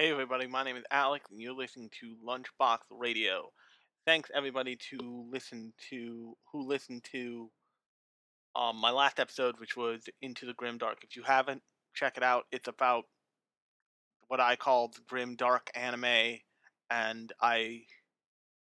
Hey 0.00 0.12
everybody, 0.12 0.46
my 0.46 0.62
name 0.62 0.76
is 0.76 0.84
Alex 0.92 1.28
and 1.28 1.40
you're 1.40 1.52
listening 1.52 1.90
to 1.98 2.14
Lunchbox 2.24 2.78
Radio. 2.88 3.50
Thanks 4.06 4.30
everybody 4.32 4.78
to 4.90 5.26
listen 5.28 5.72
to 5.90 6.36
who 6.52 6.68
listened 6.68 7.02
to 7.10 7.50
um 8.54 8.76
my 8.76 8.92
last 8.92 9.18
episode 9.18 9.58
which 9.58 9.76
was 9.76 10.08
Into 10.22 10.46
the 10.46 10.52
Grim 10.52 10.78
Dark. 10.78 10.98
If 11.02 11.16
you 11.16 11.24
haven't, 11.24 11.62
check 11.94 12.16
it 12.16 12.22
out. 12.22 12.44
It's 12.52 12.68
about 12.68 13.06
what 14.28 14.38
I 14.38 14.54
call 14.54 14.86
the 14.86 15.00
grim 15.08 15.34
dark 15.34 15.68
anime 15.74 16.38
and 16.88 17.32
I 17.42 17.80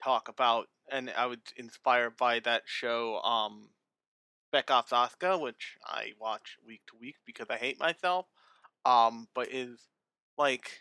talk 0.03 0.29
about 0.29 0.69
and 0.91 1.13
I 1.15 1.27
was 1.27 1.41
inspired 1.59 2.17
by 2.17 2.41
that 2.41 2.63
show 2.65 3.21
um 3.21 3.69
Ops 4.55 4.93
Asuka, 4.93 5.39
which 5.39 5.77
I 5.85 6.13
watch 6.19 6.57
week 6.67 6.81
to 6.87 6.97
week 6.99 7.17
because 7.27 7.49
I 7.51 7.59
hate 7.59 7.79
myself. 7.79 8.25
Um, 8.87 9.29
but 9.35 9.53
is 9.53 9.79
like 10.39 10.81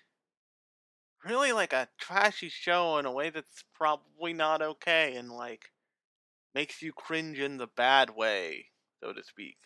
really 1.25 1.51
like 1.51 1.73
a 1.73 1.87
trashy 1.99 2.49
show 2.49 2.97
in 2.97 3.05
a 3.05 3.11
way 3.11 3.29
that's 3.29 3.63
probably 3.73 4.33
not 4.33 4.61
okay 4.61 5.15
and 5.15 5.31
like 5.31 5.65
makes 6.55 6.81
you 6.81 6.91
cringe 6.91 7.39
in 7.39 7.57
the 7.57 7.67
bad 7.67 8.15
way, 8.15 8.65
so 9.03 9.13
to 9.13 9.23
speak. 9.23 9.57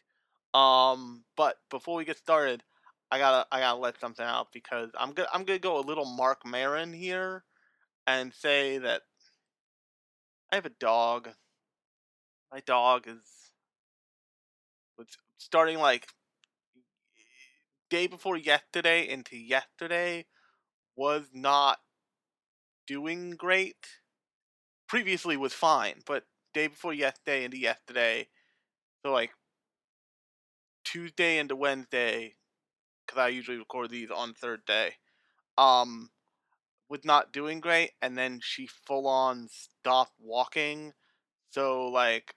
Um, 0.54 1.24
but 1.36 1.58
before 1.70 1.96
we 1.96 2.06
get 2.06 2.18
started, 2.18 2.64
I 3.12 3.20
gotta 3.20 3.48
I 3.52 3.60
gotta 3.60 3.80
let 3.80 4.00
something 4.00 4.26
out 4.26 4.48
because 4.54 4.90
I'm 4.98 5.14
gonna 5.14 5.30
I'm 5.34 5.44
gonna 5.44 5.60
go 5.60 5.80
a 5.80 5.82
little 5.82 6.06
Marc 6.06 6.46
Maron 6.46 6.94
here 6.94 7.44
and 8.08 8.34
say 8.34 8.80
that 8.80 9.02
I 10.52 10.56
have 10.56 10.66
a 10.66 10.72
dog. 10.80 11.30
My 12.52 12.60
dog 12.62 13.08
is 13.08 13.52
was 14.98 15.08
starting 15.38 15.80
like 15.80 16.08
day 17.90 18.08
before 18.08 18.38
yesterday 18.38 19.08
into 19.08 19.38
yesterday 19.38 20.26
was 20.96 21.30
not 21.34 21.80
doing 22.88 23.32
great. 23.32 23.88
Previously 24.88 25.38
was 25.38 25.54
fine, 25.54 26.02
but 26.06 26.26
day 26.54 26.68
before 26.68 26.94
yesterday 26.94 27.46
into 27.46 27.58
yesterday, 27.58 28.28
so 29.02 29.12
like 29.12 29.32
Tuesday 30.84 31.40
into 31.40 31.56
Wednesday, 31.56 32.34
because 33.06 33.20
I 33.20 33.30
usually 33.30 33.58
record 33.58 33.90
these 33.90 34.12
on 34.12 34.34
third 34.34 34.66
day, 34.66 34.94
um, 35.58 36.10
was 36.90 37.04
not 37.04 37.34
doing 37.34 37.60
great, 37.60 37.92
and 38.02 38.18
then 38.18 38.40
she 38.44 38.68
full 38.68 39.08
on 39.08 39.48
stopped 39.50 40.14
walking. 40.20 40.94
So 41.50 41.88
like 41.88 42.34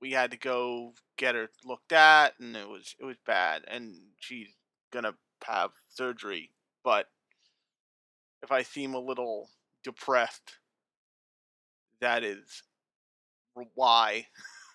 we 0.00 0.12
had 0.12 0.30
to 0.30 0.36
go 0.36 0.92
get 1.16 1.34
her 1.34 1.50
looked 1.64 1.92
at, 1.92 2.34
and 2.38 2.56
it 2.56 2.68
was 2.68 2.94
it 3.00 3.04
was 3.04 3.16
bad, 3.26 3.62
and 3.66 3.96
she's 4.18 4.48
gonna 4.92 5.14
have 5.44 5.70
surgery. 5.88 6.50
But 6.84 7.08
if 8.44 8.52
I 8.52 8.62
seem 8.62 8.94
a 8.94 8.98
little 8.98 9.48
depressed, 9.82 10.58
that 12.00 12.22
is 12.22 12.62
why. 13.74 14.26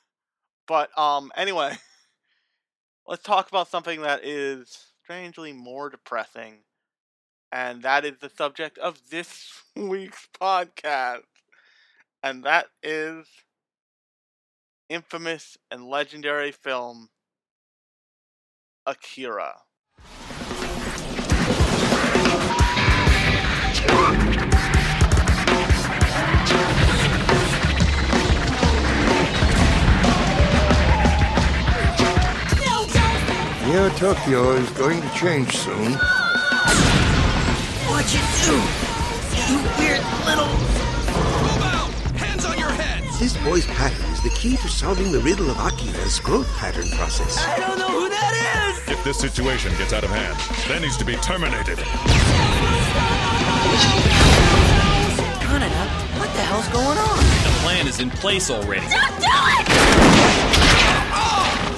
but 0.67 0.97
um, 0.97 1.31
anyway, 1.37 1.77
let's 3.07 3.23
talk 3.23 3.47
about 3.47 3.69
something 3.69 4.01
that 4.01 4.25
is 4.25 4.87
strangely 5.03 5.53
more 5.53 5.89
depressing, 5.89 6.55
and 7.51 7.83
that 7.83 8.05
is 8.05 8.17
the 8.19 8.31
subject 8.35 8.77
of 8.79 8.99
this 9.11 9.53
week's 9.75 10.27
podcast, 10.41 11.21
and 12.23 12.43
that 12.43 12.67
is 12.81 13.27
infamous 14.89 15.57
and 15.69 15.85
legendary 15.85 16.51
film 16.51 17.09
Akira. 18.87 19.53
Neo 33.69 33.87
Tokyo 33.89 34.53
is 34.53 34.67
going 34.71 34.99
to 34.99 35.09
change 35.09 35.55
soon. 35.55 35.93
What'd 37.85 38.11
you 38.11 38.19
do? 38.41 38.57
You 39.45 39.61
weird 39.77 40.01
little. 40.25 40.49
Move 41.45 41.61
out! 41.61 41.91
Hands 42.17 42.45
on 42.45 42.57
your 42.57 42.71
heads! 42.71 43.19
This 43.19 43.37
boy's 43.43 43.67
pattern 43.67 44.09
is 44.11 44.23
the 44.23 44.31
key 44.31 44.57
to 44.57 44.67
solving 44.67 45.11
the 45.11 45.19
riddle 45.19 45.51
of 45.51 45.57
Akira's 45.59 46.19
growth 46.19 46.51
pattern 46.57 46.89
process. 46.97 47.37
I 47.37 47.59
don't 47.59 47.77
know 47.77 47.89
who 47.89 48.09
that 48.09 48.73
is! 48.73 48.91
If 48.91 49.03
this 49.03 49.19
situation 49.19 49.71
gets 49.77 49.93
out 49.93 50.03
of 50.03 50.09
hand, 50.09 50.35
that 50.67 50.81
needs 50.81 50.97
to 50.97 51.05
be 51.05 51.15
terminated. 51.17 51.77
Kaneda, 55.45 55.85
what 56.17 56.33
the 56.33 56.41
hell's 56.41 56.67
going 56.69 56.97
on? 56.97 57.17
The 57.45 57.53
plan 57.61 57.85
is 57.85 57.99
in 57.99 58.09
place 58.09 58.49
already. 58.49 58.87
Don't 58.89 59.19
do 59.21 59.29
it! 59.29 59.69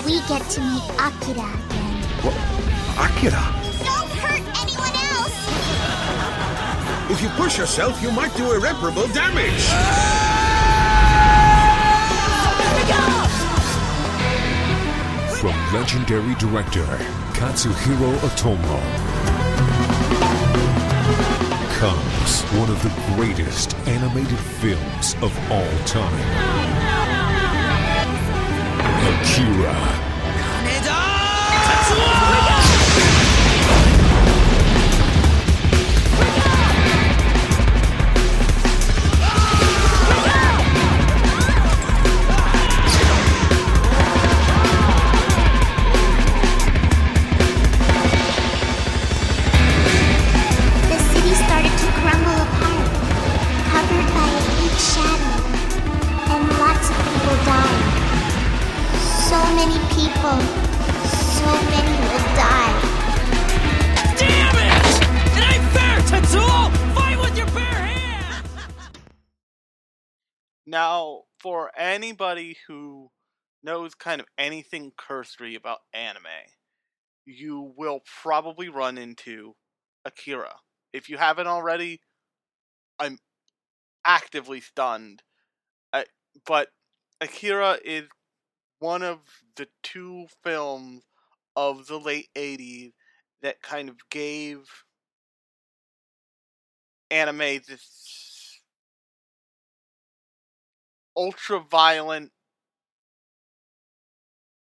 We 0.05 0.21
get 0.27 0.49
to 0.51 0.61
meet 0.61 0.83
Akira 0.97 1.70
again. 2.27 2.61
Akira. 2.97 3.43
Don't 3.83 4.11
hurt 4.21 4.43
anyone 4.61 4.95
else! 5.11 5.37
If 7.11 7.21
you 7.21 7.29
push 7.29 7.57
yourself, 7.57 8.01
you 8.01 8.11
might 8.11 8.35
do 8.35 8.51
irreparable 8.53 9.07
damage. 9.07 9.65
Oh! 9.69 10.21
From 15.41 15.55
legendary 15.73 16.35
director 16.35 16.85
Katsuhiro 17.33 18.13
Otomo 18.19 18.79
comes 21.79 22.41
one 22.59 22.69
of 22.69 22.83
the 22.83 22.91
greatest 23.15 23.75
animated 23.87 24.37
films 24.37 25.15
of 25.23 25.35
all 25.49 25.77
time. 25.87 26.13
Akira. 29.09 30.10
Kaneda! 31.81 32.41
The 32.45 32.50
anybody 71.81 72.57
who 72.67 73.09
knows 73.63 73.95
kind 73.95 74.21
of 74.21 74.27
anything 74.37 74.91
cursory 74.97 75.55
about 75.55 75.79
anime, 75.93 76.23
you 77.25 77.73
will 77.75 78.01
probably 78.21 78.69
run 78.69 78.97
into 78.97 79.55
Akira. 80.05 80.55
If 80.93 81.09
you 81.09 81.17
haven't 81.17 81.47
already, 81.47 82.01
I'm 82.99 83.17
actively 84.05 84.61
stunned. 84.61 85.23
Uh, 85.91 86.03
but 86.45 86.69
Akira 87.19 87.77
is 87.83 88.05
one 88.79 89.01
of 89.03 89.19
the 89.55 89.67
two 89.83 90.27
films 90.43 91.03
of 91.55 91.87
the 91.87 91.99
late 91.99 92.29
80s 92.35 92.93
that 93.41 93.61
kind 93.61 93.89
of 93.89 93.97
gave 94.09 94.59
anime 97.09 97.59
this 97.67 97.81
ultra 101.21 101.59
violent 101.59 102.31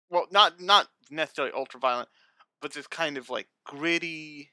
well 0.09 0.27
not 0.31 0.59
not 0.59 0.87
necessarily 1.09 1.53
ultra 1.55 1.79
violent 1.79 2.09
but 2.61 2.73
this 2.73 2.87
kind 2.87 3.17
of 3.17 3.29
like 3.29 3.47
gritty 3.65 4.51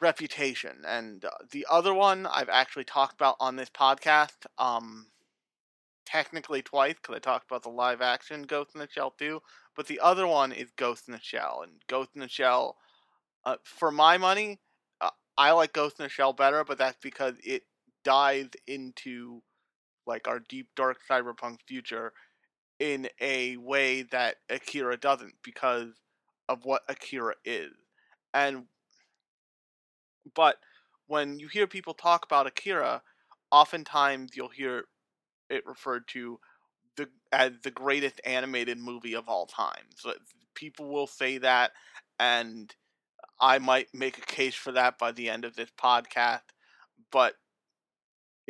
reputation 0.00 0.76
and 0.86 1.24
uh, 1.24 1.30
the 1.52 1.66
other 1.70 1.92
one 1.94 2.26
i've 2.26 2.48
actually 2.48 2.84
talked 2.84 3.14
about 3.14 3.36
on 3.40 3.56
this 3.56 3.70
podcast 3.70 4.46
um 4.58 5.06
technically 6.06 6.62
twice 6.62 6.94
because 6.94 7.14
i 7.14 7.18
talked 7.18 7.50
about 7.50 7.62
the 7.62 7.68
live 7.68 8.00
action 8.00 8.42
ghost 8.42 8.70
in 8.74 8.80
the 8.80 8.88
shell 8.90 9.14
too 9.18 9.40
but 9.76 9.86
the 9.86 10.00
other 10.00 10.26
one 10.26 10.52
is 10.52 10.70
ghost 10.76 11.04
in 11.08 11.12
the 11.12 11.20
shell 11.20 11.60
and 11.62 11.72
ghost 11.88 12.10
in 12.14 12.20
the 12.20 12.28
shell 12.28 12.76
uh, 13.44 13.56
for 13.64 13.90
my 13.90 14.18
money 14.18 14.58
uh, 15.00 15.10
i 15.38 15.50
like 15.52 15.72
ghost 15.72 15.98
in 15.98 16.04
the 16.04 16.08
shell 16.08 16.32
better 16.32 16.64
but 16.64 16.78
that's 16.78 16.98
because 17.02 17.34
it 17.44 17.62
dives 18.04 18.50
into 18.66 19.42
like 20.06 20.26
our 20.28 20.40
deep 20.40 20.68
dark 20.74 20.98
cyberpunk 21.08 21.58
future 21.66 22.12
in 22.78 23.08
a 23.20 23.56
way 23.58 24.02
that 24.02 24.36
Akira 24.48 24.96
doesn't 24.96 25.34
because 25.42 25.92
of 26.48 26.64
what 26.64 26.82
Akira 26.88 27.34
is. 27.44 27.72
And 28.34 28.64
but 30.34 30.56
when 31.06 31.38
you 31.38 31.48
hear 31.48 31.66
people 31.66 31.94
talk 31.94 32.24
about 32.24 32.46
Akira, 32.46 33.02
oftentimes 33.50 34.32
you'll 34.34 34.48
hear 34.48 34.84
it 35.48 35.66
referred 35.66 36.06
to 36.08 36.38
the 36.96 37.08
as 37.32 37.52
the 37.62 37.70
greatest 37.70 38.20
animated 38.24 38.78
movie 38.78 39.14
of 39.14 39.28
all 39.28 39.46
time. 39.46 39.84
So 39.96 40.12
people 40.54 40.88
will 40.88 41.06
say 41.06 41.38
that, 41.38 41.72
and 42.18 42.74
I 43.40 43.58
might 43.58 43.88
make 43.94 44.18
a 44.18 44.22
case 44.22 44.54
for 44.54 44.72
that 44.72 44.98
by 44.98 45.12
the 45.12 45.28
end 45.28 45.44
of 45.44 45.56
this 45.56 45.70
podcast. 45.80 46.42
But 47.10 47.34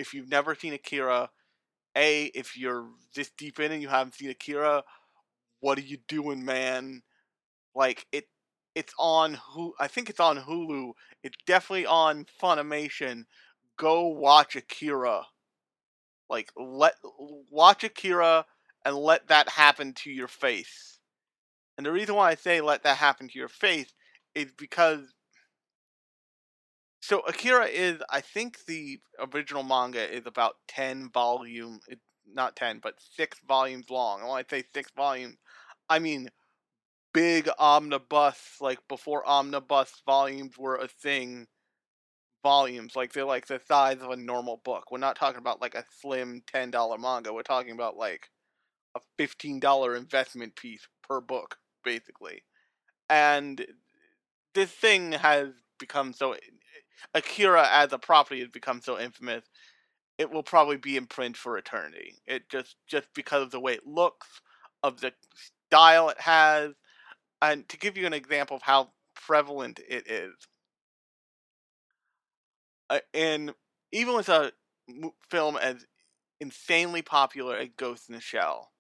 if 0.01 0.15
you've 0.15 0.31
never 0.31 0.55
seen 0.55 0.73
Akira, 0.73 1.31
a 1.97 2.25
if 2.35 2.57
you're 2.57 2.87
this 3.15 3.31
deep 3.37 3.61
in 3.61 3.73
and 3.73 3.83
you 3.83 3.89
haven't 3.89 4.15
seen 4.15 4.31
Akira, 4.31 4.83
what 5.61 5.79
are 5.79 5.83
you 5.83 5.99
doing, 6.09 6.45
man? 6.45 7.03
Like 7.75 8.07
it, 8.13 8.27
it's 8.75 8.95
on 8.99 9.35
who 9.35 9.75
I 9.79 9.89
think 9.89 10.09
it's 10.11 10.21
on 10.21 10.39
Hulu. 10.39 10.93
It's 11.23 11.37
definitely 11.47 11.87
on 11.87 12.27
Funimation. 12.43 13.25
Go 13.77 14.07
watch 14.07 14.57
Akira. 14.57 15.27
Like 16.29 16.51
let 16.57 16.95
watch 17.51 17.85
Akira 17.85 18.47
and 18.85 18.97
let 18.97 19.29
that 19.29 19.49
happen 19.49 19.93
to 19.93 20.11
your 20.11 20.29
face. 20.29 20.99
And 21.77 21.85
the 21.85 21.93
reason 21.93 22.15
why 22.15 22.31
I 22.31 22.35
say 22.35 22.61
let 22.61 22.85
that 22.85 22.97
happen 22.97 23.29
to 23.29 23.39
your 23.39 23.49
face 23.49 23.93
is 24.35 24.53
because 24.57 25.13
so 27.01 27.21
Akira 27.21 27.67
is 27.67 28.01
I 28.11 28.21
think 28.21 28.65
the 28.67 29.01
original 29.35 29.63
manga 29.63 30.15
is 30.15 30.27
about 30.27 30.57
10 30.69 31.11
volume 31.13 31.81
not 32.33 32.57
10 32.57 32.81
but 32.83 32.95
6 33.17 33.39
volumes 33.49 33.87
long. 33.91 34.21
And 34.21 34.29
when 34.29 34.39
I 34.39 34.45
say 34.49 34.65
6 34.75 34.91
volumes, 34.97 35.37
I 35.89 35.99
mean 35.99 36.29
big 37.13 37.49
omnibus 37.59 38.57
like 38.61 38.79
before 38.89 39.27
omnibus 39.29 39.93
volumes 40.07 40.57
were 40.59 40.77
a 40.77 40.89
thing 40.89 41.47
volumes 42.43 42.97
like 42.97 43.13
they're 43.13 43.25
like 43.25 43.47
the 43.47 43.61
size 43.67 44.01
of 44.01 44.11
a 44.11 44.17
normal 44.17 44.61
book 44.65 44.91
we're 44.91 44.99
not 44.99 45.17
talking 45.17 45.39
about 45.39 45.61
like 45.61 45.75
a 45.75 45.85
slim 46.01 46.43
$10 46.55 47.01
manga 47.01 47.33
we're 47.33 47.43
talking 47.43 47.73
about 47.73 47.97
like 47.97 48.31
a 48.97 49.01
$15 49.19 49.97
investment 49.97 50.57
piece 50.57 50.87
per 51.07 51.21
book 51.21 51.57
basically 51.85 52.43
and 53.09 53.67
this 54.55 54.71
thing 54.71 55.13
has 55.13 55.49
become 55.79 56.13
so 56.13 56.35
akira 57.15 57.69
as 57.71 57.93
a 57.93 57.99
property 57.99 58.41
has 58.41 58.49
become 58.49 58.81
so 58.81 58.99
infamous 58.99 59.45
it 60.21 60.31
will 60.31 60.43
probably 60.43 60.77
be 60.77 60.99
in 60.99 61.07
print 61.07 61.35
for 61.35 61.57
eternity. 61.57 62.19
It 62.27 62.51
just 62.51 62.77
just 62.87 63.07
because 63.15 63.43
of 63.43 63.51
the 63.51 63.59
way 63.59 63.73
it 63.73 63.87
looks 63.87 64.29
of 64.83 65.01
the 65.01 65.15
style 65.71 66.11
it 66.11 66.21
has 66.21 66.75
and 67.41 67.67
to 67.71 67.79
give 67.79 67.97
you 67.97 68.07
an 68.07 68.13
example 68.13 68.57
of 68.57 68.63
how 68.63 68.91
prevalent 69.15 69.81
it 69.89 70.11
is. 70.11 70.35
Uh, 72.91 72.99
and 73.15 73.55
even 73.93 74.15
with 74.15 74.29
a 74.29 74.53
film 75.31 75.57
as 75.57 75.87
insanely 76.39 77.01
popular 77.01 77.57
as 77.57 77.71
Ghost 77.79 78.11
in 78.11 78.15
the 78.15 78.21
Shell, 78.21 78.71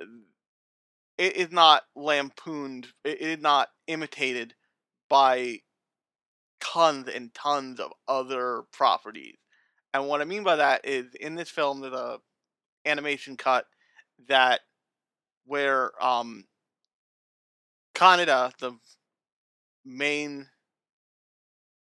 uh, 0.00 0.04
it 1.18 1.34
is 1.34 1.50
not 1.50 1.82
lampooned, 1.96 2.86
it 3.04 3.20
is 3.20 3.40
not 3.40 3.68
imitated 3.88 4.54
by 5.08 5.58
tons 6.62 7.08
and 7.08 7.34
tons 7.34 7.80
of 7.80 7.92
other 8.06 8.62
properties. 8.72 9.36
And 9.92 10.06
what 10.08 10.20
I 10.20 10.24
mean 10.24 10.44
by 10.44 10.56
that 10.56 10.86
is 10.86 11.14
in 11.14 11.34
this 11.34 11.50
film 11.50 11.80
there's 11.80 11.92
a 11.92 12.18
animation 12.86 13.36
cut 13.36 13.66
that 14.28 14.60
where 15.44 15.92
um 16.02 16.44
Kaneda, 17.94 18.52
the 18.58 18.72
main 19.84 20.48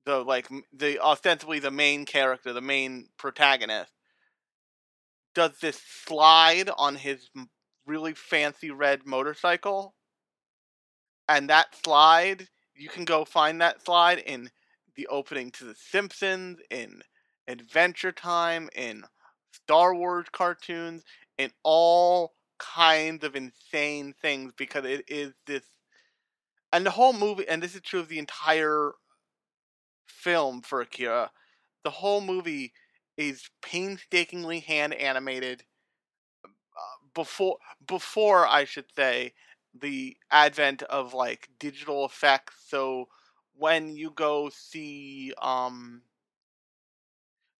the 0.06 0.18
like 0.18 0.48
the 0.72 0.98
ostensibly 0.98 1.58
the 1.58 1.70
main 1.70 2.04
character, 2.04 2.52
the 2.52 2.60
main 2.60 3.08
protagonist, 3.16 3.92
does 5.34 5.58
this 5.60 5.80
slide 6.04 6.70
on 6.76 6.96
his 6.96 7.30
really 7.86 8.14
fancy 8.14 8.70
red 8.70 9.06
motorcycle, 9.06 9.94
and 11.28 11.48
that 11.48 11.74
slide 11.84 12.48
you 12.76 12.88
can 12.88 13.04
go 13.04 13.24
find 13.24 13.60
that 13.60 13.84
slide 13.84 14.18
in 14.18 14.50
the 14.96 15.06
opening 15.08 15.50
to 15.52 15.64
The 15.64 15.74
Simpsons, 15.74 16.58
in 16.70 17.02
Adventure 17.48 18.12
Time, 18.12 18.68
in 18.74 19.04
Star 19.52 19.94
Wars 19.94 20.26
cartoons, 20.32 21.04
in 21.38 21.50
all 21.62 22.34
kinds 22.58 23.24
of 23.24 23.34
insane 23.34 24.14
things 24.22 24.52
because 24.56 24.84
it 24.84 25.04
is 25.08 25.32
this 25.46 25.62
and 26.72 26.86
the 26.86 26.90
whole 26.90 27.12
movie 27.12 27.46
and 27.48 27.62
this 27.62 27.74
is 27.74 27.80
true 27.80 28.00
of 28.00 28.08
the 28.08 28.18
entire 28.18 28.92
film 30.06 30.62
for 30.62 30.80
Akira. 30.80 31.30
The 31.82 31.90
whole 31.90 32.20
movie 32.20 32.72
is 33.16 33.48
painstakingly 33.62 34.60
hand 34.60 34.94
animated 34.94 35.64
uh, 36.44 36.48
before 37.14 37.58
before 37.86 38.46
I 38.46 38.64
should 38.64 38.86
say 38.96 39.34
the 39.80 40.16
advent 40.30 40.82
of 40.84 41.14
like 41.14 41.48
digital 41.58 42.04
effects. 42.04 42.54
So 42.68 43.08
when 43.56 43.96
you 43.96 44.10
go 44.10 44.50
see 44.50 45.32
um 45.40 46.02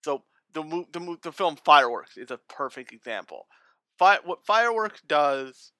so 0.04 0.22
the 0.52 0.62
mo- 0.62 0.86
the 0.92 1.16
the 1.22 1.32
film 1.32 1.56
Fireworks 1.64 2.16
is 2.16 2.30
a 2.30 2.38
perfect 2.48 2.92
example. 2.92 3.46
Fi- 3.98 4.20
what 4.24 4.44
Fireworks 4.44 5.00
does 5.06 5.72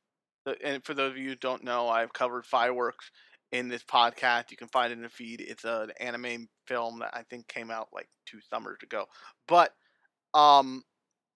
and 0.64 0.84
for 0.84 0.94
those 0.94 1.12
of 1.12 1.18
you 1.18 1.30
who 1.30 1.36
don't 1.36 1.64
know, 1.64 1.88
I've 1.88 2.12
covered 2.12 2.46
Fireworks 2.46 3.10
in 3.52 3.68
this 3.68 3.82
podcast. 3.84 4.50
You 4.50 4.56
can 4.56 4.68
find 4.68 4.92
it 4.92 4.96
in 4.96 5.02
the 5.02 5.08
feed. 5.08 5.40
It's 5.40 5.64
an 5.64 5.90
anime 6.00 6.48
film 6.66 7.00
that 7.00 7.12
I 7.14 7.22
think 7.24 7.48
came 7.48 7.70
out 7.70 7.88
like 7.92 8.08
two 8.26 8.40
summers 8.50 8.78
ago. 8.82 9.06
But 9.48 9.72
um 10.34 10.82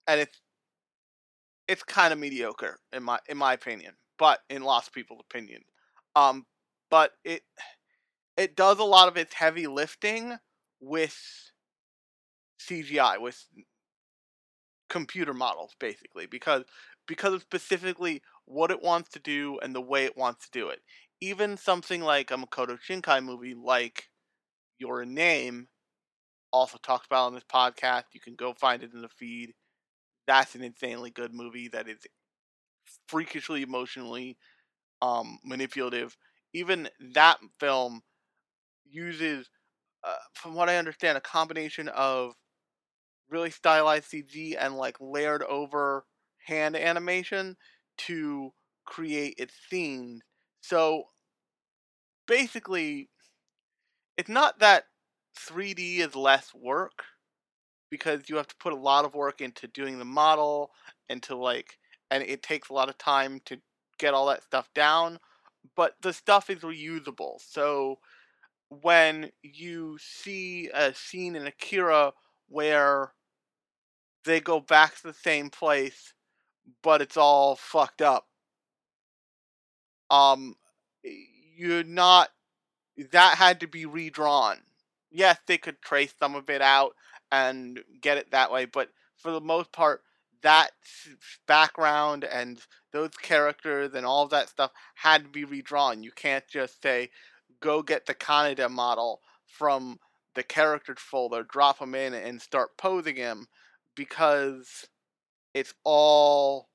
and 0.07 0.21
it's 0.21 0.41
it's 1.67 1.83
kind 1.83 2.11
of 2.13 2.19
mediocre 2.19 2.79
in 2.93 3.03
my 3.03 3.19
in 3.27 3.37
my 3.37 3.53
opinion, 3.53 3.93
but 4.19 4.41
in 4.49 4.63
Lost 4.63 4.93
people's 4.93 5.21
opinions. 5.21 5.65
Um 6.15 6.45
but 6.91 7.13
it 7.25 7.43
it 8.37 8.55
does 8.55 8.79
a 8.79 8.83
lot 8.83 9.07
of 9.07 9.17
its 9.17 9.33
heavy 9.35 9.67
lifting 9.67 10.37
with 10.81 11.51
CGI 12.59 13.17
with 13.17 13.45
computer 14.89 15.33
models 15.33 15.75
basically 15.79 16.25
because 16.25 16.63
because 17.07 17.33
of 17.33 17.41
specifically 17.41 18.21
what 18.45 18.71
it 18.71 18.81
wants 18.81 19.09
to 19.09 19.19
do 19.19 19.59
and 19.61 19.75
the 19.75 19.81
way 19.81 20.05
it 20.05 20.17
wants 20.17 20.45
to 20.45 20.51
do 20.59 20.69
it. 20.69 20.79
Even 21.21 21.57
something 21.57 22.01
like 22.01 22.31
a 22.31 22.35
Makoto 22.35 22.77
Shinkai 22.79 23.23
movie 23.23 23.53
like 23.53 24.09
Your 24.79 25.05
Name 25.05 25.67
also 26.53 26.77
talked 26.83 27.07
about 27.07 27.27
on 27.27 27.35
this 27.35 27.43
podcast. 27.51 28.05
You 28.13 28.21
can 28.21 28.35
go 28.35 28.53
find 28.53 28.83
it 28.83 28.93
in 28.93 29.01
the 29.01 29.09
feed. 29.09 29.53
That's 30.27 30.55
an 30.55 30.63
insanely 30.63 31.11
good 31.11 31.33
movie 31.33 31.69
that 31.69 31.87
is 31.89 31.99
freakishly 33.09 33.63
emotionally 33.63 34.37
um, 35.01 35.39
manipulative. 35.43 36.15
Even 36.53 36.89
that 37.13 37.37
film 37.59 38.01
uses, 38.89 39.49
uh, 40.03 40.15
from 40.33 40.55
what 40.55 40.69
I 40.69 40.77
understand, 40.77 41.17
a 41.17 41.21
combination 41.21 41.89
of 41.89 42.33
really 43.29 43.51
stylized 43.51 44.11
CG 44.11 44.55
and 44.59 44.75
like 44.75 44.97
layered 45.01 45.43
over 45.43 46.05
hand 46.45 46.75
animation 46.75 47.57
to 47.97 48.51
create 48.85 49.35
its 49.37 49.53
scenes. 49.69 50.21
So 50.61 51.03
basically, 52.27 53.09
it's 54.17 54.29
not 54.29 54.59
that 54.59 54.85
3D 55.37 55.99
is 55.99 56.15
less 56.15 56.53
work 56.53 57.03
because 57.89 58.29
you 58.29 58.35
have 58.37 58.47
to 58.47 58.55
put 58.59 58.73
a 58.73 58.77
lot 58.77 59.05
of 59.05 59.15
work 59.15 59.41
into 59.41 59.67
doing 59.67 59.99
the 59.99 60.05
model 60.05 60.71
and 61.09 61.23
to 61.23 61.35
like, 61.35 61.78
and 62.11 62.23
it 62.23 62.43
takes 62.43 62.69
a 62.69 62.73
lot 62.73 62.89
of 62.89 62.97
time 62.97 63.41
to 63.45 63.57
get 63.97 64.13
all 64.13 64.27
that 64.27 64.43
stuff 64.43 64.69
down. 64.73 65.19
But 65.75 65.95
the 66.01 66.13
stuff 66.13 66.49
is 66.49 66.59
reusable. 66.59 67.39
So 67.39 67.99
when 68.69 69.31
you 69.41 69.97
see 69.99 70.69
a 70.73 70.93
scene 70.93 71.35
in 71.35 71.47
Akira 71.47 72.13
where 72.47 73.13
they 74.25 74.39
go 74.39 74.59
back 74.59 74.95
to 74.97 75.03
the 75.03 75.13
same 75.13 75.49
place, 75.49 76.13
but 76.83 77.01
it's 77.01 77.17
all 77.17 77.55
fucked 77.55 78.01
up. 78.01 78.27
Um, 80.09 80.55
you're 81.03 81.83
not. 81.83 82.29
That 83.11 83.37
had 83.37 83.61
to 83.61 83.67
be 83.67 83.85
redrawn. 83.85 84.57
Yes, 85.11 85.37
they 85.47 85.57
could 85.57 85.81
trace 85.81 86.13
some 86.19 86.35
of 86.35 86.49
it 86.49 86.61
out 86.61 86.95
and 87.31 87.79
get 88.01 88.17
it 88.17 88.31
that 88.31 88.51
way, 88.51 88.65
but 88.65 88.89
for 89.17 89.31
the 89.31 89.41
most 89.41 89.71
part, 89.71 90.01
that 90.41 90.71
background 91.47 92.23
and 92.23 92.59
those 92.91 93.11
characters 93.21 93.93
and 93.93 94.05
all 94.05 94.27
that 94.27 94.49
stuff 94.49 94.71
had 94.95 95.23
to 95.23 95.29
be 95.29 95.43
redrawn. 95.43 96.03
You 96.03 96.11
can't 96.11 96.47
just 96.47 96.81
say, 96.81 97.09
go 97.59 97.81
get 97.81 98.05
the 98.05 98.15
Kaneda 98.15 98.69
model 98.69 99.21
from 99.45 99.99
the 100.35 100.43
characters 100.43 100.99
folder, 100.99 101.43
drop 101.43 101.79
him 101.79 101.95
in, 101.95 102.13
and 102.13 102.41
start 102.41 102.77
posing 102.77 103.15
him 103.15 103.47
because 103.95 104.85
it's 105.53 105.73
all 105.83 106.69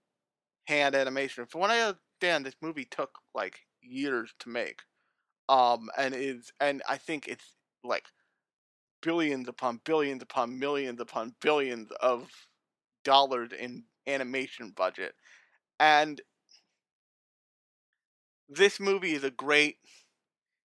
hand 0.66 0.94
animation. 0.94 1.46
From 1.46 1.60
what 1.62 1.70
I 1.70 1.80
understand, 1.80 2.44
this 2.44 2.56
movie 2.60 2.86
took 2.90 3.18
like 3.34 3.60
years 3.80 4.34
to 4.40 4.48
make, 4.48 4.82
um, 5.48 5.88
and 5.96 6.14
is 6.14 6.52
and 6.60 6.82
I 6.88 6.96
think 6.96 7.28
it's 7.28 7.54
like 7.82 8.04
billions 9.02 9.48
upon 9.48 9.80
billions 9.84 10.22
upon 10.22 10.58
millions 10.58 11.00
upon 11.00 11.34
billions 11.40 11.90
of 12.00 12.30
dollars 13.04 13.50
in 13.58 13.84
animation 14.06 14.72
budget. 14.76 15.14
And 15.80 16.20
this 18.48 18.78
movie 18.80 19.12
is 19.12 19.24
a 19.24 19.30
great 19.30 19.76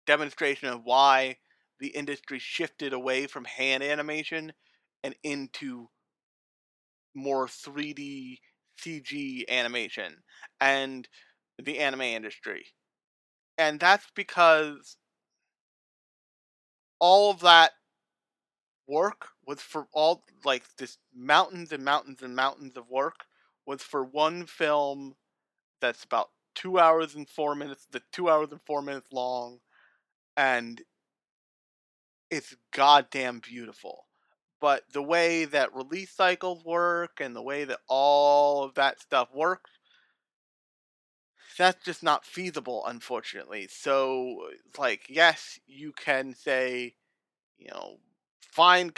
demonstration 0.05 0.69
of 0.69 0.83
why 0.83 1.37
the 1.79 1.89
industry 1.89 2.39
shifted 2.39 2.93
away 2.93 3.27
from 3.27 3.45
hand 3.45 3.83
animation 3.83 4.53
and 5.03 5.15
into 5.23 5.89
more 7.15 7.47
3D 7.47 8.39
CG 8.77 9.45
animation 9.49 10.17
and 10.61 11.07
the 11.57 11.79
anime 11.79 12.01
industry. 12.01 12.65
And 13.57 13.79
that's 13.79 14.07
because 14.15 14.97
all 16.99 17.31
of 17.31 17.39
that 17.41 17.71
work 18.87 19.29
was 19.45 19.61
for 19.61 19.87
all 19.93 20.23
like 20.45 20.63
this 20.77 20.97
mountains 21.15 21.71
and 21.71 21.83
mountains 21.83 22.21
and 22.21 22.35
mountains 22.35 22.77
of 22.77 22.89
work 22.89 23.25
was 23.65 23.81
for 23.83 24.03
one 24.03 24.45
film 24.45 25.15
that's 25.81 26.03
about 26.03 26.29
two 26.55 26.79
hours 26.79 27.15
and 27.15 27.29
four 27.29 27.55
minutes 27.55 27.87
the 27.91 28.01
two 28.11 28.29
hours 28.29 28.49
and 28.51 28.61
four 28.65 28.81
minutes 28.81 29.11
long 29.13 29.59
and 30.37 30.81
it's 32.29 32.55
goddamn 32.71 33.39
beautiful. 33.39 34.05
But 34.59 34.83
the 34.91 35.03
way 35.03 35.45
that 35.45 35.75
release 35.75 36.11
cycles 36.11 36.63
work 36.65 37.19
and 37.21 37.35
the 37.35 37.41
way 37.43 37.63
that 37.65 37.79
all 37.87 38.63
of 38.63 38.73
that 38.75 38.99
stuff 38.99 39.29
works 39.33 39.71
that's 41.57 41.83
just 41.83 42.03
not 42.03 42.25
feasible 42.25 42.83
unfortunately. 42.85 43.67
So 43.69 44.49
like 44.77 45.05
yes 45.09 45.59
you 45.65 45.91
can 45.93 46.33
say 46.33 46.95
you 47.57 47.69
know 47.69 47.99
find 48.57 48.91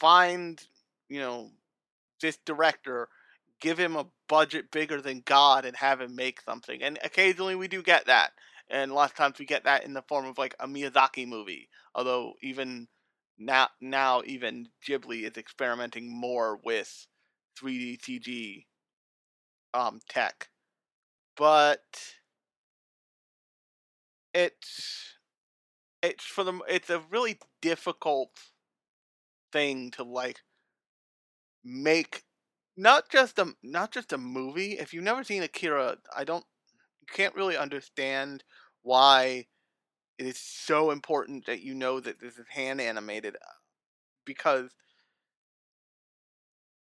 find 0.00 0.64
you 1.08 1.20
know 1.20 1.48
this 2.20 2.38
director 2.44 3.08
give 3.60 3.78
him 3.78 3.94
a 3.94 4.06
budget 4.28 4.72
bigger 4.72 5.00
than 5.00 5.22
god 5.24 5.64
and 5.64 5.76
have 5.76 6.00
him 6.00 6.16
make 6.16 6.40
something 6.40 6.82
and 6.82 6.98
occasionally 7.04 7.54
we 7.54 7.68
do 7.68 7.84
get 7.84 8.06
that 8.06 8.32
and 8.68 8.90
a 8.90 8.94
lot 8.94 9.08
of 9.08 9.16
times 9.16 9.38
we 9.38 9.46
get 9.46 9.62
that 9.62 9.84
in 9.84 9.94
the 9.94 10.02
form 10.02 10.26
of 10.26 10.38
like 10.38 10.56
a 10.58 10.66
miyazaki 10.66 11.24
movie 11.24 11.68
although 11.94 12.32
even 12.42 12.88
now 13.38 13.68
now 13.80 14.22
even 14.26 14.66
ghibli 14.84 15.22
is 15.22 15.36
experimenting 15.36 16.10
more 16.10 16.58
with 16.64 17.06
3d 17.62 18.00
cg 18.00 18.64
um 19.72 20.00
tech 20.08 20.48
but 21.36 21.84
it's 24.34 25.14
it's 26.02 26.24
for 26.24 26.42
the 26.42 26.58
it's 26.68 26.90
a 26.90 27.00
really 27.08 27.38
difficult 27.62 28.30
thing 29.56 29.90
to 29.92 30.02
like 30.04 30.40
make 31.64 32.22
not 32.76 33.08
just 33.10 33.38
a 33.38 33.54
not 33.62 33.92
just 33.92 34.12
a 34.12 34.18
movie. 34.18 34.72
If 34.72 34.92
you've 34.92 35.04
never 35.04 35.24
seen 35.24 35.42
Akira, 35.42 35.96
I 36.16 36.24
don't 36.24 36.44
you 37.02 37.06
can't 37.14 37.34
really 37.34 37.56
understand 37.56 38.44
why 38.82 39.46
it 40.18 40.26
is 40.26 40.38
so 40.38 40.90
important 40.90 41.46
that 41.46 41.62
you 41.62 41.74
know 41.74 42.00
that 42.00 42.20
this 42.20 42.38
is 42.38 42.46
hand 42.50 42.80
animated 42.80 43.36
uh, 43.36 43.54
because 44.26 44.70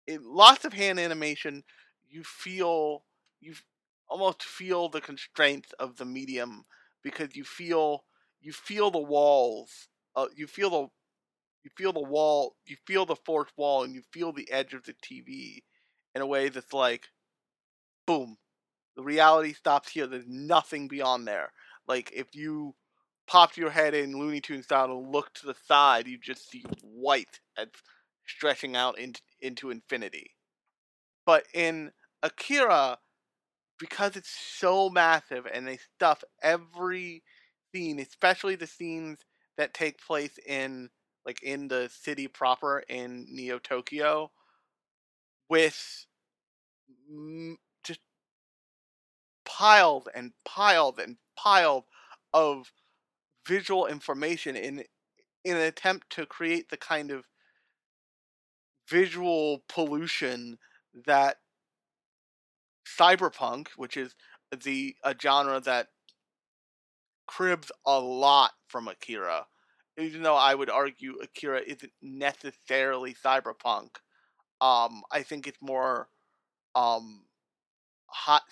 in 0.07 0.21
lots 0.23 0.65
of 0.65 0.73
hand 0.73 0.99
animation 0.99 1.63
you 2.09 2.23
feel 2.23 3.03
you 3.39 3.53
almost 4.09 4.43
feel 4.43 4.89
the 4.89 5.01
constraints 5.01 5.71
of 5.79 5.97
the 5.97 6.05
medium 6.05 6.65
because 7.03 7.35
you 7.35 7.43
feel 7.43 8.03
you 8.41 8.51
feel 8.51 8.89
the 8.91 8.99
walls 8.99 9.87
uh, 10.15 10.27
you 10.35 10.47
feel 10.47 10.69
the 10.69 10.87
you 11.63 11.71
feel 11.77 11.93
the 11.93 11.99
wall 11.99 12.55
you 12.65 12.75
feel 12.87 13.05
the 13.05 13.15
fourth 13.15 13.51
wall 13.57 13.83
and 13.83 13.93
you 13.93 14.01
feel 14.11 14.31
the 14.31 14.49
edge 14.51 14.73
of 14.73 14.83
the 14.83 14.93
tv 14.93 15.59
in 16.15 16.21
a 16.21 16.27
way 16.27 16.49
that's 16.49 16.73
like 16.73 17.07
boom 18.05 18.37
the 18.99 19.05
reality 19.05 19.53
stops 19.53 19.89
here. 19.91 20.07
There's 20.07 20.27
nothing 20.27 20.89
beyond 20.89 21.25
there. 21.25 21.53
Like 21.87 22.11
if 22.13 22.35
you 22.35 22.75
popped 23.27 23.57
your 23.57 23.69
head 23.69 23.93
in 23.93 24.19
looney 24.19 24.41
tunes 24.41 24.65
style 24.65 24.91
and 24.91 25.09
look 25.09 25.33
to 25.35 25.45
the 25.45 25.55
side 25.67 26.05
you 26.05 26.17
just 26.17 26.49
see 26.49 26.65
white 26.81 27.39
and 27.57 27.69
stretching 28.27 28.75
out 28.75 28.99
into, 28.99 29.21
into 29.39 29.69
infinity. 29.69 30.31
But 31.25 31.45
in 31.53 31.91
akira 32.23 32.97
because 33.79 34.17
it's 34.17 34.35
so 34.57 34.89
massive 34.89 35.47
and 35.53 35.65
they 35.65 35.77
stuff 35.95 36.21
every 36.43 37.23
scene 37.73 37.99
especially 38.01 38.55
the 38.55 38.67
scenes 38.67 39.19
that 39.57 39.73
take 39.73 40.05
place 40.05 40.37
in 40.45 40.89
like 41.25 41.41
in 41.43 41.67
the 41.67 41.89
city 41.91 42.27
proper 42.27 42.79
in 42.89 43.25
Neo 43.29 43.59
Tokyo 43.59 44.31
with 45.49 46.05
just 47.83 47.99
piled 49.45 50.09
and 50.15 50.31
piled 50.45 50.99
and 50.99 51.17
piled 51.35 51.85
of 52.33 52.71
visual 53.47 53.87
information 53.87 54.55
in 54.55 54.83
in 55.43 55.55
an 55.55 55.61
attempt 55.63 56.09
to 56.11 56.25
create 56.25 56.69
the 56.69 56.77
kind 56.77 57.11
of 57.11 57.25
visual 58.87 59.63
pollution 59.69 60.57
that 61.05 61.37
cyberpunk, 62.85 63.67
which 63.77 63.95
is 63.95 64.15
the 64.63 64.95
a 65.03 65.15
genre 65.19 65.59
that 65.59 65.87
cribs 67.27 67.71
a 67.85 67.99
lot 67.99 68.51
from 68.67 68.87
Akira, 68.87 69.45
even 69.99 70.23
though 70.23 70.35
I 70.35 70.55
would 70.55 70.69
argue 70.69 71.17
Akira 71.21 71.61
isn't 71.61 71.91
necessarily 72.01 73.13
cyberpunk. 73.13 73.89
Um, 74.61 75.03
I 75.11 75.23
think 75.23 75.47
it's 75.47 75.61
more 75.61 76.09
um 76.75 77.23
hot 78.07 78.43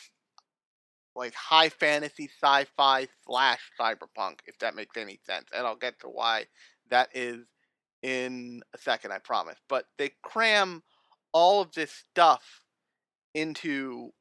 like 1.15 1.33
high 1.33 1.69
fantasy 1.69 2.29
sci-fi 2.41 3.07
slash 3.25 3.59
cyberpunk, 3.79 4.39
if 4.45 4.57
that 4.59 4.75
makes 4.75 4.95
any 4.95 5.19
sense. 5.25 5.47
And 5.53 5.65
I'll 5.65 5.75
get 5.75 5.99
to 6.01 6.07
why 6.07 6.45
that 6.89 7.09
is 7.13 7.45
in 8.03 8.61
a 8.73 8.77
second, 8.77 9.11
I 9.11 9.17
promise. 9.17 9.57
But 9.67 9.85
they 9.97 10.11
cram 10.21 10.83
all 11.33 11.61
of 11.61 11.73
this 11.73 11.91
stuff 11.91 12.61
into 13.33 14.11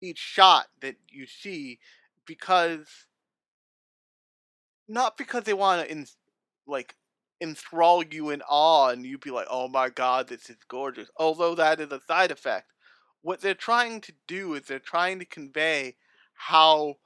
each 0.00 0.18
shot 0.18 0.66
that 0.80 0.96
you 1.10 1.26
see 1.26 1.80
because 2.26 2.86
not 4.88 5.16
because 5.16 5.44
they 5.44 5.54
want 5.54 5.82
to 5.82 5.90
in, 5.90 6.06
like 6.66 6.96
enthrall 7.40 8.02
you 8.04 8.30
in 8.30 8.42
awe 8.48 8.88
and 8.90 9.04
you'd 9.04 9.20
be 9.20 9.30
like, 9.30 9.46
"Oh 9.50 9.68
my 9.68 9.88
god, 9.90 10.28
this 10.28 10.50
is 10.50 10.58
gorgeous." 10.68 11.10
Although 11.16 11.54
that 11.56 11.80
is 11.80 11.92
a 11.92 12.00
side 12.00 12.30
effect. 12.30 12.72
What 13.22 13.40
they're 13.40 13.54
trying 13.54 14.00
to 14.02 14.12
do 14.28 14.54
is 14.54 14.62
they're 14.66 14.78
trying 14.78 15.18
to 15.18 15.24
convey 15.24 15.96
how 16.34 16.96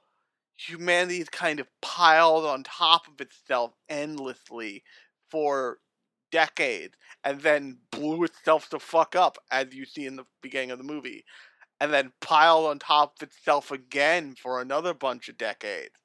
humanity 0.55 1.19
is 1.21 1.29
kind 1.29 1.59
of 1.59 1.67
piled 1.81 2.45
on 2.45 2.63
top 2.63 3.07
of 3.07 3.19
itself 3.19 3.73
endlessly 3.89 4.83
for 5.29 5.79
decades 6.31 6.95
and 7.23 7.41
then 7.41 7.77
blew 7.91 8.23
itself 8.23 8.69
the 8.69 8.79
fuck 8.79 9.15
up 9.15 9.37
as 9.51 9.73
you 9.73 9.85
see 9.85 10.05
in 10.05 10.15
the 10.15 10.25
beginning 10.41 10.71
of 10.71 10.77
the 10.77 10.83
movie 10.83 11.25
and 11.79 11.91
then 11.91 12.13
piled 12.21 12.67
on 12.67 12.79
top 12.79 13.15
of 13.17 13.27
itself 13.27 13.71
again 13.71 14.35
for 14.35 14.61
another 14.61 14.93
bunch 14.93 15.27
of 15.27 15.37
decades 15.37 15.95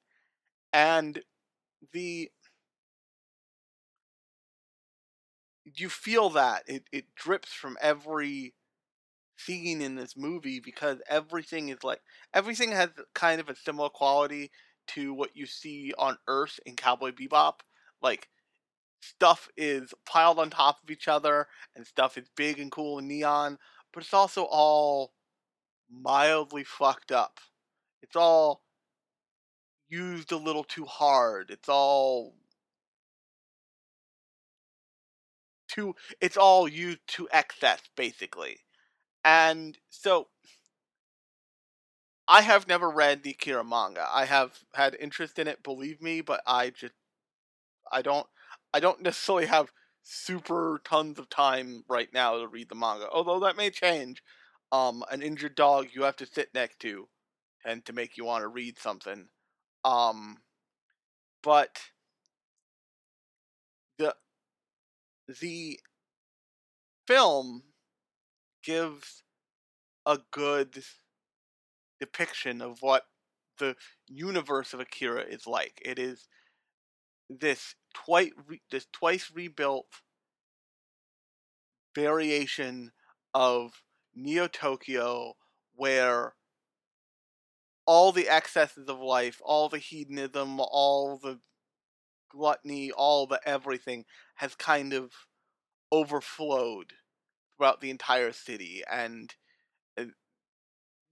and 0.72 1.22
the 1.92 2.30
you 5.76 5.88
feel 5.88 6.30
that 6.30 6.62
it, 6.66 6.84
it 6.92 7.14
drips 7.14 7.52
from 7.52 7.76
every 7.80 8.54
scene 9.36 9.82
in 9.82 9.94
this 9.94 10.16
movie 10.16 10.60
because 10.60 10.98
everything 11.08 11.68
is 11.68 11.84
like 11.84 12.00
everything 12.32 12.72
has 12.72 12.90
kind 13.14 13.40
of 13.40 13.48
a 13.48 13.56
similar 13.56 13.88
quality 13.88 14.50
to 14.88 15.12
what 15.12 15.36
you 15.36 15.46
see 15.46 15.92
on 15.98 16.16
Earth 16.28 16.58
in 16.64 16.76
Cowboy 16.76 17.10
Bebop. 17.12 17.60
Like 18.00 18.28
stuff 19.00 19.48
is 19.56 19.92
piled 20.04 20.38
on 20.38 20.50
top 20.50 20.78
of 20.82 20.90
each 20.90 21.08
other 21.08 21.48
and 21.74 21.86
stuff 21.86 22.16
is 22.16 22.28
big 22.36 22.58
and 22.58 22.70
cool 22.70 22.98
and 22.98 23.08
neon, 23.08 23.58
but 23.92 24.02
it's 24.02 24.14
also 24.14 24.44
all 24.44 25.12
mildly 25.90 26.64
fucked 26.64 27.12
up. 27.12 27.40
It's 28.02 28.16
all 28.16 28.62
used 29.88 30.32
a 30.32 30.36
little 30.36 30.64
too 30.64 30.84
hard. 30.84 31.50
It's 31.50 31.68
all 31.68 32.34
too 35.76 35.94
it's 36.22 36.38
all 36.38 36.68
used 36.68 37.06
to 37.08 37.28
excess 37.32 37.82
basically. 37.96 38.58
And 39.24 39.78
so 39.90 40.28
I 42.28 42.42
have 42.42 42.66
never 42.68 42.90
read 42.90 43.22
the 43.22 43.30
Akira 43.30 43.64
manga. 43.64 44.08
I 44.10 44.24
have 44.26 44.64
had 44.74 44.96
interest 44.96 45.38
in 45.38 45.48
it, 45.48 45.62
believe 45.62 46.00
me, 46.02 46.20
but 46.20 46.40
I 46.46 46.70
just 46.70 46.94
I 47.90 48.02
don't 48.02 48.26
I 48.72 48.80
don't 48.80 49.02
necessarily 49.02 49.46
have 49.46 49.72
super 50.02 50.80
tons 50.84 51.18
of 51.18 51.28
time 51.28 51.84
right 51.88 52.12
now 52.12 52.38
to 52.38 52.48
read 52.48 52.68
the 52.68 52.74
manga. 52.76 53.08
Although 53.10 53.40
that 53.40 53.56
may 53.56 53.70
change. 53.70 54.22
Um 54.72 55.04
an 55.10 55.22
injured 55.22 55.54
dog 55.56 55.88
you 55.94 56.02
have 56.04 56.16
to 56.16 56.26
sit 56.26 56.52
next 56.54 56.80
to 56.80 57.08
and 57.64 57.84
to 57.86 57.92
make 57.92 58.16
you 58.16 58.24
want 58.24 58.42
to 58.42 58.48
read 58.48 58.78
something. 58.78 59.28
Um 59.84 60.38
but 61.42 61.78
the 63.98 64.14
the 65.28 65.80
film 67.06 67.62
gives 68.62 69.22
a 70.04 70.18
good 70.30 70.82
depiction 72.00 72.60
of 72.60 72.78
what 72.80 73.04
the 73.58 73.76
universe 74.06 74.72
of 74.74 74.80
Akira 74.80 75.22
is 75.22 75.46
like. 75.46 75.80
It 75.84 75.98
is 75.98 76.28
this 77.28 77.74
twice 77.94 78.30
re- 78.46 78.62
this 78.70 78.86
twice 78.92 79.32
rebuilt 79.34 79.86
variation 81.94 82.92
of 83.34 83.82
Neo 84.14 84.46
Tokyo 84.46 85.34
where 85.74 86.34
all 87.86 88.12
the 88.12 88.28
excesses 88.28 88.88
of 88.88 88.98
life, 88.98 89.40
all 89.44 89.68
the 89.68 89.78
hedonism, 89.78 90.60
all 90.60 91.18
the 91.22 91.38
gluttony, 92.36 92.90
all 92.92 93.26
the 93.26 93.40
everything 93.46 94.04
has 94.36 94.54
kind 94.54 94.92
of 94.92 95.12
overflowed 95.92 96.92
throughout 97.56 97.80
the 97.80 97.90
entire 97.90 98.32
city 98.32 98.82
and 98.90 99.34
uh, 99.98 100.04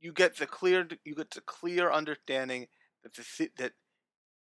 you 0.00 0.12
get 0.12 0.37
the 0.37 0.47
clear 0.47 0.87
you 1.04 1.14
get 1.14 1.31
the 1.31 1.40
clear 1.40 1.90
understanding 1.90 2.66
that 3.02 3.14
the 3.14 3.50
that 3.57 3.73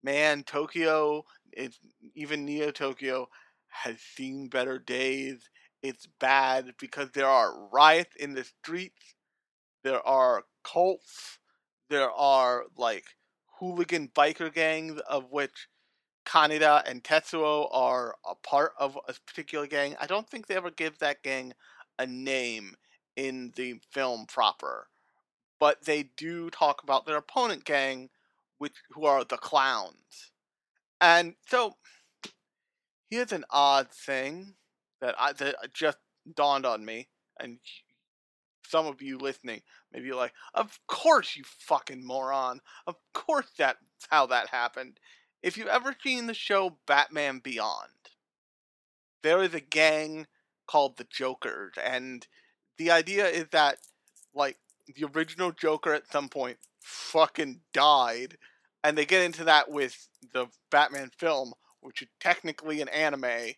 man 0.03 0.43
Tokyo 0.43 1.25
is 1.51 1.79
even 2.15 2.45
Neo 2.45 2.71
Tokyo 2.71 3.27
has 3.67 3.99
seen 3.99 4.47
better 4.47 4.79
days. 4.79 5.49
It's 5.81 6.07
bad 6.19 6.73
because 6.79 7.11
there 7.11 7.27
are 7.27 7.69
riots 7.69 8.15
in 8.15 8.33
the 8.33 8.43
streets. 8.43 9.15
There 9.83 10.05
are 10.05 10.43
cults. 10.63 11.39
There 11.89 12.11
are 12.11 12.65
like 12.77 13.05
hooligan 13.59 14.09
biker 14.09 14.53
gangs 14.53 14.99
of 15.09 15.31
which 15.31 15.67
Kaneda 16.29 16.83
and 16.87 17.03
Tetsuo 17.03 17.67
are 17.71 18.15
a 18.23 18.35
part 18.35 18.73
of 18.77 18.97
a 19.07 19.13
particular 19.25 19.65
gang. 19.65 19.95
I 19.99 20.05
don't 20.05 20.29
think 20.29 20.45
they 20.45 20.55
ever 20.55 20.69
give 20.69 20.99
that 20.99 21.23
gang 21.23 21.53
a 21.97 22.05
name 22.05 22.75
in 23.15 23.51
the 23.55 23.79
film 23.91 24.27
proper, 24.27 24.87
but 25.59 25.85
they 25.85 26.03
do 26.03 26.51
talk 26.51 26.83
about 26.83 27.07
their 27.07 27.17
opponent 27.17 27.65
gang, 27.65 28.09
which 28.59 28.75
who 28.91 29.05
are 29.05 29.23
the 29.23 29.37
clowns. 29.37 30.31
And 31.01 31.33
so 31.47 31.77
here's 33.09 33.31
an 33.31 33.45
odd 33.49 33.89
thing 33.89 34.53
that 35.01 35.15
I 35.17 35.33
that 35.33 35.55
just 35.73 35.97
dawned 36.35 36.65
on 36.65 36.85
me, 36.85 37.09
and 37.39 37.57
some 38.67 38.85
of 38.85 39.01
you 39.01 39.17
listening 39.17 39.61
maybe 39.91 40.05
you're 40.05 40.15
like, 40.15 40.33
"Of 40.53 40.79
course, 40.85 41.35
you 41.35 41.43
fucking 41.43 42.05
moron! 42.05 42.61
Of 42.85 42.97
course 43.13 43.49
that's 43.57 43.79
how 44.09 44.27
that 44.27 44.49
happened." 44.49 44.99
If 45.41 45.57
you've 45.57 45.67
ever 45.67 45.95
seen 46.03 46.27
the 46.27 46.33
show 46.33 46.77
Batman 46.85 47.39
Beyond, 47.39 47.89
there 49.23 49.41
is 49.41 49.53
a 49.53 49.61
gang 49.61 50.27
called 50.67 50.97
the 50.97 51.07
Jokers, 51.09 51.73
and 51.81 52.27
the 52.77 52.91
idea 52.91 53.27
is 53.27 53.47
that 53.51 53.77
like 54.33 54.57
the 54.95 55.05
original 55.15 55.51
Joker 55.51 55.93
at 55.93 56.11
some 56.11 56.29
point 56.29 56.57
fucking 56.81 57.61
died, 57.73 58.37
and 58.83 58.97
they 58.97 59.05
get 59.05 59.23
into 59.23 59.43
that 59.45 59.71
with 59.71 60.09
the 60.33 60.47
Batman 60.71 61.11
film, 61.17 61.53
which 61.79 62.01
is 62.01 62.09
technically 62.19 62.81
an 62.81 62.89
anime 62.89 63.53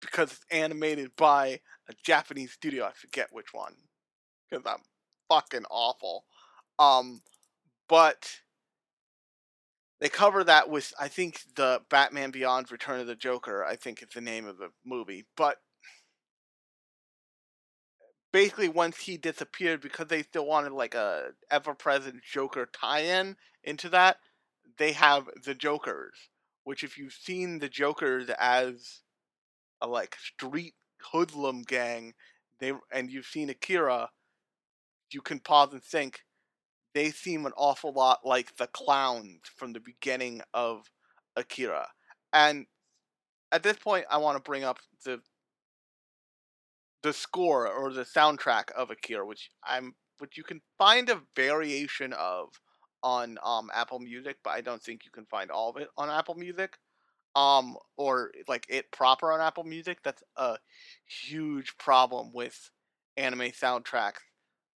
because 0.00 0.32
it's 0.32 0.46
animated 0.50 1.10
by 1.16 1.60
a 1.88 1.94
Japanese 2.04 2.52
studio. 2.52 2.84
I 2.84 2.92
forget 2.92 3.28
which 3.32 3.52
one 3.54 3.74
because 4.50 4.64
I'm 4.66 4.82
fucking 5.30 5.64
awful. 5.70 6.24
Um, 6.78 7.22
but 7.88 8.41
they 10.02 10.08
cover 10.08 10.42
that 10.42 10.68
with 10.68 10.92
I 10.98 11.06
think 11.06 11.42
the 11.54 11.80
Batman 11.88 12.32
Beyond 12.32 12.72
Return 12.72 12.98
of 12.98 13.06
the 13.06 13.14
Joker. 13.14 13.64
I 13.64 13.76
think 13.76 14.02
is 14.02 14.08
the 14.12 14.20
name 14.20 14.48
of 14.48 14.58
the 14.58 14.70
movie, 14.84 15.26
but 15.36 15.58
basically 18.32 18.68
once 18.68 18.98
he 18.98 19.16
disappeared 19.16 19.80
because 19.80 20.08
they 20.08 20.24
still 20.24 20.44
wanted 20.44 20.72
like 20.72 20.96
a 20.96 21.28
ever-present 21.52 22.16
Joker 22.24 22.66
tie-in 22.72 23.36
into 23.62 23.88
that, 23.90 24.16
they 24.76 24.90
have 24.90 25.28
the 25.44 25.54
Jokers, 25.54 26.14
which 26.64 26.82
if 26.82 26.98
you've 26.98 27.12
seen 27.12 27.60
the 27.60 27.68
Jokers 27.68 28.28
as 28.40 29.02
a 29.80 29.86
like 29.86 30.16
street 30.16 30.74
hoodlum 31.12 31.62
gang, 31.62 32.14
they 32.58 32.72
and 32.90 33.08
you've 33.08 33.26
seen 33.26 33.50
Akira, 33.50 34.10
you 35.12 35.20
can 35.20 35.38
pause 35.38 35.72
and 35.72 35.84
think 35.84 36.24
they 36.94 37.10
seem 37.10 37.46
an 37.46 37.52
awful 37.56 37.92
lot 37.92 38.20
like 38.24 38.56
the 38.56 38.66
clowns 38.68 39.40
from 39.56 39.72
the 39.72 39.80
beginning 39.80 40.42
of 40.54 40.90
Akira. 41.36 41.88
And 42.32 42.66
at 43.52 43.62
this 43.62 43.76
point 43.76 44.06
I 44.10 44.18
want 44.18 44.36
to 44.36 44.42
bring 44.48 44.64
up 44.64 44.78
the 45.04 45.20
the 47.02 47.12
score 47.12 47.68
or 47.68 47.92
the 47.92 48.04
soundtrack 48.04 48.70
of 48.72 48.90
Akira, 48.90 49.26
which 49.26 49.50
I'm 49.64 49.94
which 50.18 50.36
you 50.36 50.44
can 50.44 50.60
find 50.78 51.10
a 51.10 51.20
variation 51.34 52.12
of 52.14 52.48
on 53.02 53.38
um 53.42 53.70
Apple 53.74 53.98
Music, 53.98 54.36
but 54.44 54.50
I 54.50 54.60
don't 54.60 54.82
think 54.82 55.04
you 55.04 55.10
can 55.10 55.26
find 55.26 55.50
all 55.50 55.70
of 55.70 55.76
it 55.76 55.88
on 55.96 56.10
Apple 56.10 56.34
Music. 56.34 56.76
Um 57.34 57.76
or 57.96 58.30
like 58.48 58.66
it 58.68 58.90
proper 58.92 59.32
on 59.32 59.40
Apple 59.40 59.64
Music. 59.64 59.98
That's 60.04 60.22
a 60.36 60.58
huge 61.06 61.76
problem 61.78 62.30
with 62.32 62.70
anime 63.16 63.50
soundtracks 63.52 64.20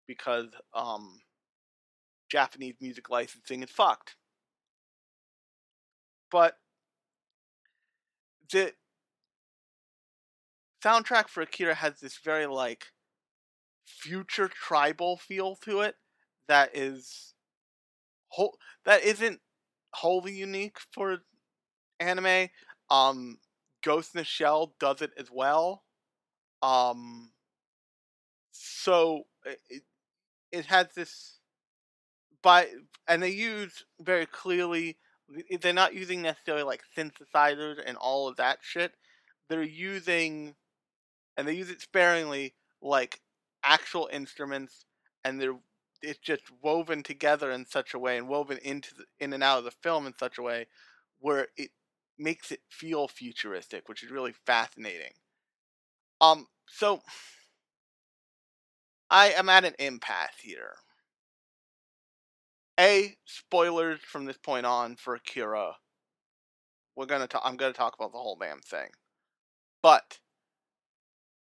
because 0.06 0.48
um 0.74 1.20
Japanese 2.28 2.74
music 2.80 3.10
licensing 3.10 3.62
is 3.62 3.70
fucked. 3.70 4.16
But 6.30 6.58
the 8.50 8.72
soundtrack 10.84 11.28
for 11.28 11.42
Akira 11.42 11.74
has 11.74 12.00
this 12.00 12.18
very 12.18 12.46
like 12.46 12.86
future 13.86 14.48
tribal 14.48 15.16
feel 15.16 15.56
to 15.56 15.80
it 15.80 15.94
that 16.48 16.76
is 16.76 17.34
whole 18.28 18.56
that 18.84 19.02
isn't 19.02 19.40
wholly 19.94 20.32
unique 20.32 20.78
for 20.92 21.18
anime. 22.00 22.48
Um 22.90 23.38
Ghost 23.82 24.14
in 24.14 24.18
the 24.18 24.24
Shell 24.24 24.74
does 24.80 25.00
it 25.02 25.12
as 25.16 25.28
well. 25.30 25.84
Um 26.62 27.30
so 28.50 29.24
it, 29.44 29.82
it 30.50 30.66
has 30.66 30.88
this 30.94 31.35
by 32.46 32.68
and 33.08 33.20
they 33.20 33.30
use 33.30 33.84
very 34.00 34.24
clearly 34.24 34.96
they're 35.60 35.72
not 35.72 35.94
using 35.94 36.22
necessarily 36.22 36.62
like 36.62 36.84
synthesizers 36.96 37.82
and 37.84 37.96
all 37.96 38.28
of 38.28 38.36
that 38.36 38.58
shit. 38.62 38.92
They're 39.48 39.64
using 39.64 40.54
and 41.36 41.48
they 41.48 41.54
use 41.54 41.70
it 41.70 41.80
sparingly 41.80 42.54
like 42.80 43.20
actual 43.64 44.08
instruments 44.12 44.84
and 45.24 45.40
they're 45.40 45.56
it's 46.02 46.20
just 46.20 46.44
woven 46.62 47.02
together 47.02 47.50
in 47.50 47.66
such 47.66 47.94
a 47.94 47.98
way 47.98 48.16
and 48.16 48.28
woven 48.28 48.58
into 48.62 48.94
the, 48.94 49.06
in 49.18 49.32
and 49.32 49.42
out 49.42 49.58
of 49.58 49.64
the 49.64 49.72
film 49.72 50.06
in 50.06 50.14
such 50.16 50.38
a 50.38 50.42
way 50.42 50.68
where 51.18 51.48
it 51.56 51.70
makes 52.16 52.52
it 52.52 52.60
feel 52.70 53.08
futuristic, 53.08 53.88
which 53.88 54.04
is 54.04 54.10
really 54.12 54.34
fascinating. 54.46 55.14
Um 56.20 56.46
so 56.68 57.00
I 59.10 59.30
am 59.30 59.48
at 59.48 59.64
an 59.64 59.74
impasse 59.80 60.38
here. 60.40 60.76
A 62.78 63.16
spoilers 63.24 64.00
from 64.00 64.26
this 64.26 64.36
point 64.36 64.66
on 64.66 64.96
for 64.96 65.14
Akira. 65.14 65.76
We're 66.94 67.06
gonna 67.06 67.26
talk. 67.26 67.42
I'm 67.44 67.56
gonna 67.56 67.72
talk 67.72 67.94
about 67.94 68.12
the 68.12 68.18
whole 68.18 68.36
damn 68.36 68.60
thing, 68.60 68.90
but 69.82 70.18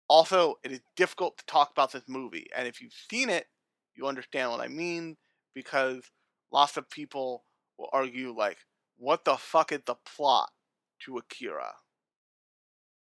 also 0.09 0.59
it 0.63 0.71
is 0.71 0.81
difficult 0.95 1.37
to 1.37 1.45
talk 1.45 1.71
about 1.71 1.91
this 1.91 2.07
movie. 2.07 2.47
And 2.55 2.67
if 2.67 2.81
you've 2.81 2.93
seen 3.09 3.29
it, 3.29 3.47
you 3.95 4.07
understand 4.07 4.51
what 4.51 4.59
I 4.61 4.67
mean 4.67 5.17
because 5.53 6.11
lots 6.51 6.77
of 6.77 6.89
people 6.89 7.45
will 7.77 7.89
argue 7.93 8.33
like, 8.33 8.59
"What 8.97 9.23
the 9.25 9.37
fuck 9.37 9.71
is 9.71 9.81
the 9.85 9.95
plot 9.95 10.51
to 11.05 11.17
Akira?" 11.17 11.75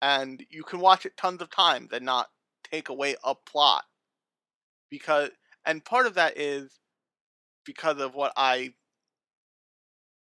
And 0.02 0.46
you 0.50 0.64
can 0.64 0.80
watch 0.80 1.06
it 1.06 1.18
tons 1.18 1.42
of 1.42 1.50
times 1.52 1.92
and 1.92 2.06
not 2.06 2.32
take 2.64 2.90
away 2.90 3.16
a 3.24 3.36
plot 3.36 3.86
because 4.90 5.32
and 5.66 5.84
part 5.86 6.08
of 6.08 6.16
that 6.16 6.38
is 6.38 6.80
because 7.68 8.00
of 8.00 8.16
what 8.16 8.32
I 8.36 8.74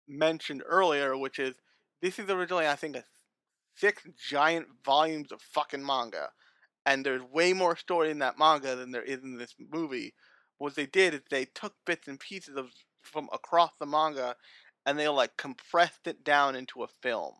mentioned 0.07 0.61
earlier, 0.67 1.17
which 1.17 1.39
is 1.39 1.55
this 2.01 2.19
is 2.19 2.29
originally 2.29 2.67
I 2.67 2.75
think 2.75 2.97
six 3.75 4.03
giant 4.29 4.67
volumes 4.85 5.31
of 5.31 5.41
fucking 5.41 5.83
manga, 5.83 6.29
and 6.85 7.03
there's 7.03 7.23
way 7.23 7.53
more 7.53 7.75
story 7.75 8.11
in 8.11 8.19
that 8.19 8.37
manga 8.37 8.75
than 8.75 8.91
there 8.91 9.01
is 9.01 9.23
in 9.23 9.37
this 9.37 9.55
movie. 9.71 10.13
What 10.57 10.75
they 10.75 10.85
did 10.85 11.13
is 11.15 11.21
they 11.29 11.45
took 11.45 11.73
bits 11.85 12.07
and 12.07 12.19
pieces 12.19 12.55
of 12.55 12.67
from 13.01 13.29
across 13.33 13.71
the 13.79 13.85
manga, 13.87 14.35
and 14.85 14.99
they 14.99 15.07
like 15.07 15.37
compressed 15.37 16.05
it 16.05 16.23
down 16.23 16.55
into 16.55 16.83
a 16.83 16.87
film, 17.01 17.33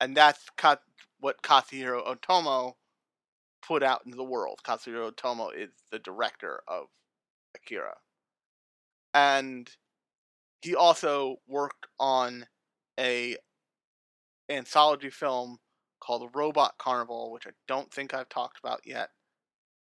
and 0.00 0.16
that's 0.16 0.44
Ka- 0.56 0.76
what 1.20 1.42
Katsuhiro 1.42 2.04
Otomo 2.04 2.74
put 3.62 3.82
out 3.82 4.02
into 4.04 4.16
the 4.16 4.24
world. 4.24 4.60
Katsuhiro 4.66 5.12
Otomo 5.12 5.54
is 5.54 5.70
the 5.92 5.98
director 6.00 6.60
of 6.66 6.86
Akira. 7.54 7.94
And 9.12 9.70
he 10.62 10.74
also 10.74 11.36
worked 11.48 11.86
on 11.98 12.46
a 12.98 13.36
anthology 14.48 15.10
film 15.10 15.58
called 16.00 16.30
Robot 16.34 16.74
Carnival, 16.78 17.32
which 17.32 17.46
I 17.46 17.50
don't 17.68 17.92
think 17.92 18.14
I've 18.14 18.28
talked 18.28 18.58
about 18.62 18.80
yet. 18.84 19.10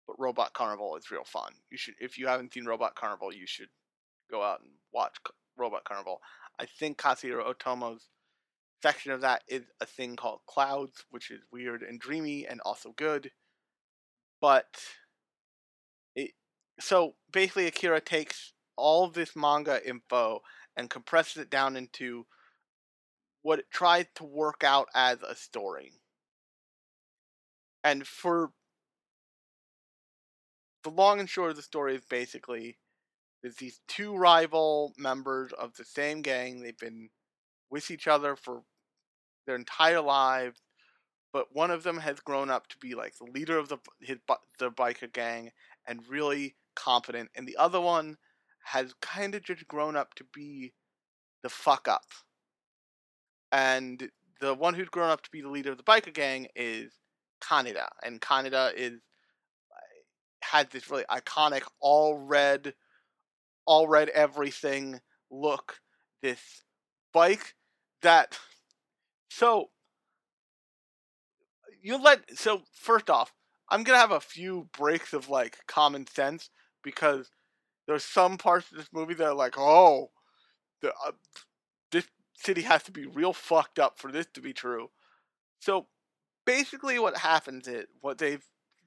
But 0.08 0.20
Robot 0.20 0.54
Carnival 0.54 0.96
is 0.98 1.12
real 1.12 1.24
fun. 1.24 1.54
You 1.72 1.78
should, 1.78 1.96
if 2.00 2.18
you 2.18 2.28
haven't 2.28 2.54
seen 2.54 2.66
Robot 2.66 2.96
Carnival, 2.96 3.34
you 3.34 3.48
should 3.48 3.70
go 4.30 4.44
out 4.44 4.62
and 4.62 4.72
watch 4.94 5.16
Robot 5.58 5.84
Carnival. 5.84 6.20
I 6.60 6.66
think 6.66 6.98
Katsuhiro 6.98 7.52
Otomo's 7.52 8.10
section 8.82 9.12
of 9.12 9.22
that 9.22 9.44
is 9.48 9.64
a 9.82 9.86
thing 9.86 10.16
called 10.16 10.42
Clouds, 10.48 11.06
which 11.10 11.32
is 11.32 11.42
weird 11.52 11.82
and 11.82 12.00
dreamy 12.00 12.46
and 12.46 12.62
also 12.62 12.94
good. 12.96 13.32
But 14.42 14.78
it 16.16 16.32
so 16.80 17.16
basically 17.32 17.68
Akira 17.68 18.02
takes 18.02 18.54
all 18.76 19.08
this 19.10 19.36
manga 19.36 19.86
info 19.88 20.42
and 20.76 20.90
compresses 20.90 21.38
it 21.38 21.50
down 21.50 21.76
into 21.76 22.26
what 23.42 23.60
it 23.60 23.72
tried 23.72 24.08
to 24.16 24.24
work 24.24 24.64
out 24.64 24.88
as 24.96 25.22
a 25.22 25.36
story. 25.36 25.94
And 27.84 28.08
for 28.08 28.52
the 30.84 30.90
long 30.90 31.20
and 31.20 31.30
short 31.30 31.52
of 31.52 31.56
the 31.56 31.62
story 31.62 31.96
is 31.96 32.06
basically 32.06 32.78
there's 33.42 33.58
these 33.58 33.80
two 33.88 34.16
rival 34.16 34.94
members 34.98 35.52
of 35.54 35.76
the 35.76 35.86
same 35.86 36.24
gang. 36.24 36.62
They've 36.62 36.78
been 36.78 37.10
with 37.70 37.92
each 37.92 38.08
other 38.08 38.36
for 38.36 38.64
their 39.46 39.56
entire 39.56 40.02
lives, 40.02 40.62
but 41.32 41.48
one 41.54 41.70
of 41.70 41.84
them 41.84 42.00
has 42.00 42.20
grown 42.20 42.50
up 42.50 42.68
to 42.70 42.78
be 42.80 42.96
like 42.96 43.16
the 43.18 43.32
leader 43.32 43.60
of 43.60 43.70
the 43.70 43.78
his 44.00 44.18
the 44.58 44.72
biker 44.72 45.12
gang 45.14 45.52
and 45.88 46.08
really 46.10 46.56
confident, 46.76 47.30
and 47.36 47.48
the 47.48 47.58
other 47.58 47.80
one 47.80 48.18
has 48.66 48.94
kind 49.00 49.36
of 49.36 49.44
just 49.44 49.68
grown 49.68 49.96
up 49.96 50.16
to 50.16 50.26
be 50.34 50.74
the 51.44 51.50
fuck 51.50 51.88
up. 51.88 52.06
And 53.52 54.10
the 54.42 54.56
one 54.56 54.74
who's 54.74 54.90
grown 54.90 55.12
up 55.12 55.22
to 55.22 55.30
be 55.32 55.42
the 55.42 55.50
leader 55.50 55.72
of 55.72 55.78
the 55.78 55.84
biker 55.84 56.14
gang 56.14 56.48
is 56.56 56.92
Kaneda, 57.42 57.88
and 58.04 58.20
Kaneda 58.20 58.74
is 58.74 58.94
uh, 59.72 59.78
had 60.42 60.72
this 60.72 60.90
really 60.90 61.06
iconic 61.12 61.62
all 61.80 62.18
red, 62.18 62.74
all 63.66 63.88
red 63.88 64.10
everything 64.10 65.00
look. 65.30 65.80
This 66.24 66.64
bike 67.14 67.54
that 68.02 68.40
so 69.30 69.70
you 71.84 72.02
let 72.02 72.36
so 72.36 72.64
first 72.74 73.12
off, 73.12 73.32
I'm 73.70 73.84
gonna 73.84 74.00
have 74.00 74.12
a 74.12 74.20
few 74.20 74.70
breaks 74.76 75.14
of 75.14 75.30
like 75.30 75.60
common 75.68 76.08
sense 76.08 76.50
because 76.84 77.30
there's 77.88 78.04
some 78.04 78.38
parts 78.38 78.72
of 78.72 78.78
this 78.78 78.90
movie 78.94 79.14
that 79.16 79.28
are 79.28 79.34
like, 79.34 79.56
oh, 79.58 80.12
the, 80.82 80.90
uh, 81.06 81.12
this 81.92 82.06
city 82.36 82.62
has 82.62 82.84
to 82.84 82.92
be 82.92 83.06
real 83.06 83.34
fucked 83.34 83.80
up 83.80 83.98
for 83.98 84.12
this 84.12 84.28
to 84.34 84.42
be 84.42 84.54
true. 84.54 84.90
So 85.60 85.88
basically, 86.46 87.00
what 87.00 87.18
happens 87.18 87.68
is 87.68 87.86
what 88.02 88.22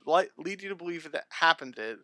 like 0.07 0.31
lead 0.39 0.63
you 0.63 0.69
to 0.69 0.77
believe 0.77 1.11
that 1.13 1.25
happens 1.31 1.77
is, 1.79 1.99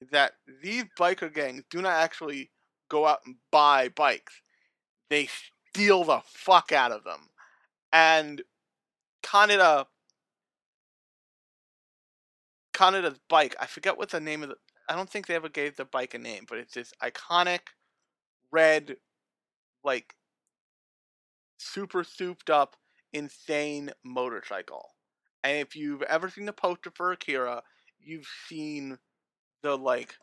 is 0.00 0.08
that 0.10 0.32
these 0.62 0.84
biker 0.98 1.32
gangs 1.32 1.62
do 1.70 1.82
not 1.82 1.92
actually 1.92 2.50
go 2.88 3.06
out 3.06 3.20
and 3.26 3.36
buy 3.50 3.88
bikes; 3.88 4.42
they 5.08 5.28
steal 5.68 6.04
the 6.04 6.20
fuck 6.24 6.72
out 6.72 6.92
of 6.92 7.04
them, 7.04 7.28
and 7.92 8.42
Kaneda. 9.22 9.86
Kaneda's 12.72 13.20
bike. 13.28 13.54
I 13.60 13.66
forget 13.66 13.98
what 13.98 14.08
the 14.08 14.20
name 14.20 14.42
of 14.42 14.50
the. 14.50 14.56
I 14.90 14.96
don't 14.96 15.08
think 15.08 15.28
they 15.28 15.36
ever 15.36 15.48
gave 15.48 15.76
the 15.76 15.84
bike 15.84 16.14
a 16.14 16.18
name, 16.18 16.46
but 16.48 16.58
it's 16.58 16.74
this 16.74 16.92
iconic 17.00 17.60
red, 18.50 18.96
like 19.84 20.14
super 21.58 22.02
souped 22.02 22.50
up, 22.50 22.74
insane 23.12 23.92
motorcycle. 24.04 24.90
And 25.44 25.58
if 25.58 25.76
you've 25.76 26.02
ever 26.02 26.28
seen 26.28 26.44
the 26.44 26.52
poster 26.52 26.90
for 26.92 27.12
Akira, 27.12 27.62
you've 28.00 28.26
seen 28.48 28.98
the 29.62 29.78
like 29.78 30.16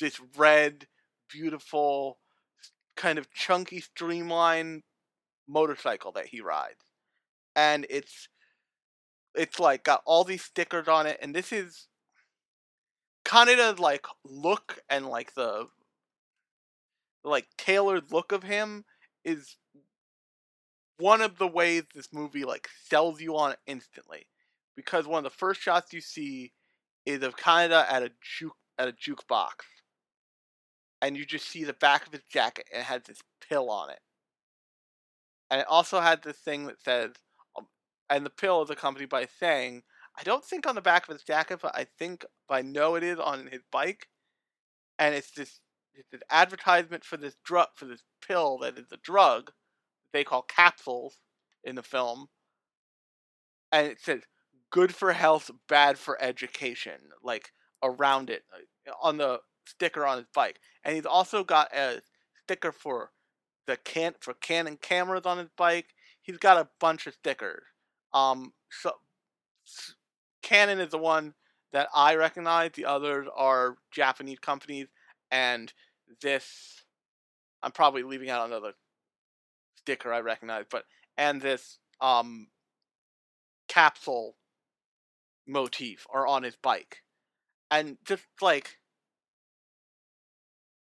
this 0.00 0.20
red, 0.36 0.88
beautiful, 1.30 2.18
kind 2.96 3.20
of 3.20 3.32
chunky, 3.32 3.80
streamlined 3.80 4.82
motorcycle 5.48 6.10
that 6.10 6.26
he 6.26 6.40
rides, 6.40 6.84
and 7.54 7.86
it's 7.88 8.28
it's 9.36 9.60
like 9.60 9.84
got 9.84 10.02
all 10.06 10.24
these 10.24 10.42
stickers 10.42 10.88
on 10.88 11.06
it, 11.06 11.18
and 11.22 11.36
this 11.36 11.52
is 11.52 11.86
Kaneda's 13.26 13.80
like 13.80 14.06
look 14.24 14.78
and 14.88 15.06
like 15.06 15.34
the 15.34 15.66
like 17.24 17.46
tailored 17.58 18.12
look 18.12 18.30
of 18.30 18.44
him 18.44 18.84
is 19.24 19.56
one 20.98 21.20
of 21.20 21.36
the 21.36 21.46
ways 21.46 21.82
this 21.94 22.12
movie 22.12 22.44
like 22.44 22.68
sells 22.88 23.20
you 23.20 23.36
on 23.36 23.52
it 23.52 23.58
instantly 23.66 24.26
because 24.76 25.06
one 25.06 25.18
of 25.18 25.24
the 25.24 25.36
first 25.36 25.60
shots 25.60 25.92
you 25.92 26.00
see 26.00 26.52
is 27.04 27.22
of 27.22 27.36
Kaneda 27.36 27.84
at 27.90 28.02
a 28.02 28.10
juke 28.38 28.56
at 28.78 28.88
a 28.88 28.92
jukebox 28.92 29.54
and 31.02 31.16
you 31.16 31.24
just 31.24 31.48
see 31.48 31.64
the 31.64 31.72
back 31.74 32.06
of 32.06 32.12
his 32.12 32.22
jacket 32.30 32.66
and 32.72 32.80
it 32.80 32.86
has 32.86 33.02
this 33.02 33.20
pill 33.48 33.70
on 33.70 33.90
it. 33.90 34.00
And 35.50 35.60
it 35.60 35.66
also 35.68 36.00
had 36.00 36.22
this 36.22 36.38
thing 36.38 36.66
that 36.66 36.80
says 36.82 37.10
um, 37.58 37.66
and 38.08 38.24
the 38.24 38.30
pill 38.30 38.62
is 38.62 38.70
accompanied 38.70 39.08
by 39.08 39.26
saying 39.38 39.82
I 40.18 40.22
don't 40.22 40.44
think 40.44 40.66
on 40.66 40.74
the 40.74 40.80
back 40.80 41.08
of 41.08 41.12
his 41.12 41.22
jacket 41.22 41.60
but 41.62 41.76
I 41.76 41.86
think 41.98 42.24
I 42.48 42.62
know 42.62 42.94
it 42.94 43.02
is 43.02 43.18
on 43.18 43.48
his 43.50 43.62
bike 43.70 44.08
and 44.98 45.14
it's 45.14 45.30
this 45.30 45.60
it's 45.94 46.12
an 46.12 46.20
advertisement 46.30 47.04
for 47.04 47.16
this 47.16 47.36
drug 47.44 47.68
for 47.74 47.86
this 47.86 48.02
pill 48.26 48.58
that 48.58 48.78
is 48.78 48.92
a 48.92 48.98
drug 48.98 49.52
they 50.12 50.24
call 50.24 50.42
capsules 50.42 51.16
in 51.64 51.74
the 51.74 51.82
film 51.82 52.26
and 53.72 53.86
it 53.86 54.00
says 54.00 54.22
good 54.70 54.94
for 54.94 55.12
health 55.12 55.50
bad 55.68 55.98
for 55.98 56.20
education 56.22 57.00
like 57.22 57.52
around 57.82 58.30
it 58.30 58.42
uh, 58.54 58.92
on 59.02 59.16
the 59.16 59.40
sticker 59.66 60.06
on 60.06 60.18
his 60.18 60.26
bike 60.34 60.60
and 60.84 60.94
he's 60.94 61.06
also 61.06 61.44
got 61.44 61.74
a 61.74 62.00
sticker 62.42 62.72
for 62.72 63.10
the 63.66 63.76
can 63.76 64.14
for 64.20 64.34
canon 64.34 64.76
cameras 64.76 65.26
on 65.26 65.38
his 65.38 65.48
bike. 65.56 65.88
He's 66.22 66.38
got 66.38 66.56
a 66.56 66.68
bunch 66.80 67.06
of 67.06 67.14
stickers 67.14 67.64
um 68.14 68.52
so 68.70 68.92
canon 70.46 70.80
is 70.80 70.90
the 70.90 70.98
one 70.98 71.34
that 71.72 71.88
i 71.94 72.14
recognize 72.14 72.70
the 72.74 72.84
others 72.84 73.26
are 73.36 73.76
japanese 73.90 74.38
companies 74.38 74.86
and 75.30 75.72
this 76.22 76.84
i'm 77.62 77.72
probably 77.72 78.02
leaving 78.02 78.30
out 78.30 78.46
another 78.46 78.72
sticker 79.86 80.12
I 80.12 80.18
recognize, 80.18 80.64
but 80.68 80.84
and 81.16 81.40
this 81.40 81.78
um 82.00 82.48
capsule 83.68 84.34
motif 85.46 86.06
are 86.12 86.26
on 86.26 86.42
his 86.42 86.56
bike. 86.56 87.04
And 87.70 87.98
just 88.04 88.24
like 88.40 88.78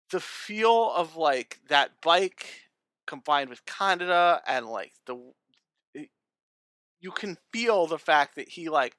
the 0.09 0.19
feel 0.19 0.91
of 0.91 1.15
like 1.15 1.59
that 1.67 2.01
bike 2.01 2.47
combined 3.05 3.51
with 3.51 3.65
Kaneda 3.65 4.41
and 4.47 4.65
like 4.65 4.93
the 5.05 5.33
you 6.99 7.11
can 7.11 7.37
feel 7.53 7.85
the 7.85 7.99
fact 7.99 8.35
that 8.35 8.49
he 8.49 8.69
like 8.69 8.97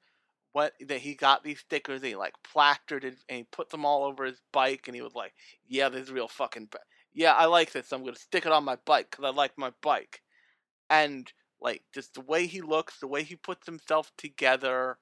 what 0.57 0.73
that 0.87 0.99
he 1.01 1.13
got 1.13 1.43
these 1.43 1.59
stickers 1.59 2.01
and 2.01 2.09
he 2.09 2.15
like 2.15 2.33
plastered 2.43 3.03
it 3.03 3.15
and 3.29 3.37
he 3.37 3.43
put 3.51 3.69
them 3.69 3.85
all 3.85 4.03
over 4.03 4.25
his 4.25 4.41
bike 4.51 4.87
and 4.87 4.95
he 4.95 5.03
was 5.03 5.13
like 5.13 5.33
yeah 5.67 5.87
this 5.87 6.07
is 6.07 6.11
real 6.11 6.27
fucking 6.27 6.67
ba- 6.71 6.79
yeah 7.13 7.33
i 7.33 7.45
like 7.45 7.71
this 7.71 7.89
so 7.89 7.95
i'm 7.95 8.03
gonna 8.03 8.15
stick 8.15 8.43
it 8.43 8.51
on 8.51 8.63
my 8.63 8.75
bike 8.83 9.07
because 9.11 9.23
i 9.23 9.29
like 9.29 9.55
my 9.55 9.71
bike. 9.83 10.21
And 10.89 11.31
like 11.61 11.83
just 11.93 12.15
the 12.15 12.21
way 12.21 12.47
he 12.47 12.61
looks 12.61 12.99
the 12.99 13.07
way 13.07 13.21
he 13.21 13.35
puts 13.35 13.67
himself 13.67 14.11
together 14.17 14.97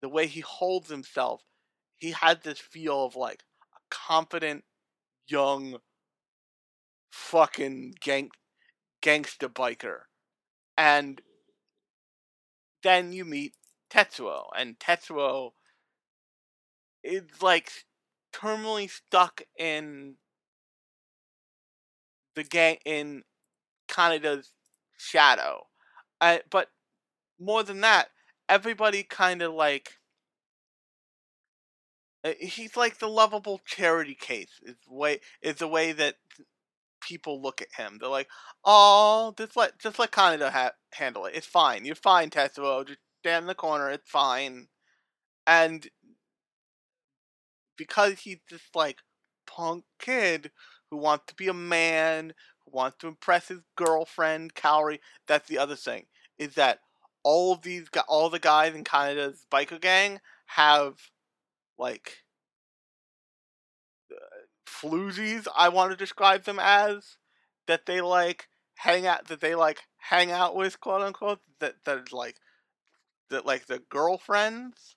the 0.00 0.08
way 0.08 0.26
he 0.26 0.40
holds 0.40 0.88
himself 0.88 1.42
he 1.96 2.12
had 2.12 2.42
this 2.42 2.58
feel 2.58 3.04
of 3.04 3.16
like 3.16 3.42
a 3.74 3.80
confident 3.90 4.64
young 5.28 5.76
fucking 7.10 7.94
gang 8.00 8.30
gangsta 9.02 9.48
biker. 9.48 10.00
And 10.78 11.20
then 12.82 13.12
you 13.12 13.24
meet 13.24 13.54
tetsuo 13.94 14.46
and 14.56 14.78
tetsuo 14.78 15.52
is 17.02 17.22
like 17.40 17.70
terminally 18.32 18.90
stuck 18.90 19.42
in 19.58 20.14
the 22.34 22.42
gang 22.42 22.78
in 22.84 23.22
Kaneda's 23.88 24.52
shadow. 24.96 25.66
Uh, 26.20 26.38
but 26.50 26.68
more 27.38 27.62
than 27.62 27.80
that, 27.82 28.08
everybody 28.48 29.02
kind 29.02 29.42
of 29.42 29.52
like 29.52 29.94
uh, 32.24 32.32
he's 32.40 32.76
like 32.76 32.98
the 32.98 33.08
lovable 33.08 33.60
charity 33.66 34.14
case. 34.14 34.60
Is 34.62 34.76
way 34.88 35.20
is 35.42 35.56
the 35.56 35.68
way 35.68 35.92
that 35.92 36.14
people 37.00 37.40
look 37.42 37.60
at 37.60 37.72
him. 37.76 37.98
They're 38.00 38.08
like, 38.08 38.28
"Oh, 38.64 39.34
just 39.36 39.56
let 39.56 39.78
just 39.78 39.98
let 39.98 40.10
Kaneda 40.10 40.50
ha- 40.50 40.72
handle 40.94 41.26
it. 41.26 41.34
It's 41.34 41.46
fine. 41.46 41.84
You're 41.84 41.94
fine, 41.96 42.30
Tetsuo. 42.30 42.86
Just 42.86 43.00
stand 43.24 43.44
in 43.44 43.48
the 43.48 43.54
corner. 43.54 43.90
It's 43.90 44.10
fine." 44.10 44.68
And 45.46 45.88
because 47.76 48.20
he's 48.20 48.38
this 48.50 48.62
like 48.74 48.98
punk 49.46 49.84
kid 49.98 50.50
who 50.90 50.96
wants 50.96 51.24
to 51.28 51.34
be 51.34 51.48
a 51.48 51.54
man, 51.54 52.34
who 52.64 52.76
wants 52.76 52.98
to 53.00 53.08
impress 53.08 53.48
his 53.48 53.60
girlfriend, 53.76 54.54
Kaori. 54.54 54.98
That's 55.26 55.48
the 55.48 55.58
other 55.58 55.76
thing 55.76 56.06
is 56.38 56.54
that 56.54 56.80
all 57.22 57.52
of 57.52 57.62
these 57.62 57.88
all 58.08 58.28
the 58.30 58.38
guys 58.38 58.74
in 58.74 58.84
Kaneda's 58.84 59.46
biker 59.50 59.80
gang 59.80 60.20
have 60.46 60.94
like 61.78 62.24
uh, 64.12 64.16
floozies 64.66 65.46
I 65.56 65.68
want 65.68 65.90
to 65.90 65.96
describe 65.96 66.44
them 66.44 66.58
as 66.60 67.16
that 67.66 67.86
they 67.86 68.00
like 68.00 68.48
hang 68.76 69.06
out 69.06 69.28
that 69.28 69.40
they 69.40 69.54
like 69.54 69.80
hang 69.98 70.30
out 70.30 70.54
with 70.54 70.80
quote 70.80 71.02
unquote 71.02 71.40
that 71.60 71.76
that 71.84 72.12
like 72.12 72.36
that 73.30 73.46
like 73.46 73.66
the 73.66 73.80
girlfriends 73.90 74.96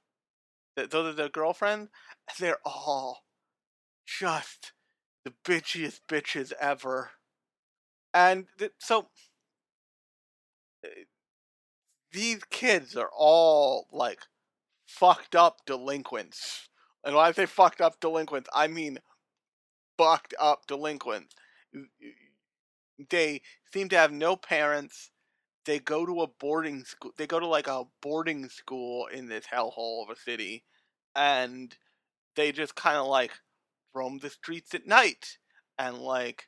those 0.75 0.93
are 0.93 1.13
their 1.13 1.29
girlfriends 1.29 1.89
they're 2.39 2.59
all 2.65 3.23
just 4.05 4.73
the 5.27 5.33
bitchiest 5.43 5.99
bitches 6.07 6.53
ever. 6.59 7.11
And 8.13 8.45
th- 8.57 8.71
so 8.79 9.09
uh, 10.85 10.89
these 12.13 12.43
kids 12.49 12.95
are 12.95 13.11
all 13.15 13.87
like 13.91 14.21
fucked 14.85 15.35
up 15.35 15.65
delinquents. 15.65 16.69
And 17.03 17.15
when 17.15 17.25
i 17.25 17.31
say 17.31 17.45
fucked 17.45 17.81
up 17.81 17.99
delinquents 17.99 18.49
i 18.53 18.67
mean 18.67 18.99
fucked 19.97 20.33
up 20.39 20.65
delinquents. 20.67 21.35
They 23.09 23.41
seem 23.73 23.89
to 23.89 23.97
have 23.97 24.11
no 24.11 24.35
parents 24.35 25.11
they 25.67 25.80
go 25.80 26.06
to 26.06 26.21
a 26.21 26.27
boarding 26.27 26.84
school 26.86 27.12
they 27.17 27.27
go 27.27 27.39
to 27.39 27.45
like 27.45 27.67
a 27.67 27.84
boarding 28.01 28.49
school 28.49 29.06
in 29.08 29.27
this 29.27 29.45
hellhole 29.53 30.03
of 30.03 30.10
a 30.10 30.15
city 30.15 30.63
and 31.15 31.77
they 32.36 32.51
just 32.51 32.75
kind 32.75 32.97
of 32.97 33.06
like 33.06 33.32
roam 33.93 34.17
the 34.19 34.30
streets 34.30 34.73
at 34.73 34.88
night 34.88 35.38
and 35.77 35.97
like 35.97 36.47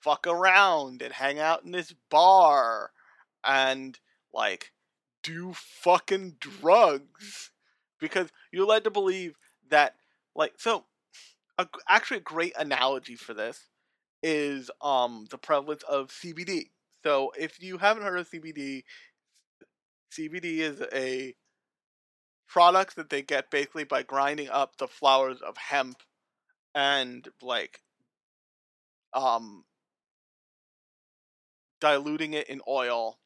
fuck 0.00 0.26
around 0.26 1.02
and 1.02 1.12
hang 1.12 1.38
out 1.38 1.64
in 1.64 1.72
this 1.72 1.92
bar 2.08 2.92
and 3.44 3.98
like 4.32 4.72
do 5.22 5.52
fucking 5.54 6.36
drugs 6.40 7.50
because 8.00 8.30
you're 8.52 8.66
led 8.66 8.84
to 8.84 8.90
believe 8.90 9.34
that 9.68 9.96
like 10.34 10.54
so 10.56 10.84
a, 11.58 11.66
actually 11.88 12.18
a 12.18 12.20
great 12.20 12.52
analogy 12.56 13.16
for 13.16 13.34
this 13.34 13.68
is 14.22 14.70
um 14.80 15.26
the 15.30 15.38
prevalence 15.38 15.82
of 15.84 16.10
CBD. 16.10 16.70
So 17.04 17.32
if 17.38 17.62
you 17.62 17.78
haven't 17.78 18.04
heard 18.04 18.18
of 18.18 18.30
CBD, 18.30 18.84
CBD 20.12 20.58
is 20.58 20.82
a 20.92 21.34
product 22.48 22.96
that 22.96 23.10
they 23.10 23.22
get 23.22 23.50
basically 23.50 23.84
by 23.84 24.02
grinding 24.02 24.48
up 24.50 24.76
the 24.76 24.86
flowers 24.86 25.40
of 25.40 25.56
hemp 25.56 25.96
and 26.74 27.26
like 27.40 27.80
um 29.14 29.64
diluting 31.80 32.34
it 32.34 32.48
in 32.48 32.60
oil 32.68 33.18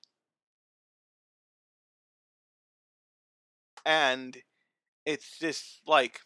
and 3.85 4.37
it's 5.05 5.39
just 5.39 5.81
like 5.87 6.21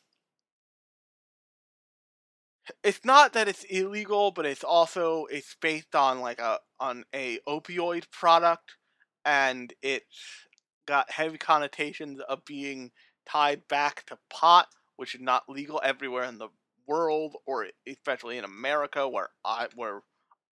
it's 2.82 3.04
not 3.04 3.32
that 3.34 3.48
it's 3.48 3.64
illegal, 3.64 4.30
but 4.30 4.46
it's 4.46 4.64
also 4.64 5.26
it's 5.26 5.56
based 5.60 5.94
on 5.94 6.20
like 6.20 6.38
a 6.40 6.58
on 6.78 7.04
a 7.14 7.38
opioid 7.48 8.10
product, 8.10 8.76
and 9.24 9.72
it's 9.82 10.46
got 10.86 11.10
heavy 11.10 11.38
connotations 11.38 12.20
of 12.28 12.44
being 12.44 12.90
tied 13.26 13.66
back 13.68 14.04
to 14.06 14.18
pot, 14.28 14.68
which 14.96 15.14
is 15.14 15.20
not 15.20 15.48
legal 15.48 15.80
everywhere 15.84 16.24
in 16.24 16.38
the 16.38 16.48
world, 16.86 17.36
or 17.46 17.66
especially 17.86 18.38
in 18.38 18.44
America, 18.44 19.08
where 19.08 19.28
I 19.44 19.68
where 19.74 20.02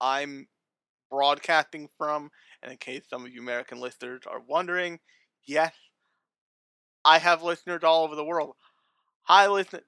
I'm 0.01 0.49
broadcasting 1.11 1.89
from. 1.99 2.31
And 2.63 2.73
in 2.73 2.79
case 2.79 3.03
some 3.09 3.25
of 3.25 3.33
you 3.33 3.41
American 3.41 3.81
listeners 3.81 4.23
are 4.27 4.41
wondering, 4.41 5.01
yes, 5.47 5.73
I 7.05 7.19
have 7.19 7.43
listeners 7.43 7.85
all 7.85 8.05
over 8.05 8.15
the 8.15 8.25
world. 8.25 8.55
Hi, 9.23 9.47
listen, 9.49 9.81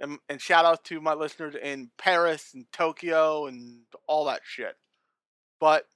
and, 0.00 0.18
and 0.28 0.40
shout 0.40 0.64
out 0.64 0.84
to 0.84 1.00
my 1.00 1.14
listeners 1.14 1.54
in 1.60 1.90
Paris 1.98 2.52
and 2.54 2.66
Tokyo 2.72 3.46
and 3.46 3.80
all 4.06 4.24
that 4.26 4.42
shit. 4.44 4.76
But 5.60 5.86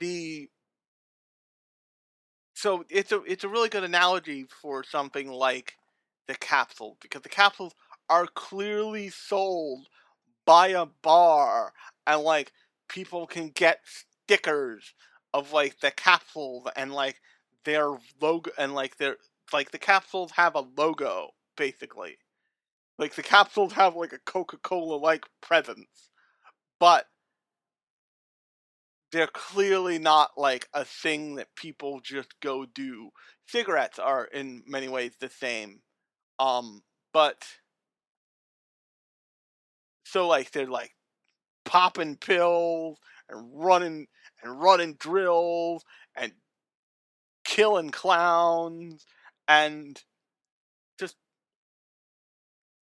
the 0.00 0.50
so 2.54 2.84
it's 2.90 3.12
a 3.12 3.22
it's 3.22 3.44
a 3.44 3.48
really 3.48 3.68
good 3.68 3.84
analogy 3.84 4.44
for 4.60 4.84
something 4.84 5.28
like 5.28 5.74
the 6.28 6.34
capsule 6.34 6.96
because 7.00 7.22
the 7.22 7.28
capsules 7.28 7.74
are 8.08 8.26
clearly 8.26 9.08
sold 9.08 9.86
by 10.44 10.68
a 10.68 10.86
bar 11.02 11.72
and 12.06 12.20
like 12.22 12.52
people 12.88 13.26
can 13.26 13.48
get 13.48 13.80
stickers 13.84 14.94
of 15.32 15.52
like 15.52 15.80
the 15.80 15.90
capsules 15.90 16.68
and 16.76 16.92
like 16.92 17.20
their 17.64 17.88
logo 18.20 18.50
and 18.58 18.74
like 18.74 18.96
their 18.96 19.16
like 19.52 19.70
the 19.70 19.78
capsules 19.78 20.32
have 20.32 20.54
a 20.54 20.64
logo 20.76 21.30
basically. 21.56 22.18
Like 22.98 23.14
the 23.14 23.22
capsules 23.22 23.72
have 23.72 23.96
like 23.96 24.12
a 24.12 24.18
Coca-Cola 24.18 24.96
like 24.96 25.24
presence. 25.40 26.10
But 26.78 27.06
they're 29.12 29.26
clearly 29.26 29.98
not 29.98 30.30
like 30.36 30.68
a 30.72 30.84
thing 30.84 31.36
that 31.36 31.54
people 31.54 32.00
just 32.02 32.40
go 32.40 32.64
do. 32.64 33.10
Cigarettes 33.46 33.98
are 33.98 34.24
in 34.24 34.62
many 34.66 34.88
ways 34.88 35.12
the 35.20 35.28
same. 35.28 35.80
Um 36.38 36.82
but 37.12 37.44
so 40.04 40.26
like 40.26 40.50
they're 40.50 40.66
like 40.66 40.92
popping 41.64 42.16
pills 42.16 42.98
and 43.28 43.50
running 43.54 44.06
and 44.42 44.60
running 44.60 44.94
drills 44.94 45.84
and 46.16 46.32
killing 47.44 47.90
clowns 47.90 49.04
and 49.48 50.02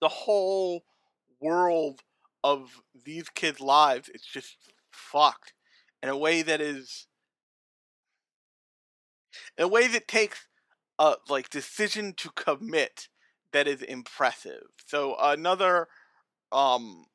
the 0.01 0.09
whole 0.09 0.85
world 1.41 2.01
of 2.43 2.83
these 3.05 3.29
kids' 3.29 3.61
lives 3.61 4.11
it's 4.15 4.27
just 4.27 4.57
fucked 4.91 5.53
in 6.03 6.09
a 6.09 6.17
way 6.17 6.43
that 6.43 6.61
is 6.61 7.07
in 9.57 9.65
a 9.65 9.69
way 9.69 9.87
that 9.89 10.09
takes 10.09 10.47
a 10.99 11.17
like 11.29 11.51
decision 11.51 12.13
to 12.17 12.31
commit 12.31 13.09
that 13.53 13.67
is 13.67 13.83
impressive. 13.83 14.63
So 14.87 15.17
another 15.21 15.89
um 16.53 17.07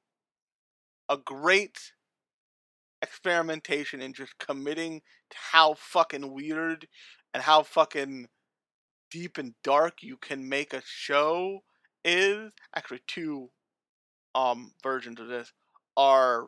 a 1.08 1.18
great 1.18 1.94
experimentation 3.02 4.02
in 4.02 4.14
just 4.14 4.38
committing 4.40 5.02
to 5.30 5.38
how 5.52 5.76
fucking 5.76 6.34
weird 6.34 6.88
and 7.34 7.44
how 7.44 7.62
fucking 7.62 8.28
deep 9.12 9.38
and 9.38 9.54
dark 9.64 10.02
you 10.02 10.18
can 10.18 10.50
make 10.50 10.74
a 10.74 10.82
show 10.84 11.60
is 12.06 12.52
actually 12.76 13.02
two 13.08 13.50
um 14.36 14.72
versions 14.84 15.20
of 15.20 15.28
this 15.28 15.52
are 15.98 16.48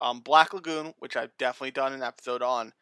um 0.00 0.20
Black 0.20 0.54
Lagoon, 0.54 0.94
which 0.98 1.16
I've 1.16 1.36
definitely 1.38 1.72
done 1.72 1.92
an 1.92 2.02
episode 2.02 2.42
on, 2.42 2.72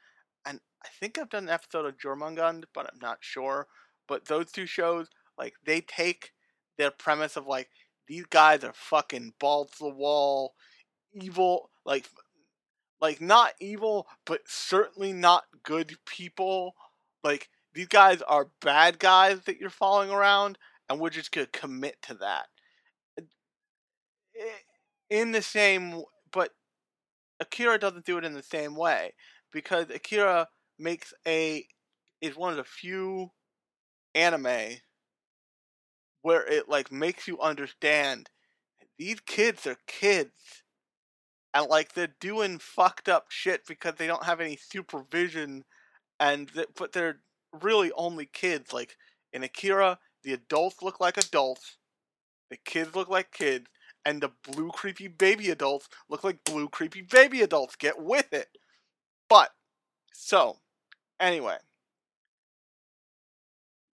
and 0.46 0.60
I 0.84 0.88
think 1.00 1.18
I've 1.18 1.30
done 1.30 1.44
an 1.44 1.50
episode 1.50 1.86
of 1.86 1.98
Jormungand, 1.98 2.64
but 2.74 2.86
I'm 2.86 3.00
not 3.00 3.18
sure. 3.20 3.66
But 4.06 4.26
those 4.26 4.52
two 4.52 4.66
shows, 4.66 5.08
like 5.36 5.54
they 5.64 5.80
take 5.80 6.32
their 6.76 6.90
premise 6.90 7.36
of 7.36 7.46
like 7.46 7.70
these 8.06 8.26
guys 8.26 8.64
are 8.64 8.72
fucking 8.74 9.34
balls 9.40 9.70
to 9.72 9.84
the 9.84 9.94
wall, 9.94 10.54
evil, 11.12 11.70
like 11.84 12.08
like 13.00 13.20
not 13.20 13.52
evil, 13.60 14.06
but 14.26 14.40
certainly 14.46 15.12
not 15.12 15.44
good 15.62 15.96
people. 16.06 16.74
Like 17.22 17.48
these 17.74 17.88
guys 17.88 18.22
are 18.22 18.50
bad 18.60 18.98
guys 18.98 19.40
that 19.42 19.58
you're 19.58 19.70
following 19.70 20.10
around, 20.10 20.58
and 20.88 21.00
we're 21.00 21.10
just 21.10 21.32
gonna 21.32 21.46
commit 21.48 22.00
to 22.02 22.14
that. 22.14 22.46
Eh, 24.38 24.58
in 25.10 25.32
the 25.32 25.42
same, 25.42 26.02
but 26.32 26.52
Akira 27.40 27.78
doesn't 27.78 28.04
do 28.04 28.18
it 28.18 28.24
in 28.24 28.34
the 28.34 28.42
same 28.42 28.76
way 28.76 29.14
because 29.52 29.90
Akira 29.90 30.48
makes 30.78 31.12
a 31.26 31.66
is 32.20 32.36
one 32.36 32.50
of 32.50 32.56
the 32.56 32.64
few 32.64 33.30
anime 34.14 34.78
where 36.22 36.46
it 36.46 36.68
like 36.68 36.90
makes 36.90 37.28
you 37.28 37.40
understand 37.40 38.30
these 38.98 39.20
kids 39.20 39.66
are 39.66 39.76
kids 39.86 40.62
and 41.54 41.68
like 41.68 41.92
they're 41.94 42.14
doing 42.20 42.58
fucked 42.58 43.08
up 43.08 43.26
shit 43.30 43.66
because 43.66 43.94
they 43.96 44.06
don't 44.06 44.24
have 44.24 44.40
any 44.40 44.56
supervision 44.56 45.64
and 46.20 46.52
th- 46.52 46.68
but 46.76 46.92
they're 46.92 47.20
really 47.62 47.92
only 47.92 48.26
kids 48.26 48.72
like 48.72 48.96
in 49.32 49.42
Akira 49.42 49.98
the 50.22 50.32
adults 50.32 50.82
look 50.82 51.00
like 51.00 51.16
adults 51.16 51.76
the 52.50 52.56
kids 52.56 52.94
look 52.94 53.08
like 53.08 53.32
kids 53.32 53.66
and 54.04 54.20
the 54.20 54.30
blue 54.50 54.70
creepy 54.70 55.08
baby 55.08 55.50
adults 55.50 55.88
look 56.08 56.24
like 56.24 56.44
blue 56.44 56.68
creepy 56.68 57.02
baby 57.02 57.42
adults 57.42 57.76
get 57.76 58.00
with 58.00 58.32
it 58.32 58.48
but 59.28 59.50
so 60.12 60.58
anyway 61.20 61.56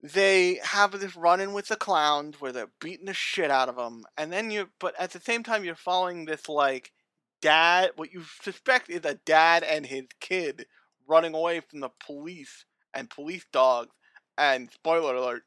they 0.02 0.60
have 0.62 0.92
this 1.00 1.16
run-in 1.16 1.54
with 1.54 1.66
the 1.68 1.76
clowns 1.76 2.40
where 2.40 2.52
they're 2.52 2.68
beating 2.80 3.06
the 3.06 3.14
shit 3.14 3.50
out 3.50 3.68
of 3.68 3.76
them 3.76 4.04
and 4.18 4.32
then 4.32 4.50
you 4.50 4.68
but 4.78 4.94
at 4.98 5.10
the 5.12 5.20
same 5.20 5.42
time 5.42 5.64
you're 5.64 5.74
following 5.74 6.24
this 6.24 6.48
like 6.48 6.92
dad 7.40 7.90
what 7.96 8.12
you 8.12 8.22
suspect 8.42 8.90
is 8.90 9.04
a 9.04 9.14
dad 9.14 9.62
and 9.62 9.86
his 9.86 10.04
kid 10.20 10.66
running 11.06 11.34
away 11.34 11.60
from 11.60 11.80
the 11.80 11.90
police 12.04 12.64
and 12.92 13.10
police 13.10 13.44
dogs. 13.52 13.94
And 14.36 14.70
spoiler 14.70 15.14
alert, 15.14 15.44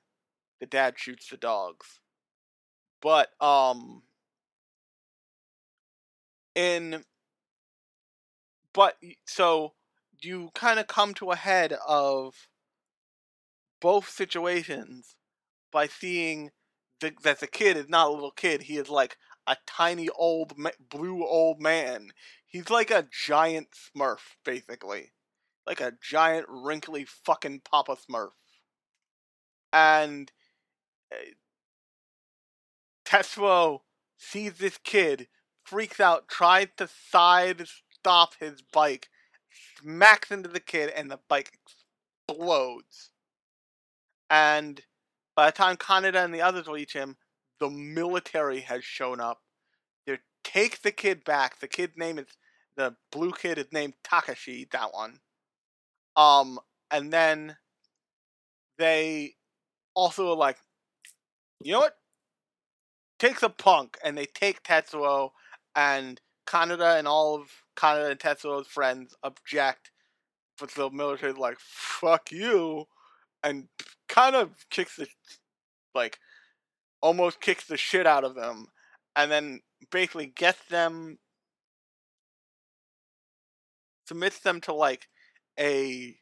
the 0.60 0.66
dad 0.66 0.96
shoots 0.98 1.30
the 1.30 1.38
dogs. 1.38 2.00
But 3.02 3.30
um 3.42 4.04
in 6.56 7.04
but 8.74 8.98
so 9.26 9.74
you 10.22 10.50
kind 10.54 10.80
of 10.80 10.88
come 10.88 11.14
to 11.16 11.32
a 11.32 11.36
head 11.36 11.74
of 11.88 12.48
both 13.80 14.10
situations 14.10 15.16
by 15.72 15.88
seeing 15.88 16.52
the, 17.00 17.14
that 17.24 17.40
the 17.40 17.48
kid 17.48 17.78
is 17.78 17.90
not 17.90 18.08
a 18.08 18.12
little 18.12 18.32
kid. 18.32 18.64
He 18.64 18.78
is 18.78 18.90
like 18.90 19.18
a 19.46 19.58
tiny 19.66 20.10
old 20.10 20.58
ma- 20.58 20.72
blue 20.90 21.26
old 21.26 21.62
man. 21.62 22.10
He's 22.46 22.70
like 22.70 22.92
a 22.92 23.08
giant 23.12 23.70
Smurf, 23.72 24.36
basically, 24.44 25.14
like 25.66 25.82
a 25.82 25.94
giant 26.02 26.48
wrinkly 26.50 27.06
fucking 27.06 27.62
Papa 27.62 27.98
Smurf. 27.98 28.32
And 29.72 30.32
Tetsuo 33.06 33.82
sees 34.18 34.58
this 34.58 34.78
kid, 34.84 35.28
freaks 35.64 36.00
out, 36.00 36.28
tries 36.28 36.68
to 36.78 36.88
side 36.88 37.68
stop 37.90 38.34
his 38.40 38.62
bike, 38.62 39.10
smacks 39.80 40.32
into 40.32 40.50
the 40.50 40.60
kid, 40.60 40.92
and 40.96 41.10
the 41.10 41.20
bike 41.28 41.52
explodes. 42.28 43.10
And 44.30 44.82
by 45.36 45.48
the 45.48 45.52
time 45.52 45.78
Kaneda 45.78 46.24
and 46.24 46.34
the 46.34 46.42
others 46.42 46.68
reach 46.68 46.94
him, 46.94 47.18
the 47.60 47.70
military 47.70 48.62
has 48.62 48.84
shown 48.84 49.20
up. 49.20 49.42
They 50.06 50.18
take 50.44 50.82
the 50.82 50.92
kid 50.92 51.24
back. 51.24 51.60
The 51.60 51.68
kid's 51.68 51.98
name 51.98 52.20
is 52.20 52.28
the 52.76 52.96
blue 53.12 53.32
kid 53.32 53.58
is 53.58 53.68
named 53.72 53.94
Takashi. 54.04 54.70
That 54.72 54.94
one. 54.94 55.20
Um, 56.16 56.60
and 56.92 57.12
then 57.12 57.58
they 58.78 59.36
also 59.96 60.32
are 60.32 60.36
like, 60.36 60.58
you 61.62 61.74
know 61.74 61.80
what? 61.80 61.96
Take 63.20 63.40
the 63.40 63.50
punk, 63.50 63.98
and 64.04 64.18
they 64.18 64.26
take 64.26 64.64
Tetsuo, 64.64 65.32
and 65.76 66.22
Kaneda 66.48 66.98
and 67.00 67.08
all 67.08 67.36
of 67.36 67.50
Kaneda 67.76 68.12
and 68.12 68.20
Tetsuo's 68.20 68.68
friends 68.68 69.16
object, 69.24 69.92
but 70.60 70.72
the 70.72 70.90
military's 70.92 71.38
like, 71.38 71.58
fuck 71.60 72.32
you, 72.32 72.86
and 73.44 73.68
kind 74.08 74.36
of 74.36 74.52
kicks 74.70 74.98
the, 74.98 75.08
like, 75.96 76.20
almost 77.02 77.42
kicks 77.42 77.66
the 77.66 77.78
shit 77.78 78.08
out 78.08 78.24
of 78.24 78.36
them, 78.36 78.68
and 79.16 79.32
then 79.32 79.62
basically 79.92 80.28
gets 80.28 80.64
them, 80.70 81.18
submits 84.08 84.40
them 84.40 84.62
to 84.62 84.74
like 84.74 85.08
a 85.60 86.18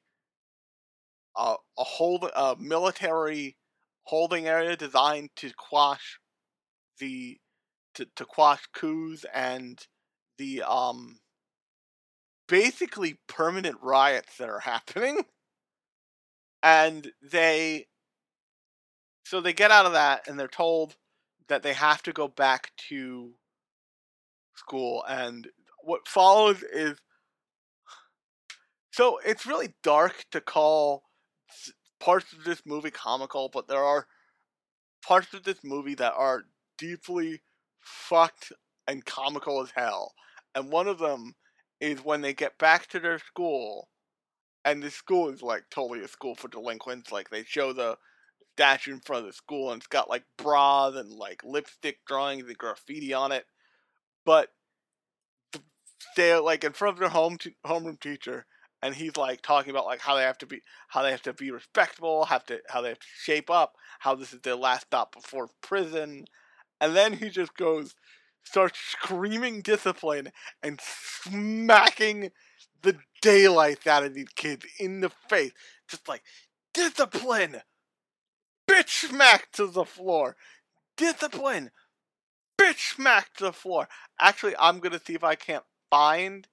a, 1.37 1.55
a 1.77 1.83
hold 1.83 2.29
a 2.35 2.55
military 2.59 3.57
holding 4.05 4.47
area 4.47 4.75
designed 4.75 5.29
to 5.35 5.51
quash 5.57 6.19
the 6.99 7.37
to, 7.95 8.07
to 8.15 8.25
quash 8.25 8.61
coups 8.73 9.25
and 9.33 9.87
the 10.37 10.63
um 10.63 11.19
basically 12.47 13.17
permanent 13.27 13.77
riots 13.81 14.37
that 14.37 14.49
are 14.49 14.59
happening. 14.59 15.23
And 16.61 17.11
they 17.21 17.87
so 19.23 19.41
they 19.41 19.53
get 19.53 19.71
out 19.71 19.85
of 19.85 19.93
that 19.93 20.27
and 20.27 20.39
they're 20.39 20.47
told 20.47 20.95
that 21.47 21.63
they 21.63 21.73
have 21.73 22.01
to 22.03 22.13
go 22.13 22.27
back 22.27 22.71
to 22.89 23.33
school. 24.55 25.03
And 25.07 25.47
what 25.83 26.07
follows 26.07 26.63
is 26.63 26.97
so 28.91 29.19
it's 29.25 29.45
really 29.45 29.73
dark 29.83 30.25
to 30.31 30.41
call 30.41 31.03
parts 32.05 32.31
of 32.33 32.43
this 32.43 32.61
movie 32.65 32.91
comical 32.91 33.49
but 33.51 33.67
there 33.67 33.83
are 33.83 34.05
parts 35.05 35.33
of 35.33 35.43
this 35.43 35.63
movie 35.63 35.95
that 35.95 36.13
are 36.13 36.43
deeply 36.77 37.41
fucked 37.79 38.51
and 38.87 39.05
comical 39.05 39.61
as 39.61 39.71
hell. 39.75 40.13
And 40.53 40.71
one 40.71 40.87
of 40.87 40.99
them 40.99 41.33
is 41.79 42.03
when 42.03 42.21
they 42.21 42.33
get 42.33 42.57
back 42.57 42.87
to 42.87 42.99
their 42.99 43.19
school 43.19 43.89
and 44.63 44.81
the 44.81 44.89
school 44.89 45.29
is 45.29 45.41
like 45.43 45.63
totally 45.69 46.01
a 46.01 46.07
school 46.07 46.35
for 46.35 46.47
delinquents 46.47 47.11
like 47.11 47.29
they 47.29 47.43
show 47.43 47.73
the 47.73 47.97
statue 48.53 48.93
in 48.93 48.99
front 49.01 49.21
of 49.21 49.27
the 49.27 49.33
school 49.33 49.71
and 49.71 49.81
it's 49.81 49.87
got 49.87 50.09
like 50.09 50.23
bras 50.37 50.95
and 50.95 51.11
like 51.11 51.43
lipstick 51.43 51.99
drawings 52.07 52.47
and 52.47 52.57
graffiti 52.57 53.13
on 53.13 53.31
it. 53.31 53.45
But 54.25 54.49
th- 55.51 55.65
they're 56.15 56.41
like 56.41 56.63
in 56.63 56.73
front 56.73 56.95
of 56.95 56.99
their 56.99 57.09
home 57.09 57.37
t- 57.37 57.55
homeroom 57.65 57.99
teacher 57.99 58.45
and 58.81 58.95
he's 58.95 59.17
like 59.17 59.41
talking 59.41 59.71
about 59.71 59.85
like 59.85 60.01
how 60.01 60.15
they 60.15 60.23
have 60.23 60.37
to 60.37 60.45
be 60.45 60.61
how 60.89 61.01
they 61.01 61.11
have 61.11 61.21
to 61.21 61.33
be 61.33 61.51
respectable 61.51 62.25
have 62.25 62.45
to 62.45 62.59
how 62.69 62.81
they 62.81 62.89
have 62.89 62.99
to 62.99 63.07
shape 63.17 63.49
up 63.49 63.75
how 63.99 64.15
this 64.15 64.33
is 64.33 64.41
their 64.41 64.55
last 64.55 64.87
stop 64.87 65.13
before 65.13 65.49
prison 65.61 66.25
and 66.81 66.95
then 66.95 67.13
he 67.13 67.29
just 67.29 67.55
goes 67.55 67.95
starts 68.43 68.77
screaming 68.79 69.61
discipline 69.61 70.31
and 70.61 70.79
smacking 70.81 72.31
the 72.83 72.95
daylights 73.21 73.87
out 73.87 74.03
of 74.03 74.13
these 74.13 74.29
kids 74.35 74.65
in 74.79 75.01
the 75.01 75.09
face 75.29 75.51
just 75.87 76.07
like 76.07 76.21
discipline! 76.73 77.61
Bitch 78.67 79.07
smack 79.07 79.51
to 79.53 79.67
the 79.67 79.85
floor. 79.85 80.35
Discipline! 80.97 81.71
Bitch 82.59 82.95
smack 82.95 83.33
to 83.35 83.45
the 83.45 83.53
floor. 83.53 83.87
Actually 84.19 84.55
i'm 84.59 84.79
gonna 84.79 84.99
see 85.03 85.13
if 85.13 85.23
i 85.23 85.35
can't 85.35 85.63
find 85.89 86.47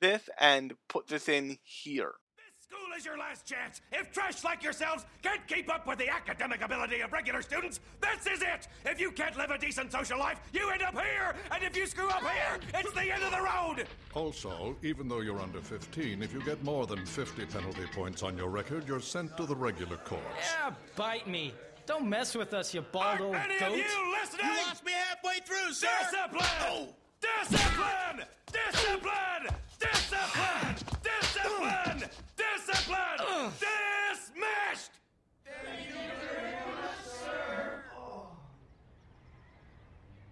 this 0.00 0.28
and 0.38 0.72
put 0.88 1.06
this 1.06 1.28
in 1.28 1.58
here 1.62 2.12
This 2.36 2.66
School 2.66 2.96
is 2.96 3.04
your 3.04 3.18
last 3.18 3.46
chance. 3.46 3.80
If 3.92 4.12
trash 4.12 4.42
like 4.44 4.62
yourselves 4.62 5.04
can't 5.22 5.46
keep 5.46 5.72
up 5.72 5.86
with 5.86 5.98
the 5.98 6.08
academic 6.08 6.62
ability 6.62 7.00
of 7.00 7.12
regular 7.12 7.42
students, 7.42 7.80
this 8.00 8.32
is 8.32 8.42
it. 8.42 8.68
If 8.86 9.00
you 9.00 9.10
can't 9.12 9.36
live 9.36 9.50
a 9.50 9.58
decent 9.58 9.92
social 9.92 10.18
life, 10.18 10.38
you 10.52 10.70
end 10.70 10.82
up 10.82 10.94
here. 10.94 11.34
And 11.50 11.62
if 11.62 11.76
you 11.76 11.86
screw 11.86 12.08
up 12.08 12.22
here, 12.22 12.58
it's 12.74 12.92
the 12.92 13.12
end 13.12 13.22
of 13.22 13.30
the 13.30 13.40
road. 13.40 13.86
Also, 14.14 14.76
even 14.82 15.08
though 15.08 15.20
you're 15.20 15.40
under 15.40 15.60
15, 15.60 16.22
if 16.22 16.32
you 16.32 16.42
get 16.44 16.62
more 16.64 16.86
than 16.86 17.04
50 17.04 17.46
penalty 17.46 17.86
points 17.92 18.22
on 18.22 18.36
your 18.36 18.48
record, 18.48 18.86
you're 18.88 19.00
sent 19.00 19.36
to 19.36 19.44
the 19.46 19.56
regular 19.56 19.96
courts. 19.98 20.24
Yeah, 20.58 20.72
bite 20.96 21.26
me. 21.28 21.52
Don't 21.86 22.08
mess 22.08 22.34
with 22.36 22.54
us, 22.54 22.72
you 22.72 22.82
bald 22.82 23.20
old 23.20 23.34
Any 23.34 23.58
goat. 23.58 23.72
of 23.72 23.76
you 23.76 24.16
listening? 24.20 24.46
You 24.46 24.56
lost 24.68 24.84
me 24.84 24.92
halfway 24.92 25.40
through, 25.40 25.72
sir. 25.72 25.88
Discipline! 26.00 26.44
Oh. 26.62 26.94
Discipline! 27.20 28.26
Discipline! 28.52 29.56
Discipline! 29.80 30.76
Discipline! 31.02 32.10
Discipline! 32.36 33.52
Dismissed! 33.58 34.92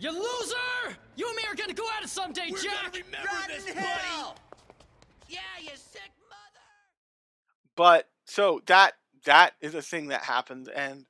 You 0.00 0.12
loser! 0.12 0.96
You 1.16 1.26
and 1.26 1.36
me 1.36 1.42
are 1.50 1.54
gonna 1.56 1.72
go 1.74 1.86
at 1.96 2.04
it 2.04 2.08
someday, 2.08 2.48
We're 2.50 2.58
Jack! 2.58 2.92
gonna 2.92 3.04
remember 3.04 3.28
this, 3.48 3.64
buddy. 3.64 4.38
Yeah, 5.28 5.40
you 5.60 5.70
sick 5.74 6.12
mother! 6.28 6.66
but 7.74 8.08
so 8.24 8.60
that 8.66 8.92
that 9.24 9.54
is 9.60 9.74
a 9.74 9.82
thing 9.82 10.08
that 10.08 10.22
happens 10.22 10.68
and 10.68 11.04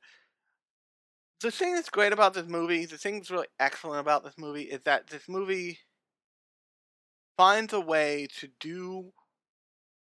the 1.40 1.51
thing 1.51 1.74
that's 1.74 1.88
great 1.90 2.12
about 2.12 2.35
this 2.35 2.48
movie 2.48 2.85
the 2.87 2.98
thing 2.98 3.14
that's 3.16 3.31
really 3.31 3.46
excellent 3.61 4.01
about 4.01 4.24
this 4.24 4.35
movie 4.38 4.62
is 4.62 4.81
that 4.83 5.07
this 5.09 5.29
movie 5.29 5.79
finds 7.38 7.72
a 7.74 7.81
way 7.81 8.29
to 8.40 8.51
do 8.61 9.14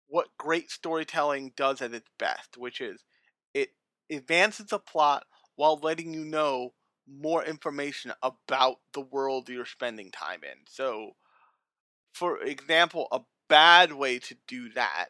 what 0.08 0.28
great 0.38 0.70
storytelling 0.70 1.52
does 1.56 1.82
at 1.82 1.94
its 1.94 2.08
best 2.18 2.56
which 2.56 2.80
is 2.80 3.04
it 3.54 3.70
advances 4.10 4.66
the 4.66 4.78
plot 4.78 5.24
while 5.56 5.78
letting 5.82 6.12
you 6.14 6.24
know 6.24 6.72
more 7.08 7.44
information 7.44 8.12
about 8.22 8.76
the 8.92 9.00
world 9.00 9.48
you're 9.48 9.64
spending 9.64 10.10
time 10.10 10.40
in. 10.42 10.58
So 10.68 11.12
for 12.14 12.38
example 12.42 13.08
a 13.12 13.20
bad 13.48 13.92
way 13.92 14.18
to 14.18 14.36
do 14.48 14.70
that 14.70 15.06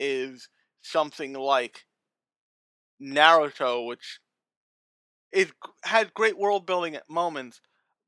is 0.00 0.48
something 0.82 1.34
like 1.34 1.86
Naruto, 3.00 3.86
which 3.86 4.20
it 5.32 5.50
had 5.82 6.14
great 6.14 6.38
world 6.38 6.66
building 6.66 6.94
at 6.94 7.08
moments, 7.10 7.60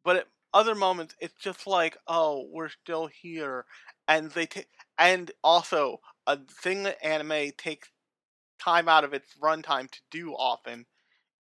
but 0.04 0.16
at 0.16 0.28
other 0.56 0.74
moments 0.74 1.14
it's 1.20 1.34
just 1.34 1.66
like, 1.66 1.98
oh, 2.08 2.46
we're 2.50 2.70
still 2.70 3.08
here, 3.08 3.66
and 4.08 4.30
they 4.30 4.46
take, 4.46 4.68
and 4.98 5.30
also 5.44 6.00
a 6.26 6.38
thing 6.62 6.84
that 6.84 7.04
anime 7.04 7.50
takes 7.58 7.90
time 8.58 8.88
out 8.88 9.04
of 9.04 9.12
its 9.12 9.34
runtime 9.40 9.90
to 9.90 10.00
do 10.10 10.32
often 10.32 10.86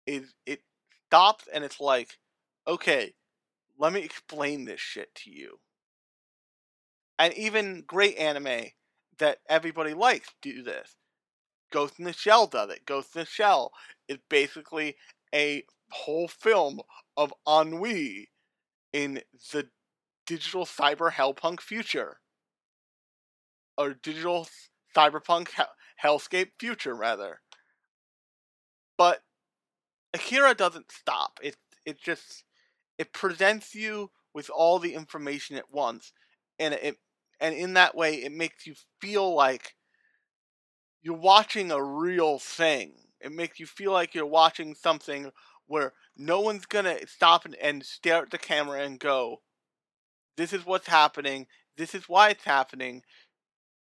is 0.05 0.33
it 0.45 0.59
stops 1.07 1.45
and 1.53 1.63
it's 1.63 1.79
like, 1.79 2.17
okay, 2.67 3.13
let 3.79 3.93
me 3.93 4.01
explain 4.01 4.65
this 4.65 4.81
shit 4.81 5.15
to 5.15 5.31
you. 5.31 5.59
And 7.17 7.33
even 7.35 7.85
great 7.87 8.17
anime 8.17 8.65
that 9.19 9.37
everybody 9.47 9.93
likes 9.93 10.27
do 10.41 10.61
this. 10.61 10.97
Ghost 11.71 11.99
in 11.99 12.05
the 12.05 12.11
Shell 12.11 12.47
does 12.47 12.69
it. 12.69 12.85
Ghost 12.85 13.15
in 13.15 13.21
the 13.21 13.25
Shell 13.25 13.71
is 14.09 14.17
basically 14.29 14.97
a 15.33 15.63
whole 15.89 16.27
film 16.27 16.81
of 17.15 17.33
ennui 17.47 18.27
in 18.95 19.21
the 19.51 19.67
digital 20.25 20.65
cyber 20.65 21.11
hellpunk 21.11 21.59
future. 21.59 22.21
Or 23.77 23.93
digital 23.93 24.47
cyberpunk 24.95 25.51
hell- 25.51 25.75
hellscape 26.01 26.51
future 26.59 26.93
rather. 26.95 27.41
But 28.97 29.23
Akira 30.13 30.55
doesn't 30.55 30.91
stop. 30.91 31.39
It 31.43 31.57
it 31.85 31.99
just 32.01 32.45
it 32.97 33.13
presents 33.13 33.75
you 33.75 34.11
with 34.33 34.49
all 34.49 34.79
the 34.79 34.95
information 34.95 35.57
at 35.57 35.71
once, 35.71 36.13
and 36.59 36.73
it 36.75 36.99
and 37.39 37.55
in 37.55 37.73
that 37.75 37.95
way 37.95 38.23
it 38.23 38.31
makes 38.33 38.67
you 38.67 38.75
feel 39.01 39.33
like 39.35 39.75
you're 41.01 41.15
watching 41.17 41.71
a 41.71 41.83
real 41.83 42.39
thing. 42.39 42.93
It 43.21 43.31
makes 43.31 43.59
you 43.59 43.65
feel 43.65 43.91
like 43.91 44.13
you're 44.13 44.25
watching 44.25 44.75
something 44.75 45.31
where 45.67 45.93
no 46.17 46.39
one's 46.41 46.65
gonna 46.65 47.07
stop 47.07 47.45
and, 47.45 47.55
and 47.55 47.85
stare 47.85 48.23
at 48.23 48.31
the 48.31 48.37
camera 48.37 48.81
and 48.81 48.99
go, 48.99 49.41
"This 50.37 50.53
is 50.53 50.65
what's 50.65 50.87
happening. 50.87 51.47
This 51.77 51.95
is 51.95 52.09
why 52.09 52.29
it's 52.29 52.43
happening." 52.43 53.03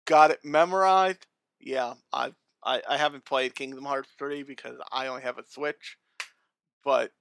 Got 0.04 0.30
it 0.32 0.44
memorized? 0.44 1.26
Yeah, 1.60 1.94
I 2.12 2.32
I, 2.64 2.82
I 2.88 2.96
haven't 2.96 3.24
played 3.24 3.54
Kingdom 3.54 3.84
Hearts 3.84 4.10
3 4.18 4.42
because 4.44 4.76
I 4.92 5.08
only 5.08 5.22
have 5.22 5.38
a 5.38 5.46
Switch, 5.46 5.96
but 6.84 7.12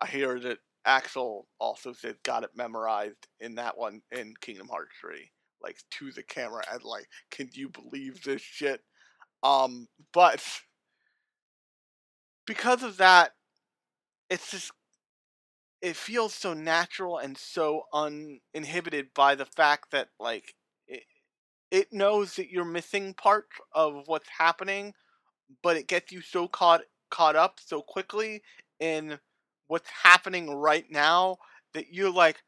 I 0.00 0.06
hear 0.06 0.38
that 0.40 0.58
Axel 0.84 1.48
also 1.58 1.92
said 1.92 2.16
got 2.22 2.44
it 2.44 2.50
memorized 2.54 3.26
in 3.40 3.56
that 3.56 3.76
one 3.76 4.02
in 4.12 4.34
Kingdom 4.40 4.68
Hearts 4.68 4.94
3, 5.00 5.30
like 5.62 5.78
to 5.92 6.12
the 6.12 6.22
camera 6.22 6.62
and 6.70 6.82
like, 6.84 7.08
can 7.30 7.48
you 7.52 7.68
believe 7.68 8.22
this 8.22 8.42
shit? 8.42 8.82
Um, 9.42 9.88
but 10.12 10.44
because 12.46 12.82
of 12.82 12.98
that, 12.98 13.32
it's 14.30 14.50
just 14.50 14.72
it 15.82 15.96
feels 15.96 16.34
so 16.34 16.54
natural 16.54 17.18
and 17.18 17.36
so 17.36 17.82
uninhibited 17.92 19.08
by 19.14 19.34
the 19.34 19.44
fact 19.44 19.90
that 19.90 20.08
like 20.18 20.54
it, 20.88 21.04
it 21.70 21.92
knows 21.92 22.36
that 22.36 22.50
you're 22.50 22.64
missing 22.64 23.14
part 23.14 23.46
of 23.72 24.04
what's 24.06 24.28
happening, 24.38 24.94
but 25.62 25.76
it 25.78 25.88
gets 25.88 26.12
you 26.12 26.22
so 26.22 26.48
caught 26.48 26.82
caught 27.10 27.36
up 27.36 27.60
so 27.64 27.82
quickly 27.82 28.42
in 28.80 29.18
what's 29.68 29.90
happening 30.04 30.50
right 30.54 30.86
now 30.90 31.38
that 31.74 31.92
you're 31.92 32.12
like, 32.12 32.42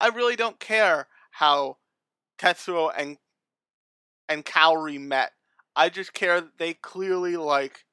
I 0.00 0.08
really 0.08 0.36
don't 0.36 0.60
care 0.60 1.08
how 1.32 1.78
Tetsuo 2.38 2.92
and 2.96 3.18
and 4.28 4.44
Kaori 4.44 5.00
met. 5.00 5.32
I 5.76 5.88
just 5.88 6.12
care 6.12 6.40
that 6.40 6.58
they 6.58 6.74
clearly 6.74 7.36
like 7.36 7.84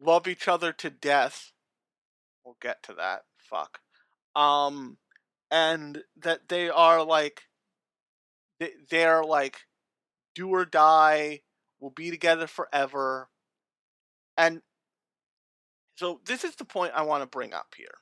love 0.00 0.28
each 0.28 0.48
other 0.48 0.72
to 0.72 0.90
death. 0.90 1.53
We'll 2.44 2.56
get 2.60 2.82
to 2.84 2.94
that. 2.94 3.22
Fuck. 3.38 3.80
Um, 4.36 4.98
and 5.50 6.02
that 6.16 6.48
they 6.48 6.68
are 6.70 7.02
like 7.04 7.42
they- 8.58 8.76
they're 8.90 9.24
like 9.24 9.66
do 10.34 10.48
or 10.50 10.64
die. 10.64 11.42
We'll 11.80 11.90
be 11.90 12.10
together 12.10 12.46
forever. 12.46 13.30
And 14.36 14.62
so 15.96 16.20
this 16.24 16.44
is 16.44 16.56
the 16.56 16.64
point 16.64 16.92
I 16.94 17.02
want 17.02 17.22
to 17.22 17.26
bring 17.26 17.52
up 17.52 17.74
here. 17.76 17.98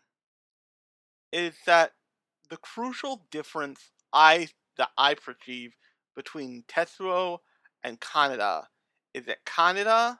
Is 1.33 1.55
that 1.67 1.93
the 2.49 2.57
crucial 2.59 3.27
difference 3.31 3.91
I 4.13 4.49
that 4.77 4.91
I 4.97 5.15
perceive 5.15 5.75
between 6.17 6.65
Tetsuo 6.69 7.39
and 7.83 8.01
Kaneda 8.01 8.67
is 9.15 9.27
that 9.27 9.45
Kaneda 9.45 10.19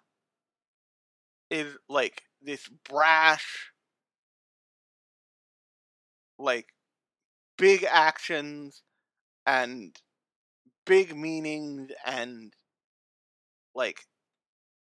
is 1.51 1.77
like 1.89 2.25
this 2.41 2.69
brash 2.69 3.72
like 6.43 6.69
big 7.57 7.85
actions 7.91 8.83
and 9.47 9.97
big 10.85 11.17
meanings 11.17 11.91
and 12.05 12.53
like 13.75 14.05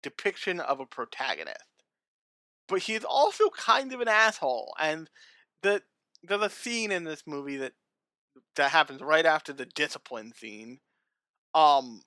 depiction 0.02 0.60
of 0.60 0.80
a 0.80 0.86
protagonist. 0.86 1.58
But 2.68 2.82
he's 2.82 3.04
also 3.04 3.48
kind 3.50 3.92
of 3.92 4.00
an 4.00 4.08
asshole 4.08 4.74
and 4.78 5.08
the 5.62 5.82
there's 6.22 6.42
a 6.42 6.50
scene 6.50 6.92
in 6.92 7.04
this 7.04 7.22
movie 7.26 7.56
that 7.56 7.72
that 8.56 8.70
happens 8.70 9.00
right 9.00 9.26
after 9.26 9.52
the 9.52 9.66
discipline 9.66 10.32
scene 10.32 10.78
um 11.54 12.02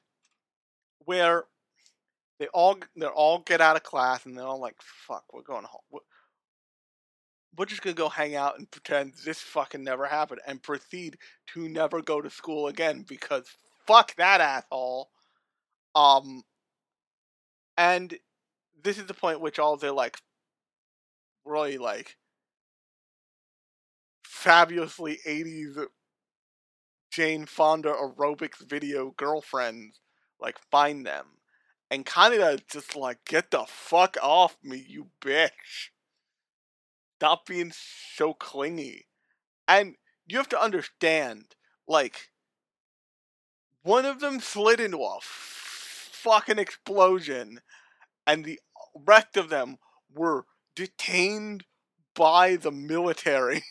where 1.05 1.45
they 2.39 2.47
all 2.47 2.77
they 2.95 3.07
all 3.07 3.39
get 3.39 3.61
out 3.61 3.75
of 3.75 3.83
class 3.83 4.25
and 4.25 4.37
they're 4.37 4.45
all 4.45 4.59
like 4.59 4.75
fuck 4.81 5.23
we're 5.33 5.41
going 5.41 5.65
home 5.65 6.01
we're, 7.57 7.65
just 7.65 7.81
gonna 7.81 7.93
go 7.93 8.09
hang 8.09 8.35
out 8.35 8.57
and 8.57 8.69
pretend 8.71 9.13
this 9.25 9.39
fucking 9.39 9.83
never 9.83 10.05
happened 10.05 10.41
and 10.47 10.63
proceed 10.63 11.17
to 11.47 11.67
never 11.69 12.01
go 12.01 12.21
to 12.21 12.29
school 12.29 12.67
again 12.67 13.05
because 13.07 13.45
fuck 13.85 14.15
that 14.15 14.41
asshole 14.41 15.09
um 15.95 16.43
and 17.77 18.15
this 18.83 18.97
is 18.97 19.05
the 19.05 19.13
point 19.13 19.41
which 19.41 19.59
all 19.59 19.75
their 19.77 19.91
like 19.91 20.17
really 21.45 21.77
like 21.77 22.15
fabulously 24.23 25.19
80s 25.27 25.85
Jane 27.11 27.45
Fonda 27.45 27.93
aerobics 27.93 28.65
video 28.67 29.11
girlfriends 29.17 29.99
like 30.39 30.57
find 30.71 31.05
them. 31.05 31.25
And 31.91 32.05
Kaneda 32.05 32.55
is 32.55 32.61
just 32.71 32.95
like, 32.95 33.19
get 33.25 33.51
the 33.51 33.65
fuck 33.67 34.17
off 34.21 34.57
me, 34.63 34.83
you 34.87 35.07
bitch. 35.21 35.91
Stop 37.21 37.45
being 37.45 37.71
so 38.15 38.33
clingy. 38.33 39.05
And 39.67 39.95
you 40.25 40.37
have 40.37 40.49
to 40.49 40.59
understand, 40.59 41.53
like, 41.87 42.31
one 43.83 44.05
of 44.05 44.21
them 44.21 44.39
slid 44.39 44.79
into 44.79 45.03
a 45.03 45.19
fucking 45.21 46.57
explosion, 46.57 47.61
and 48.25 48.43
the 48.43 48.59
rest 48.95 49.37
of 49.37 49.49
them 49.49 49.77
were 50.11 50.47
detained 50.73 51.63
by 52.15 52.55
the 52.55 52.71
military. 52.71 53.61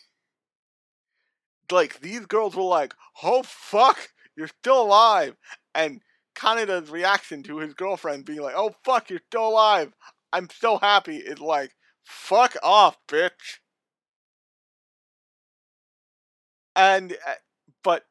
like 1.73 1.99
these 1.99 2.27
girls 2.27 2.55
were 2.55 2.63
like, 2.63 2.95
"Oh 3.21 3.43
fuck, 3.43 4.11
you're 4.37 4.47
still 4.47 4.83
alive," 4.83 5.37
and 5.75 6.03
Kaneda's 6.37 6.89
reaction 6.89 7.43
to 7.43 7.59
his 7.59 7.75
girlfriend 7.75 8.27
being 8.27 8.43
like, 8.43 8.55
"Oh 8.57 8.77
fuck, 8.85 9.11
you're 9.11 9.27
still 9.27 9.49
alive. 9.49 9.93
I'm 10.33 10.49
so 10.51 10.79
happy." 10.79 11.17
Is 11.17 11.41
like, 11.41 11.75
"Fuck 12.05 12.57
off, 12.63 12.99
bitch." 13.07 13.59
And 16.77 17.13
uh, 17.27 17.35
but 17.83 18.07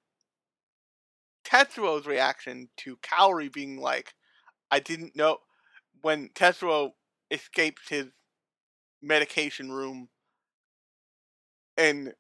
Tetsuo's 1.46 2.06
reaction 2.06 2.70
to 2.78 2.98
Kaori 2.98 3.52
being 3.52 3.78
like, 3.80 4.14
"I 4.72 4.80
didn't 4.80 5.16
know," 5.16 5.40
when 6.02 6.30
Tetsuo 6.30 6.94
escapes 7.32 7.90
his 7.90 8.08
medication 9.02 9.72
room 9.72 10.10
in 11.78 12.14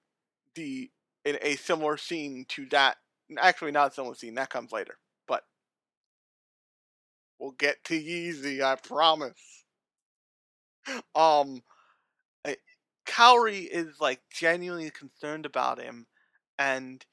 the 0.55 0.89
in 1.25 1.37
a 1.41 1.55
similar 1.57 1.97
scene 1.97 2.45
to 2.49 2.65
that. 2.67 2.97
Actually, 3.37 3.71
not 3.71 3.91
a 3.91 3.93
similar 3.93 4.15
scene. 4.15 4.35
That 4.35 4.49
comes 4.49 4.71
later. 4.71 4.97
But 5.27 5.43
we'll 7.37 7.51
get 7.51 7.83
to 7.85 7.93
Yeezy. 8.01 8.61
I 8.63 8.75
promise. 8.75 9.58
Um, 11.15 11.61
eh, 12.45 12.55
Kaori 13.07 13.67
is 13.69 13.99
like 14.01 14.21
genuinely 14.31 14.91
concerned 14.91 15.45
about 15.45 15.81
him, 15.81 16.07
and 16.59 17.05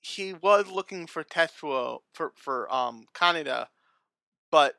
he 0.00 0.34
was 0.34 0.68
looking 0.70 1.06
for 1.06 1.24
Tetsuo 1.24 2.00
for 2.12 2.32
for 2.36 2.72
um 2.74 3.06
Kaneda, 3.14 3.68
but 4.50 4.76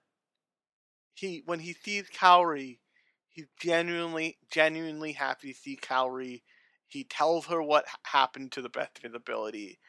he 1.15 1.41
when 1.45 1.59
he 1.59 1.73
sees 1.73 2.09
Kaori, 2.09 2.79
he's 3.29 3.47
genuinely 3.59 4.37
genuinely 4.51 5.13
happy 5.13 5.53
to 5.53 5.59
see 5.59 5.77
Kaori. 5.77 6.41
he 6.87 7.03
tells 7.03 7.45
her 7.47 7.61
what 7.61 7.85
happened 8.03 8.51
to 8.53 8.61
the 8.61 8.69
best 8.69 8.97
of 8.97 9.03
his 9.03 9.15
ability 9.15 9.79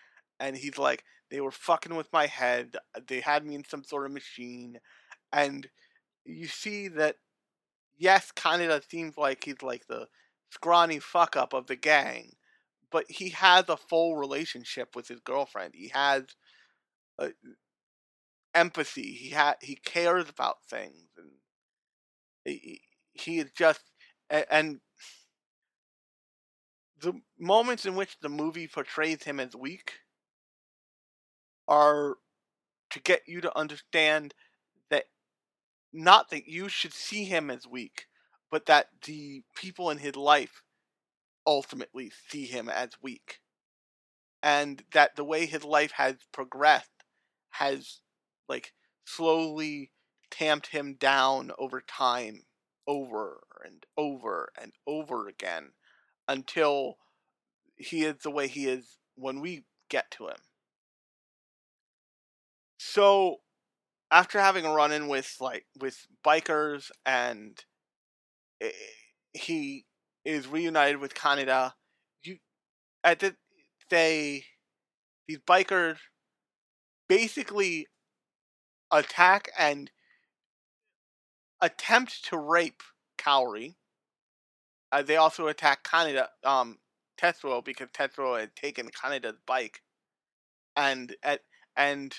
and 0.41 0.57
he's 0.57 0.79
like 0.79 1.05
they 1.31 1.41
were 1.41 1.51
fucking 1.51 1.95
with 1.97 2.12
my 2.12 2.27
head 2.27 2.77
they 3.09 3.21
had 3.21 3.45
me 3.45 3.55
in 3.55 3.65
some 3.65 3.85
sort 3.85 4.07
of 4.07 4.12
machine 4.12 4.79
and 5.33 5.69
you 6.27 6.47
see 6.49 6.89
that 6.89 7.17
yes 7.97 8.32
kaneda 8.32 8.82
seems 8.90 9.16
like 9.16 9.45
he's 9.45 9.62
like 9.62 9.86
the 9.88 10.07
scrawny 10.51 10.99
fuck 10.99 11.36
up 11.36 11.53
of 11.53 11.66
the 11.66 11.76
gang 11.76 12.32
but 12.90 13.05
he 13.11 13.30
has 13.30 13.68
a 13.68 13.76
full 13.76 14.16
relationship 14.16 14.97
with 14.97 15.09
his 15.09 15.20
girlfriend. 15.20 15.74
He 15.74 15.88
has 15.88 16.24
empathy. 18.55 19.12
He 19.12 19.30
ha- 19.30 19.57
he 19.61 19.76
cares 19.76 20.28
about 20.28 20.64
things 20.68 21.09
and 21.16 21.30
he, 22.45 22.80
he 23.12 23.38
is 23.38 23.51
just 23.53 23.80
a- 24.30 24.51
and 24.53 24.80
the 26.99 27.20
moments 27.38 27.86
in 27.86 27.95
which 27.95 28.18
the 28.18 28.28
movie 28.28 28.66
portrays 28.66 29.22
him 29.22 29.38
as 29.38 29.55
weak 29.55 30.01
are 31.68 32.16
to 32.90 33.01
get 33.01 33.22
you 33.26 33.40
to 33.40 33.59
understand 33.59 34.34
not 35.95 36.30
that 36.30 36.49
you 36.49 36.68
should 36.68 36.92
see 36.92 37.24
him 37.24 37.51
as 37.51 37.66
weak, 37.66 38.07
but 38.51 38.66
that 38.66 38.88
the 39.07 39.42
people 39.55 39.90
in 39.90 39.99
his 39.99 40.16
life 40.16 40.62
ultimately 41.47 42.11
see 42.28 42.47
him 42.47 42.68
as 42.68 42.90
weak. 43.01 43.40
And 44.42 44.82
that 44.92 45.16
the 45.16 45.24
way 45.24 45.47
his 45.47 45.64
life 45.64 45.92
has 45.92 46.16
progressed 46.32 46.90
has 47.51 48.01
like 48.49 48.72
slowly 49.05 49.92
tamped 50.30 50.66
him 50.66 50.95
down 50.95 51.53
over 51.59 51.80
time, 51.80 52.42
over 52.86 53.40
and 53.64 53.86
over 53.97 54.51
and 54.61 54.72
over 54.86 55.28
again, 55.28 55.70
until 56.28 56.99
he 57.76 58.05
is 58.05 58.16
the 58.22 58.30
way 58.30 58.49
he 58.49 58.66
is 58.66 58.99
when 59.14 59.40
we 59.40 59.64
get 59.88 60.11
to 60.11 60.26
him. 60.26 60.36
So, 62.78 63.38
after 64.11 64.41
having 64.41 64.65
a 64.65 64.73
run 64.73 64.93
in 64.93 65.09
with 65.09 65.37
like 65.41 65.67
with 65.81 66.07
bikers 66.25 66.91
and 67.05 67.65
eh, 68.61 68.71
he 69.33 69.87
is 70.25 70.47
reunited 70.47 70.99
with 70.99 71.15
Kaneda, 71.15 71.73
you 72.23 72.39
at 73.03 73.21
the 73.21 73.35
they 73.91 74.45
these 75.27 75.39
bikers 75.39 75.99
basically 77.09 77.87
attack 78.91 79.51
and 79.59 79.91
attempt 81.61 82.25
to 82.27 82.39
rape 82.39 82.83
Kaori. 83.19 83.75
Uh, 84.93 85.03
they 85.03 85.17
also 85.17 85.49
attack 85.49 85.83
Kaneda, 85.83 86.29
um, 86.45 86.79
Tetsuo 87.21 87.65
because 87.65 87.89
Tetsuo 87.89 88.39
had 88.39 88.55
taken 88.55 88.91
Kaneda's 88.91 89.39
bike, 89.47 89.83
and 90.77 91.17
at 91.23 91.41
and 91.77 92.15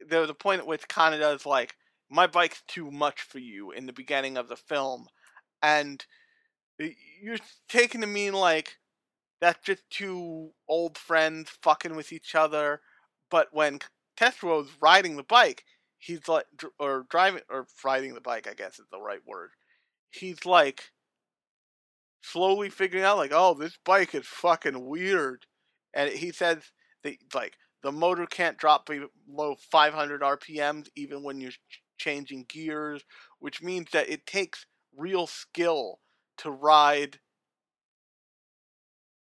there 0.00 0.20
a 0.30 0.34
point 0.34 0.60
at 0.60 0.66
which 0.66 0.88
Kaneda 0.88 1.34
is 1.34 1.46
like, 1.46 1.76
"My 2.10 2.26
bike's 2.26 2.62
too 2.66 2.90
much 2.90 3.20
for 3.22 3.38
you" 3.38 3.70
in 3.70 3.86
the 3.86 3.92
beginning 3.92 4.36
of 4.36 4.48
the 4.48 4.56
film, 4.56 5.08
and 5.62 6.04
you're 6.78 7.38
taking 7.68 8.00
to 8.00 8.06
mean 8.06 8.32
like 8.34 8.78
that's 9.40 9.64
just 9.64 9.82
two 9.90 10.52
old 10.68 10.96
friends 10.96 11.50
fucking 11.62 11.96
with 11.96 12.12
each 12.12 12.34
other. 12.34 12.80
But 13.30 13.48
when 13.52 13.80
Tetsuo's 14.16 14.70
riding 14.80 15.16
the 15.16 15.22
bike, 15.22 15.64
he's 15.98 16.28
like, 16.28 16.46
or 16.78 17.06
driving, 17.10 17.42
or 17.50 17.66
riding 17.84 18.14
the 18.14 18.20
bike, 18.20 18.46
I 18.48 18.54
guess 18.54 18.78
is 18.78 18.86
the 18.90 19.00
right 19.00 19.20
word. 19.26 19.50
He's 20.10 20.46
like 20.46 20.92
slowly 22.22 22.70
figuring 22.70 23.04
out, 23.04 23.18
like, 23.18 23.32
oh, 23.34 23.54
this 23.54 23.78
bike 23.84 24.14
is 24.14 24.26
fucking 24.26 24.86
weird. 24.86 25.46
And 25.92 26.10
he 26.10 26.32
says 26.32 26.62
that, 27.02 27.16
like, 27.34 27.54
the 27.84 27.92
motor 27.92 28.24
can't 28.24 28.56
drop 28.56 28.86
below 28.86 29.56
500 29.70 30.22
RPMs 30.22 30.88
even 30.96 31.22
when 31.22 31.38
you're 31.38 31.52
changing 31.98 32.46
gears, 32.48 33.04
which 33.40 33.62
means 33.62 33.90
that 33.92 34.08
it 34.08 34.26
takes 34.26 34.64
real 34.96 35.26
skill 35.26 36.00
to 36.38 36.50
ride 36.50 37.20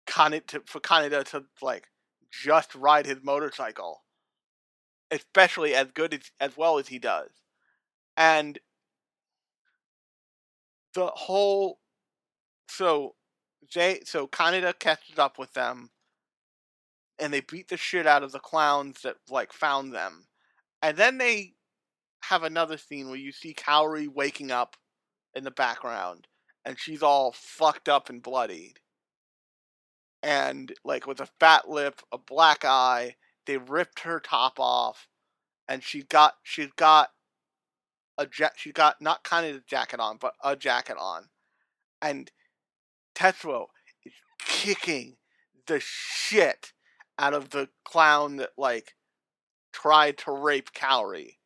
Kaneda 0.09 0.46
to, 0.48 0.62
for 0.66 0.80
Kaneda 0.80 1.24
to 1.26 1.44
like 1.62 1.86
just 2.32 2.74
ride 2.74 3.06
his 3.06 3.18
motorcycle, 3.22 4.02
especially 5.12 5.76
as 5.76 5.92
good 5.92 6.12
as 6.12 6.32
as 6.40 6.56
well 6.56 6.78
as 6.78 6.88
he 6.88 6.98
does, 6.98 7.30
and 8.16 8.59
the 10.94 11.06
whole 11.06 11.78
so 12.68 13.14
they 13.72 14.00
so 14.04 14.26
Kaneda 14.26 14.76
catches 14.76 15.16
up 15.16 15.38
with 15.38 15.52
them, 15.52 15.90
and 17.19 17.33
they 17.33 17.41
beat 17.41 17.69
the 17.69 17.77
shit 17.77 18.07
out 18.07 18.23
of 18.23 18.33
the 18.33 18.39
clowns 18.41 19.03
that 19.03 19.16
like 19.31 19.53
found 19.53 19.93
them, 19.95 20.27
and 20.83 20.97
then 20.97 21.19
they 21.19 21.55
have 22.25 22.43
another 22.43 22.79
scene 22.79 23.09
where 23.09 23.16
you 23.19 23.33
see 23.33 23.55
Kaori 23.55 24.09
waking 24.09 24.51
up 24.51 24.77
in 25.35 25.45
the 25.45 25.51
background, 25.51 26.27
and 26.64 26.79
she's 26.79 27.03
all 27.03 27.33
fucked 27.33 27.89
up 27.89 28.11
and 28.11 28.23
bloodied 28.23 28.81
and 30.23 30.73
like 30.85 31.07
with 31.07 31.21
a 31.21 31.29
fat 31.41 31.69
lip, 31.69 32.01
a 32.12 32.19
black 32.19 32.64
eye. 32.64 33.16
They 33.47 33.57
ripped 33.57 34.01
her 34.01 34.21
top 34.21 34.59
off, 34.59 35.09
and 35.69 35.83
she 35.83 36.03
got 36.03 36.35
she 36.43 36.71
got 36.77 37.11
a 38.19 38.27
ja- 38.39 38.51
she 38.57 38.73
got 38.73 39.01
not 39.01 39.25
kind 39.25 39.47
of 39.47 39.57
a 39.57 39.64
jacket 39.66 40.01
on, 40.01 40.19
but 40.19 40.35
a 40.45 40.57
jacket 40.57 40.97
on, 40.99 41.27
and 42.03 42.31
Tetsuo 43.14 43.66
is 44.05 44.12
kicking 44.39 45.16
the 45.66 45.81
shit 45.81 46.73
out 47.19 47.35
of 47.35 47.51
the 47.51 47.69
clown 47.85 48.37
that 48.37 48.51
like 48.57 48.95
tried 49.73 50.19
to 50.19 50.33
rape 50.33 50.73
Kaori, 50.73 51.37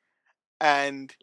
and 0.61 1.15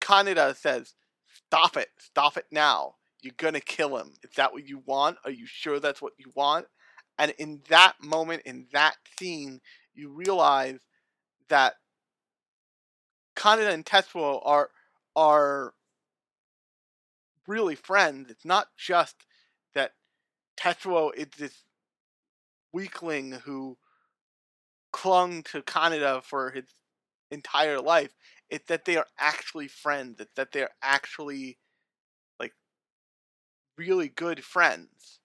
Kaneda 0.00 0.56
says, 0.56 0.94
"Stop 1.26 1.76
it! 1.76 1.90
Stop 1.98 2.36
it 2.36 2.46
now!" 2.50 2.96
You're 3.20 3.34
gonna 3.36 3.60
kill 3.60 3.96
him. 3.96 4.14
Is 4.22 4.32
that 4.36 4.52
what 4.52 4.66
you 4.68 4.78
want? 4.78 5.18
Are 5.24 5.30
you 5.30 5.46
sure 5.46 5.80
that's 5.80 6.02
what 6.02 6.12
you 6.18 6.32
want? 6.34 6.66
And 7.18 7.32
in 7.32 7.62
that 7.68 7.94
moment, 8.00 8.42
in 8.44 8.68
that 8.72 8.96
scene, 9.18 9.60
you 9.94 10.10
realize 10.10 10.80
that 11.48 11.76
Kaneda 13.36 13.72
and 13.72 13.84
Tetsuo 13.84 14.40
are 14.44 14.70
are 15.14 15.74
really 17.46 17.74
friends. 17.74 18.30
It's 18.30 18.44
not 18.44 18.68
just 18.76 19.24
Tetsuo 20.58 21.14
is 21.14 21.28
this 21.38 21.62
weakling 22.72 23.32
who 23.32 23.76
clung 24.92 25.42
to 25.42 25.62
Kaneda 25.62 26.22
for 26.22 26.50
his 26.50 26.64
entire 27.30 27.80
life. 27.80 28.14
It's 28.48 28.66
that 28.66 28.84
they 28.84 28.96
are 28.96 29.06
actually 29.18 29.68
friends. 29.68 30.20
It's 30.20 30.32
that 30.36 30.52
they're 30.52 30.70
actually 30.82 31.58
like 32.38 32.52
really 33.76 34.08
good 34.08 34.44
friends. 34.44 35.20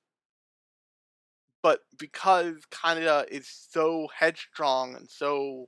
But 1.63 1.81
because 1.97 2.55
Kaneda 2.71 3.27
is 3.29 3.47
so 3.47 4.07
headstrong 4.17 4.95
and 4.95 5.09
so 5.09 5.67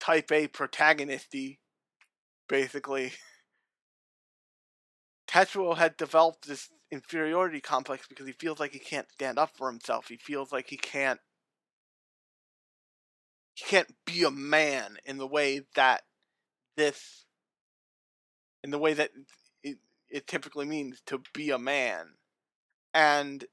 type 0.00 0.32
A 0.32 0.48
protagonisty, 0.48 1.58
basically, 2.48 3.12
Tetsuo 5.28 5.76
had 5.76 5.96
developed 5.96 6.48
this 6.48 6.70
inferiority 6.90 7.60
complex 7.60 8.06
because 8.08 8.26
he 8.26 8.32
feels 8.32 8.58
like 8.60 8.72
he 8.72 8.78
can't 8.78 9.10
stand 9.10 9.38
up 9.38 9.56
for 9.56 9.70
himself. 9.70 10.08
He 10.08 10.16
feels 10.16 10.52
like 10.52 10.68
he 10.68 10.76
can't 10.76 11.20
he 13.54 13.64
can't 13.64 13.94
be 14.06 14.22
a 14.24 14.30
man 14.30 14.96
in 15.04 15.18
the 15.18 15.26
way 15.26 15.62
that 15.74 16.02
this 16.76 17.26
in 18.64 18.70
the 18.70 18.78
way 18.78 18.94
that 18.94 19.10
it 19.62 19.78
it 20.08 20.26
typically 20.26 20.66
means 20.66 21.00
to 21.06 21.22
be 21.34 21.50
a 21.50 21.58
man. 21.58 22.14
And 22.92 23.44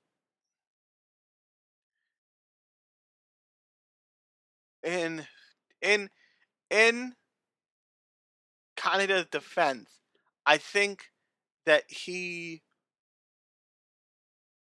in 4.84 5.28
in 5.82 6.10
in 6.70 7.14
Kaneda's 8.76 9.28
defense, 9.28 9.90
I 10.46 10.58
think 10.58 11.12
that 11.66 11.84
he 11.88 12.62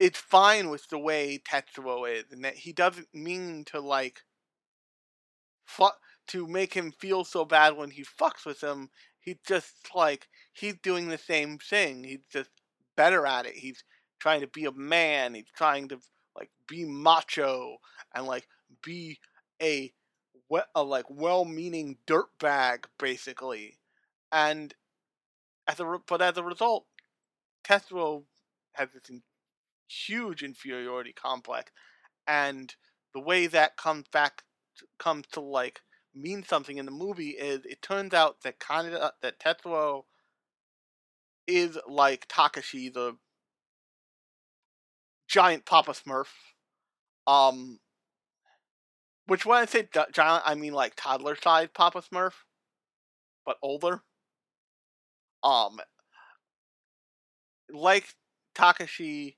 it's 0.03 0.19
fine 0.19 0.69
with 0.69 0.87
the 0.89 0.99
way 0.99 1.41
Tetsuo 1.49 2.11
is, 2.11 2.25
and 2.31 2.43
that 2.45 2.55
he 2.55 2.73
doesn't 2.73 3.13
mean 3.13 3.63
to 3.65 3.79
like 3.79 4.21
fuck 5.65 5.97
to 6.27 6.47
make 6.47 6.73
him 6.73 6.91
feel 6.91 7.23
so 7.23 7.45
bad 7.45 7.77
when 7.77 7.91
he 7.91 8.03
fucks 8.03 8.45
with 8.45 8.61
him 8.61 8.89
he's 9.23 9.37
just 9.47 9.73
like 9.95 10.27
he's 10.51 10.75
doing 10.83 11.07
the 11.07 11.17
same 11.17 11.57
thing. 11.57 12.03
He's 12.03 12.25
just 12.31 12.49
better 12.95 13.25
at 13.25 13.45
it. 13.45 13.55
He's 13.55 13.83
trying 14.19 14.41
to 14.41 14.47
be 14.47 14.65
a 14.65 14.71
man. 14.71 15.33
He's 15.33 15.51
trying 15.55 15.87
to 15.89 15.99
like 16.35 16.51
be 16.67 16.85
macho 16.85 17.77
and 18.13 18.25
like 18.25 18.47
be 18.83 19.19
a, 19.61 19.91
a 20.75 20.83
like 20.83 21.05
well-meaning 21.09 21.97
dirtbag 22.05 22.85
basically. 22.99 23.77
And 24.31 24.73
as 25.67 25.79
a 25.79 25.97
but 26.05 26.21
as 26.21 26.37
a 26.37 26.43
result, 26.43 26.85
Tetsuo 27.63 28.23
has 28.73 28.89
this 28.93 29.09
huge 30.07 30.43
inferiority 30.43 31.13
complex, 31.13 31.71
and 32.27 32.75
the 33.13 33.19
way 33.19 33.47
that 33.47 33.77
comes 33.77 34.05
back 34.11 34.43
comes 34.97 35.27
to 35.33 35.39
like 35.39 35.81
mean 36.15 36.43
something 36.43 36.77
in 36.77 36.85
the 36.85 36.91
movie 36.91 37.31
is 37.31 37.65
it 37.65 37.81
turns 37.81 38.13
out 38.13 38.37
that 38.43 38.59
Kaneda, 38.59 39.11
that 39.21 39.39
Tetsuo 39.39 40.03
is 41.47 41.77
like 41.87 42.27
Takashi, 42.27 42.93
the 42.93 43.17
giant 45.27 45.65
Papa 45.65 45.91
Smurf. 45.91 46.27
Um, 47.25 47.79
which 49.27 49.45
when 49.45 49.59
I 49.59 49.65
say 49.65 49.87
giant, 50.13 50.43
I 50.45 50.55
mean 50.55 50.73
like 50.73 50.93
toddler 50.95 51.35
size 51.35 51.69
Papa 51.73 52.01
Smurf, 52.01 52.33
but 53.45 53.57
older. 53.61 54.01
Um, 55.43 55.79
like 57.69 58.07
Takashi, 58.55 59.35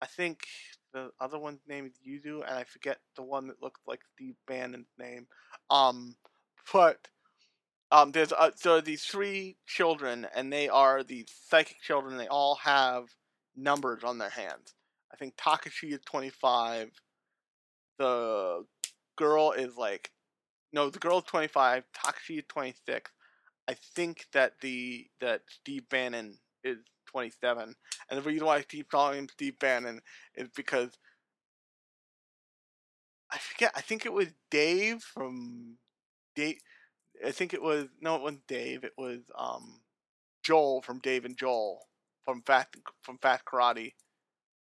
I 0.00 0.06
think 0.06 0.46
the 0.92 1.10
other 1.20 1.38
one's 1.38 1.60
name 1.68 1.86
is 1.86 1.92
Yuzu, 2.06 2.42
and 2.46 2.58
I 2.58 2.64
forget 2.64 2.98
the 3.16 3.22
one 3.22 3.48
that 3.48 3.62
looked 3.62 3.80
like 3.86 4.00
Steve 4.14 4.36
Bannon's 4.46 4.92
name. 4.98 5.26
Um, 5.70 6.16
but 6.72 7.08
um, 7.90 8.12
there's 8.12 8.32
uh, 8.32 8.50
so 8.54 8.80
these 8.80 9.04
three 9.04 9.56
children, 9.66 10.26
and 10.34 10.52
they 10.52 10.68
are 10.68 11.02
the 11.02 11.26
psychic 11.48 11.80
children. 11.80 12.16
They 12.16 12.28
all 12.28 12.56
have 12.56 13.04
numbers 13.56 14.04
on 14.04 14.18
their 14.18 14.30
hands. 14.30 14.74
I 15.12 15.16
think 15.16 15.36
Takashi 15.36 15.92
is 15.92 16.00
25. 16.06 16.90
The 17.98 18.64
girl 19.16 19.52
is 19.52 19.76
like, 19.76 20.12
no, 20.72 20.90
the 20.90 20.98
girl 20.98 21.18
is 21.18 21.24
25, 21.24 21.84
Takashi 21.92 22.38
is 22.38 22.44
26. 22.48 23.10
I 23.66 23.74
think 23.94 24.26
that 24.32 24.54
the 24.60 25.06
that 25.20 25.42
Steve 25.48 25.88
Bannon 25.88 26.38
is 26.64 26.78
27, 27.08 27.74
and 28.10 28.18
the 28.18 28.22
reason 28.22 28.46
why 28.46 28.56
I 28.58 28.62
keep 28.62 28.90
calling 28.90 29.18
him 29.18 29.28
Steve 29.28 29.58
Bannon 29.58 30.00
is 30.34 30.48
because 30.54 30.90
I 33.30 33.38
forget. 33.38 33.72
I 33.74 33.80
think 33.80 34.06
it 34.06 34.12
was 34.12 34.28
Dave 34.50 35.02
from 35.02 35.76
Dave. 36.34 36.58
I 37.24 37.30
think 37.32 37.52
it 37.52 37.62
was 37.62 37.86
no, 38.00 38.16
it 38.16 38.22
wasn't 38.22 38.46
Dave. 38.46 38.84
It 38.84 38.94
was 38.96 39.20
um 39.36 39.80
Joel 40.42 40.82
from 40.82 41.00
Dave 41.00 41.24
and 41.24 41.36
Joel 41.36 41.88
from 42.24 42.42
Fat 42.42 42.68
from 43.02 43.18
Fast 43.18 43.44
Karate. 43.44 43.92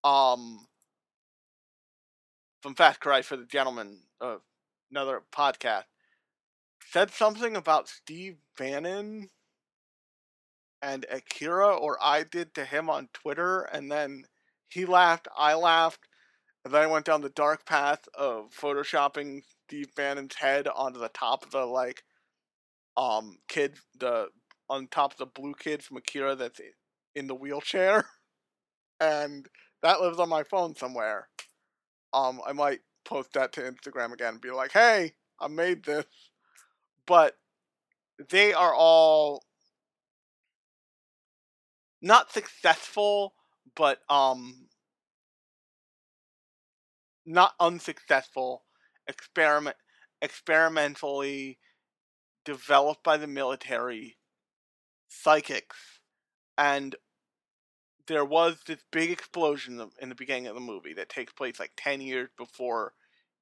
Um, 0.04 0.68
from 2.62 2.76
Fat 2.76 3.00
Karate 3.00 3.24
for 3.24 3.38
the 3.38 3.46
Gentleman, 3.46 4.00
uh, 4.20 4.38
another 4.90 5.22
podcast, 5.32 5.84
said 6.92 7.12
something 7.12 7.56
about 7.56 7.88
Steve 7.88 8.38
Bannon 8.58 9.30
and 10.82 11.06
Akira, 11.10 11.76
or 11.76 11.98
I 12.02 12.24
did 12.24 12.54
to 12.56 12.66
him 12.66 12.90
on 12.90 13.10
Twitter, 13.14 13.62
and 13.64 13.92
then 13.92 14.26
he 14.70 14.86
laughed, 14.86 15.28
I 15.38 15.54
laughed, 15.54 16.08
and 16.64 16.74
then 16.74 16.84
I 16.84 16.88
went 16.88 17.06
down 17.06 17.22
the 17.22 17.30
dark 17.30 17.66
path 17.66 18.08
of 18.16 18.52
photoshopping 18.52 19.44
Steve 19.68 19.94
Bannon's 19.96 20.36
head 20.36 20.68
onto 20.68 21.00
the 21.00 21.10
top 21.10 21.44
of 21.46 21.52
the 21.52 21.66
like 21.66 22.04
um 22.98 23.38
kid 23.48 23.76
the 24.00 24.28
on 24.70 24.88
top 24.88 25.14
of 25.14 25.18
the 25.18 25.26
blue 25.26 25.54
kid 25.58 25.84
from 25.84 25.98
Akira 25.98 26.36
that's 26.36 26.60
in 27.16 27.28
the 27.28 27.36
wheelchair. 27.36 28.06
And 29.02 29.48
that 29.82 30.02
lives 30.02 30.20
on 30.20 30.30
my 30.30 30.44
phone 30.44 30.76
somewhere. 30.76 31.28
Um 32.14 32.42
I 32.46 32.54
might 32.54 32.82
post 33.06 33.34
that 33.34 33.52
to 33.54 33.62
Instagram 33.62 34.14
again 34.14 34.34
and 34.34 34.42
be 34.42 34.52
like, 34.52 34.72
hey, 34.74 35.14
I 35.40 35.48
made 35.48 35.84
this. 35.86 36.06
But 37.06 37.38
they 38.30 38.54
are 38.54 38.74
all 38.74 39.44
not 42.02 42.32
successful, 42.32 43.34
but 43.76 44.00
um 44.10 44.68
not 47.26 47.54
unsuccessful 47.60 48.64
experiment 49.08 49.76
experimentally 50.22 51.58
developed 52.46 53.04
by 53.04 53.18
the 53.18 53.28
military 53.28 54.18
psychics. 55.08 55.78
And 56.58 56.96
there 58.08 58.26
was 58.26 58.58
this 58.66 58.84
big 58.92 59.12
explosion 59.12 59.90
in 60.00 60.10
the 60.10 60.16
beginning 60.16 60.48
of 60.48 60.56
the 60.56 60.62
movie 60.62 60.94
that 60.94 61.10
takes 61.10 61.34
place 61.34 61.60
like 61.60 61.72
10 61.78 62.02
years 62.02 62.30
before 62.38 62.94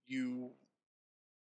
you 0.07 0.51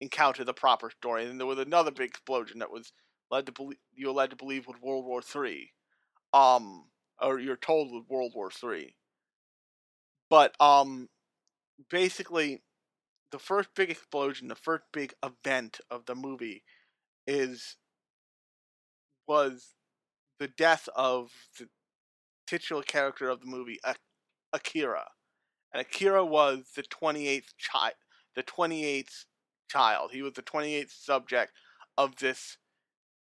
encounter 0.02 0.44
the 0.44 0.54
proper 0.54 0.90
story. 0.90 1.22
And 1.22 1.32
then 1.32 1.38
there 1.38 1.48
was 1.48 1.60
another 1.60 1.92
big 1.92 2.10
explosion 2.10 2.60
that 2.60 2.72
was 2.72 2.92
led 3.30 3.46
to 3.46 3.52
believe 3.52 3.78
you're 3.94 4.14
led 4.14 4.32
to 4.32 4.36
believe 4.36 4.68
was 4.68 4.82
World 4.82 5.06
War 5.06 5.22
3 5.22 5.72
um 6.34 6.86
or 7.22 7.40
you're 7.40 7.56
told 7.56 7.94
with 7.94 8.10
World 8.10 8.34
War 8.36 8.50
3 8.52 8.96
but 10.30 10.56
um 10.60 11.10
basically 11.90 12.62
the 13.32 13.40
first 13.40 13.70
big 13.76 13.90
explosion, 13.90 14.48
the 14.48 14.56
first 14.56 14.84
big 14.92 15.14
event 15.24 15.80
of 15.90 16.06
the 16.06 16.16
movie 16.16 16.64
is 17.26 17.78
was 19.28 19.74
the 20.40 20.50
death 20.50 20.90
of 20.96 21.32
the 21.58 21.68
titular 22.46 22.84
character 22.84 23.30
of 23.30 23.40
the 23.40 23.48
movie, 23.48 23.80
Akira. 24.52 25.08
And 25.74 25.82
Akira 25.82 26.26
was 26.26 26.72
the 26.76 26.84
28th 26.84 27.54
child, 27.58 27.94
the 28.36 28.44
28th 28.44 29.26
child. 29.70 30.12
He 30.12 30.22
was 30.22 30.34
the 30.34 30.42
28th 30.42 30.92
subject 30.92 31.54
of 31.98 32.18
this 32.18 32.58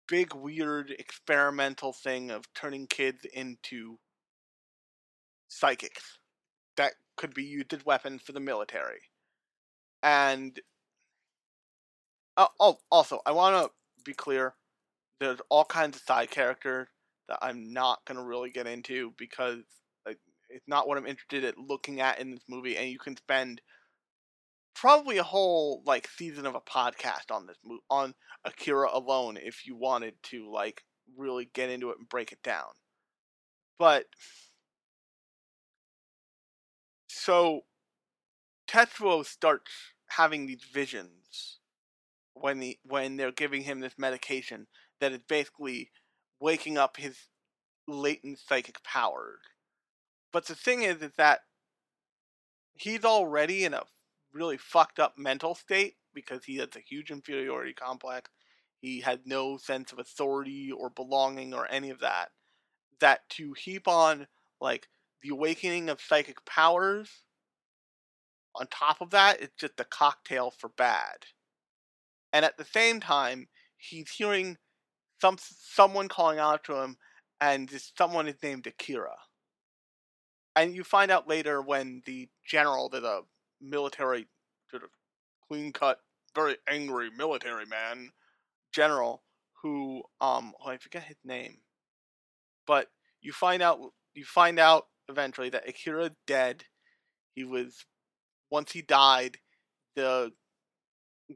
big 0.08 0.34
weird 0.34 0.90
experimental 0.98 1.92
thing 1.92 2.30
of 2.30 2.44
turning 2.54 2.86
kids 2.86 3.24
into 3.32 3.98
psychics 5.48 6.18
that 6.76 6.92
could 7.16 7.34
be 7.34 7.44
used 7.44 7.72
as 7.72 7.84
weapons 7.84 8.22
for 8.22 8.32
the 8.32 8.40
military. 8.40 9.00
And 10.02 10.58
oh, 12.36 12.78
also, 12.90 13.20
I 13.26 13.32
want 13.32 13.56
to 13.56 13.70
be 14.04 14.12
clear. 14.12 14.54
There's 15.20 15.40
all 15.48 15.64
kinds 15.64 15.96
of 15.96 16.02
side 16.02 16.30
characters 16.30 16.88
that 17.28 17.38
I'm 17.42 17.72
not 17.72 18.00
gonna 18.06 18.22
really 18.24 18.50
get 18.50 18.66
into 18.66 19.12
because 19.16 19.64
like, 20.06 20.18
it's 20.50 20.68
not 20.68 20.86
what 20.86 20.98
I'm 20.98 21.06
interested 21.06 21.44
in 21.44 21.66
looking 21.66 22.00
at 22.00 22.20
in 22.20 22.30
this 22.30 22.44
movie, 22.48 22.76
and 22.76 22.88
you 22.88 22.98
can 22.98 23.16
spend 23.16 23.60
probably 24.76 25.16
a 25.16 25.22
whole 25.22 25.82
like 25.86 26.06
season 26.06 26.46
of 26.46 26.54
a 26.54 26.60
podcast 26.60 27.32
on 27.32 27.46
this 27.46 27.56
on 27.90 28.14
Akira 28.44 28.88
alone 28.92 29.38
if 29.42 29.66
you 29.66 29.74
wanted 29.74 30.14
to 30.24 30.50
like 30.50 30.84
really 31.16 31.48
get 31.52 31.70
into 31.70 31.90
it 31.90 31.98
and 31.98 32.08
break 32.08 32.30
it 32.30 32.42
down. 32.42 32.68
But 33.78 34.04
so 37.08 37.62
Tetsuo 38.68 39.24
starts 39.24 39.70
having 40.08 40.46
these 40.46 40.64
visions 40.72 41.58
when 42.34 42.60
the 42.60 42.78
when 42.84 43.16
they're 43.16 43.32
giving 43.32 43.62
him 43.62 43.80
this 43.80 43.94
medication 43.96 44.66
that 45.00 45.12
is 45.12 45.20
basically 45.26 45.90
waking 46.38 46.76
up 46.76 46.98
his 46.98 47.16
latent 47.88 48.38
psychic 48.38 48.82
powers. 48.84 49.40
But 50.32 50.46
the 50.46 50.54
thing 50.54 50.82
is, 50.82 51.00
is 51.00 51.12
that 51.16 51.40
he's 52.74 53.04
already 53.04 53.64
in 53.64 53.72
a 53.72 53.82
really 54.36 54.56
fucked 54.56 54.98
up 54.98 55.18
mental 55.18 55.54
state 55.54 55.96
because 56.14 56.44
he 56.44 56.56
has 56.56 56.68
a 56.76 56.80
huge 56.80 57.10
inferiority 57.10 57.72
complex. 57.72 58.30
He 58.80 59.00
had 59.00 59.26
no 59.26 59.56
sense 59.56 59.92
of 59.92 59.98
authority 59.98 60.70
or 60.70 60.90
belonging 60.90 61.54
or 61.54 61.66
any 61.70 61.90
of 61.90 62.00
that. 62.00 62.30
That 63.00 63.28
to 63.30 63.52
heap 63.54 63.88
on 63.88 64.26
like 64.60 64.88
the 65.22 65.30
awakening 65.30 65.88
of 65.88 66.00
psychic 66.00 66.44
powers 66.44 67.22
on 68.54 68.66
top 68.68 69.00
of 69.00 69.10
that, 69.10 69.40
it's 69.40 69.54
just 69.56 69.78
a 69.78 69.84
cocktail 69.84 70.50
for 70.50 70.68
bad. 70.68 71.26
And 72.32 72.44
at 72.44 72.56
the 72.56 72.64
same 72.64 73.00
time, 73.00 73.48
he's 73.76 74.10
hearing 74.10 74.56
some 75.20 75.36
someone 75.40 76.08
calling 76.08 76.38
out 76.38 76.64
to 76.64 76.76
him, 76.76 76.96
and 77.40 77.68
this 77.68 77.92
someone 77.96 78.28
is 78.28 78.42
named 78.42 78.66
Akira. 78.66 79.16
And 80.54 80.74
you 80.74 80.84
find 80.84 81.10
out 81.10 81.28
later 81.28 81.60
when 81.60 82.02
the 82.06 82.28
general, 82.46 82.88
the, 82.88 83.00
the 83.00 83.22
military, 83.68 84.26
sort 84.70 84.82
of 84.82 84.90
clean 85.48 85.72
cut, 85.72 85.98
very 86.34 86.56
angry 86.68 87.10
military 87.16 87.66
man, 87.66 88.10
general, 88.72 89.22
who 89.62 90.02
um 90.20 90.52
oh, 90.64 90.70
I 90.70 90.78
forget 90.78 91.04
his 91.04 91.16
name, 91.24 91.58
but 92.66 92.88
you 93.20 93.32
find 93.32 93.62
out 93.62 93.80
you 94.14 94.24
find 94.24 94.58
out 94.58 94.86
eventually 95.08 95.50
that 95.50 95.68
Akira 95.68 96.12
dead. 96.26 96.64
He 97.34 97.44
was 97.44 97.84
once 98.50 98.72
he 98.72 98.82
died, 98.82 99.38
the 99.94 100.32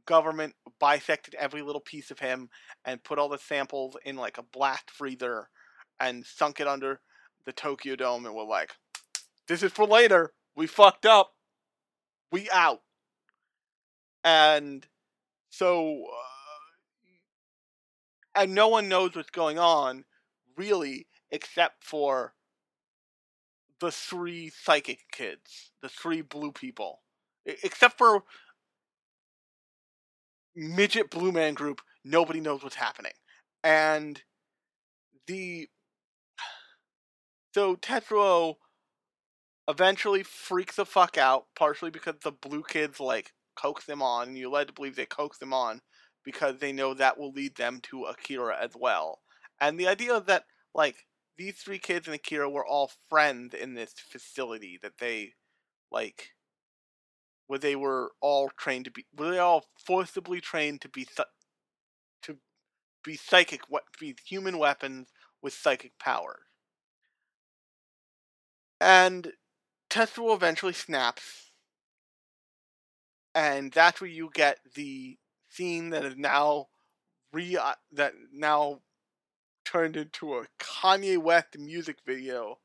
government 0.06 0.54
bisected 0.78 1.34
every 1.34 1.62
little 1.62 1.80
piece 1.80 2.10
of 2.10 2.20
him 2.20 2.48
and 2.84 3.02
put 3.02 3.18
all 3.18 3.28
the 3.28 3.38
samples 3.38 3.96
in 4.04 4.16
like 4.16 4.38
a 4.38 4.42
blast 4.42 4.90
freezer 4.90 5.48
and 5.98 6.24
sunk 6.24 6.60
it 6.60 6.68
under 6.68 7.00
the 7.44 7.52
Tokyo 7.52 7.96
Dome 7.96 8.26
and 8.26 8.34
were 8.34 8.44
like, 8.44 8.70
"This 9.48 9.62
is 9.62 9.72
for 9.72 9.86
later. 9.86 10.32
We 10.54 10.66
fucked 10.66 11.06
up. 11.06 11.34
We 12.30 12.48
out." 12.50 12.82
And 14.24 14.86
so, 15.50 16.04
uh, 16.04 17.10
and 18.34 18.54
no 18.54 18.68
one 18.68 18.88
knows 18.88 19.14
what's 19.14 19.30
going 19.30 19.58
on, 19.58 20.04
really, 20.56 21.06
except 21.30 21.84
for 21.84 22.34
the 23.80 23.90
three 23.90 24.50
psychic 24.50 25.00
kids, 25.10 25.72
the 25.82 25.88
three 25.88 26.20
blue 26.20 26.52
people, 26.52 27.00
except 27.46 27.98
for 27.98 28.24
midget 30.54 31.10
blue 31.10 31.32
man 31.32 31.54
group. 31.54 31.80
Nobody 32.04 32.40
knows 32.40 32.62
what's 32.62 32.76
happening, 32.76 33.12
and 33.64 34.22
the 35.26 35.68
so 37.54 37.76
Tetsuo 37.76 38.56
eventually 39.70 40.22
freak 40.22 40.74
the 40.74 40.84
fuck 40.84 41.16
out, 41.16 41.46
partially 41.56 41.90
because 41.90 42.16
the 42.22 42.32
blue 42.32 42.62
kids 42.68 43.00
like 43.00 43.32
coax 43.56 43.86
them 43.86 44.02
on, 44.02 44.28
and 44.28 44.38
you're 44.38 44.50
led 44.50 44.66
to 44.68 44.72
believe 44.72 44.96
they 44.96 45.06
coax 45.06 45.38
them 45.38 45.54
on 45.54 45.80
because 46.24 46.58
they 46.58 46.72
know 46.72 46.92
that 46.94 47.18
will 47.18 47.32
lead 47.32 47.56
them 47.56 47.80
to 47.82 48.04
Akira 48.04 48.56
as 48.60 48.72
well. 48.76 49.20
And 49.60 49.78
the 49.78 49.88
idea 49.88 50.20
that 50.20 50.44
like 50.74 51.06
these 51.38 51.56
three 51.56 51.78
kids 51.78 52.06
and 52.06 52.14
Akira 52.14 52.50
were 52.50 52.66
all 52.66 52.90
friends 53.08 53.54
in 53.54 53.74
this 53.74 53.94
facility 54.10 54.78
that 54.82 54.98
they 54.98 55.32
like 55.90 56.30
where 57.46 57.58
they 57.58 57.76
were 57.76 58.12
all 58.20 58.50
trained 58.58 58.84
to 58.84 58.90
be 58.90 59.06
were 59.16 59.30
they 59.30 59.38
all 59.38 59.64
forcibly 59.86 60.40
trained 60.40 60.80
to 60.82 60.88
be 60.88 61.06
to 62.22 62.36
be 63.02 63.16
psychic 63.16 63.62
be 63.98 64.14
human 64.26 64.58
weapons 64.58 65.08
with 65.42 65.54
psychic 65.54 65.98
powers. 65.98 66.44
And 68.80 69.32
Tetsuo 69.90 70.34
eventually 70.34 70.72
snaps 70.72 71.50
and 73.34 73.72
that's 73.72 74.00
where 74.00 74.10
you 74.10 74.30
get 74.34 74.58
the 74.74 75.16
scene 75.48 75.90
that 75.90 76.04
is 76.04 76.16
now 76.16 76.66
re 77.32 77.56
uh, 77.56 77.74
that 77.92 78.12
now 78.32 78.80
turned 79.64 79.96
into 79.96 80.34
a 80.34 80.46
Kanye 80.58 81.18
West 81.18 81.58
music 81.58 81.98
video 82.06 82.58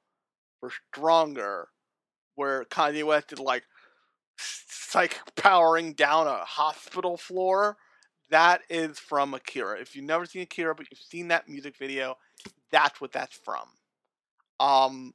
for 0.59 0.71
Stronger, 0.91 1.67
where 2.35 2.63
Kanye 2.65 3.03
West 3.03 3.33
is 3.33 3.39
like 3.39 3.63
psych 4.37 5.19
powering 5.35 5.93
down 5.93 6.27
a 6.27 6.37
hospital 6.45 7.17
floor. 7.17 7.77
That 8.31 8.61
is 8.69 8.97
from 8.97 9.35
Akira. 9.35 9.79
If 9.79 9.95
you've 9.95 10.05
never 10.05 10.25
seen 10.25 10.41
Akira, 10.41 10.73
but 10.73 10.87
you've 10.89 10.99
seen 10.99 11.27
that 11.27 11.47
music 11.47 11.77
video, 11.77 12.17
that's 12.71 12.99
what 12.99 13.11
that's 13.11 13.37
from. 13.37 13.67
Um, 14.59 15.13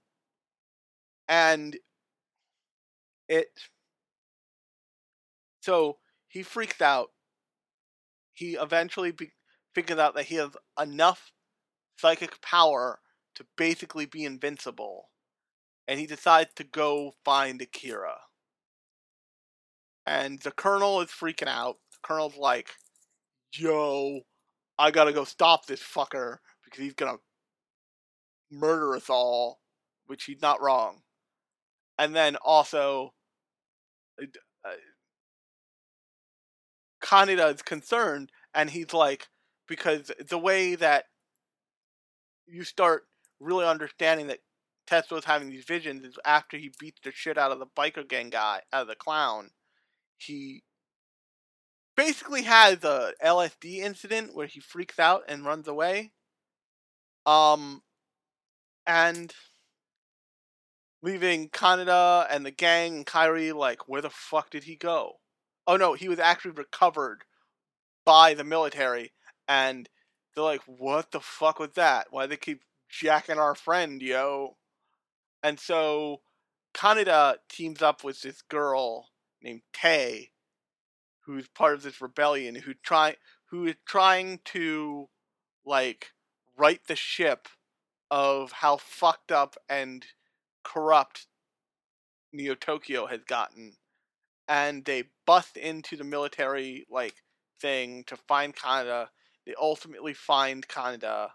and 1.28 1.76
it. 3.30 3.48
So 5.60 5.98
he 6.28 6.42
freaks 6.42 6.82
out. 6.82 7.10
He 8.34 8.54
eventually 8.54 9.12
be- 9.12 9.32
figures 9.74 9.98
out 9.98 10.14
that 10.14 10.26
he 10.26 10.34
has 10.34 10.50
enough 10.80 11.32
psychic 11.96 12.40
power 12.42 13.00
to 13.36 13.46
basically 13.56 14.06
be 14.06 14.24
invincible. 14.24 15.10
And 15.86 15.98
he 15.98 16.06
decides 16.06 16.50
to 16.56 16.64
go 16.64 17.12
find 17.24 17.60
Akira. 17.62 18.16
And 20.06 20.40
the 20.40 20.50
colonel 20.50 21.00
is 21.00 21.10
freaking 21.10 21.48
out. 21.48 21.76
The 21.92 21.98
colonel's 22.02 22.36
like, 22.36 22.70
yo, 23.52 24.20
I 24.78 24.90
gotta 24.90 25.12
go 25.12 25.24
stop 25.24 25.66
this 25.66 25.82
fucker 25.82 26.38
because 26.64 26.82
he's 26.82 26.94
gonna 26.94 27.18
murder 28.50 28.96
us 28.96 29.08
all, 29.08 29.60
which 30.06 30.24
he's 30.24 30.42
not 30.42 30.60
wrong. 30.60 31.02
And 31.98 32.16
then 32.16 32.36
also, 32.36 33.12
uh, 34.64 34.72
Kaneda 37.02 37.54
is 37.54 37.62
concerned, 37.62 38.30
and 38.54 38.70
he's 38.70 38.92
like, 38.92 39.28
because 39.66 40.10
the 40.28 40.38
way 40.38 40.74
that 40.74 41.04
you 42.46 42.64
start 42.64 43.04
really 43.38 43.64
understanding 43.64 44.26
that 44.26 44.40
Tetsuo's 44.86 45.24
having 45.24 45.50
these 45.50 45.64
visions 45.64 46.04
is 46.04 46.18
after 46.24 46.56
he 46.56 46.72
beats 46.78 47.00
the 47.02 47.12
shit 47.12 47.38
out 47.38 47.52
of 47.52 47.58
the 47.58 47.66
biker 47.66 48.06
gang 48.06 48.30
guy, 48.30 48.62
out 48.72 48.82
of 48.82 48.88
the 48.88 48.96
clown. 48.96 49.50
He 50.18 50.62
basically 51.96 52.42
has 52.42 52.82
a 52.82 53.12
LSD 53.24 53.78
incident 53.78 54.34
where 54.34 54.46
he 54.46 54.60
freaks 54.60 54.98
out 54.98 55.22
and 55.28 55.44
runs 55.44 55.68
away. 55.68 56.12
Um, 57.24 57.82
and 58.86 59.32
leaving 61.02 61.48
Kaneda 61.48 62.26
and 62.30 62.44
the 62.44 62.50
gang 62.50 62.96
and 62.96 63.06
Kairi 63.06 63.54
like, 63.54 63.88
where 63.88 64.02
the 64.02 64.10
fuck 64.10 64.50
did 64.50 64.64
he 64.64 64.76
go? 64.76 65.14
Oh 65.66 65.76
no, 65.76 65.94
he 65.94 66.08
was 66.08 66.18
actually 66.18 66.52
recovered 66.52 67.24
by 68.04 68.34
the 68.34 68.44
military, 68.44 69.12
and 69.46 69.88
they're 70.34 70.44
like, 70.44 70.62
what 70.66 71.12
the 71.12 71.20
fuck 71.20 71.58
was 71.58 71.72
that? 71.74 72.08
Why 72.10 72.26
they 72.26 72.36
keep 72.36 72.62
jacking 72.88 73.38
our 73.38 73.54
friend, 73.54 74.02
yo? 74.02 74.56
And 75.42 75.58
so 75.58 76.20
Kaneda 76.74 77.36
teams 77.48 77.82
up 77.82 78.04
with 78.04 78.22
this 78.22 78.42
girl 78.42 79.10
named 79.42 79.62
Tay, 79.72 80.30
who's 81.24 81.48
part 81.48 81.74
of 81.74 81.82
this 81.82 82.00
rebellion, 82.00 82.54
who 82.56 82.74
try 82.74 83.16
who 83.50 83.66
is 83.66 83.76
trying 83.86 84.40
to 84.46 85.08
like 85.64 86.12
right 86.56 86.80
the 86.86 86.96
ship 86.96 87.48
of 88.10 88.52
how 88.52 88.76
fucked 88.76 89.32
up 89.32 89.56
and 89.68 90.06
corrupt 90.62 91.26
Neo 92.32 92.54
Tokyo 92.54 93.06
has 93.06 93.24
gotten. 93.24 93.74
And 94.48 94.84
they 94.84 95.04
bust 95.26 95.56
into 95.56 95.96
the 95.96 96.04
military 96.04 96.86
like 96.90 97.14
thing 97.60 98.04
to 98.08 98.16
find 98.16 98.54
Kaneda. 98.54 99.08
They 99.46 99.54
ultimately 99.60 100.14
find 100.14 100.66
Kaneda. 100.66 101.30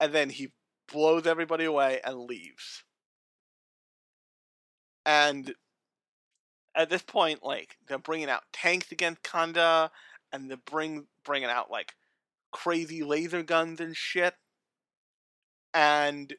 And 0.00 0.12
then 0.12 0.30
he 0.30 0.52
blows 0.90 1.26
everybody 1.26 1.64
away 1.64 2.00
and 2.04 2.18
leaves. 2.20 2.84
And 5.06 5.54
at 6.74 6.90
this 6.90 7.02
point, 7.02 7.42
like 7.42 7.76
they're 7.86 7.98
bringing 7.98 8.30
out 8.30 8.42
tanks 8.52 8.92
against 8.92 9.22
Kaneda, 9.22 9.90
and 10.32 10.50
they're 10.50 10.56
bring 10.56 11.06
bringing 11.24 11.48
out 11.48 11.70
like 11.70 11.94
crazy 12.52 13.02
laser 13.02 13.42
guns 13.42 13.80
and 13.80 13.96
shit. 13.96 14.34
And 15.72 16.34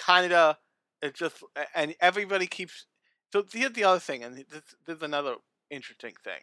Kaneda 0.00 0.56
is 1.02 1.12
just, 1.12 1.42
and 1.74 1.94
everybody 2.00 2.46
keeps. 2.46 2.86
So 3.32 3.44
here's 3.52 3.72
the 3.72 3.84
other 3.84 4.00
thing, 4.00 4.24
and 4.24 4.36
this, 4.36 4.62
there's 4.86 5.02
another 5.02 5.36
interesting 5.70 6.14
thing. 6.24 6.40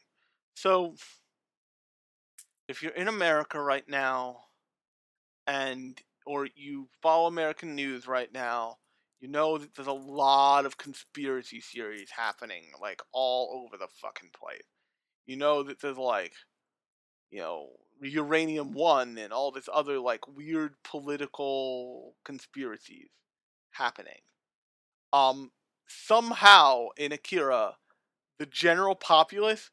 So 0.55 0.95
if 2.67 2.81
you're 2.81 2.93
in 2.93 3.07
America 3.07 3.61
right 3.61 3.87
now, 3.87 4.37
and 5.45 5.99
or 6.25 6.47
you 6.55 6.89
follow 7.01 7.27
American 7.27 7.75
news 7.75 8.07
right 8.07 8.31
now, 8.33 8.77
you 9.19 9.27
know 9.27 9.57
that 9.57 9.73
there's 9.75 9.87
a 9.87 9.93
lot 9.93 10.65
of 10.65 10.77
conspiracy 10.77 11.61
theories 11.61 12.09
happening, 12.15 12.65
like 12.81 13.01
all 13.13 13.65
over 13.65 13.77
the 13.77 13.87
fucking 14.01 14.29
place. 14.39 14.61
You 15.25 15.37
know 15.37 15.63
that 15.63 15.81
there's 15.81 15.97
like, 15.97 16.33
you 17.31 17.39
know, 17.39 17.69
uranium 18.01 18.73
one 18.73 19.17
and 19.17 19.33
all 19.33 19.51
this 19.51 19.69
other 19.73 19.99
like 19.99 20.27
weird 20.27 20.75
political 20.83 22.13
conspiracies 22.23 23.09
happening. 23.77 24.21
Um, 25.13 25.51
somehow 25.87 26.87
in 26.97 27.11
Akira, 27.11 27.75
the 28.39 28.45
general 28.45 28.95
populace 28.95 29.71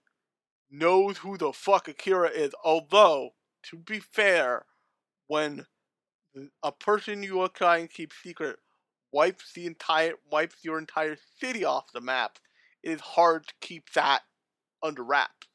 knows 0.70 1.18
who 1.18 1.36
the 1.36 1.52
fuck 1.52 1.88
Akira 1.88 2.28
is. 2.28 2.52
Although, 2.64 3.30
to 3.64 3.76
be 3.76 4.00
fair, 4.00 4.66
when 5.26 5.66
a 6.62 6.72
person 6.72 7.22
you 7.22 7.40
are 7.40 7.48
trying 7.48 7.88
to 7.88 7.94
keep 7.94 8.12
secret 8.12 8.58
wipes 9.12 9.52
the 9.54 9.66
entire 9.66 10.14
wipes 10.30 10.56
your 10.62 10.78
entire 10.78 11.16
city 11.40 11.64
off 11.64 11.92
the 11.92 12.00
map, 12.00 12.38
it 12.82 12.90
is 12.90 13.00
hard 13.00 13.46
to 13.46 13.54
keep 13.60 13.92
that 13.92 14.22
under 14.82 15.04
wraps. 15.04 15.48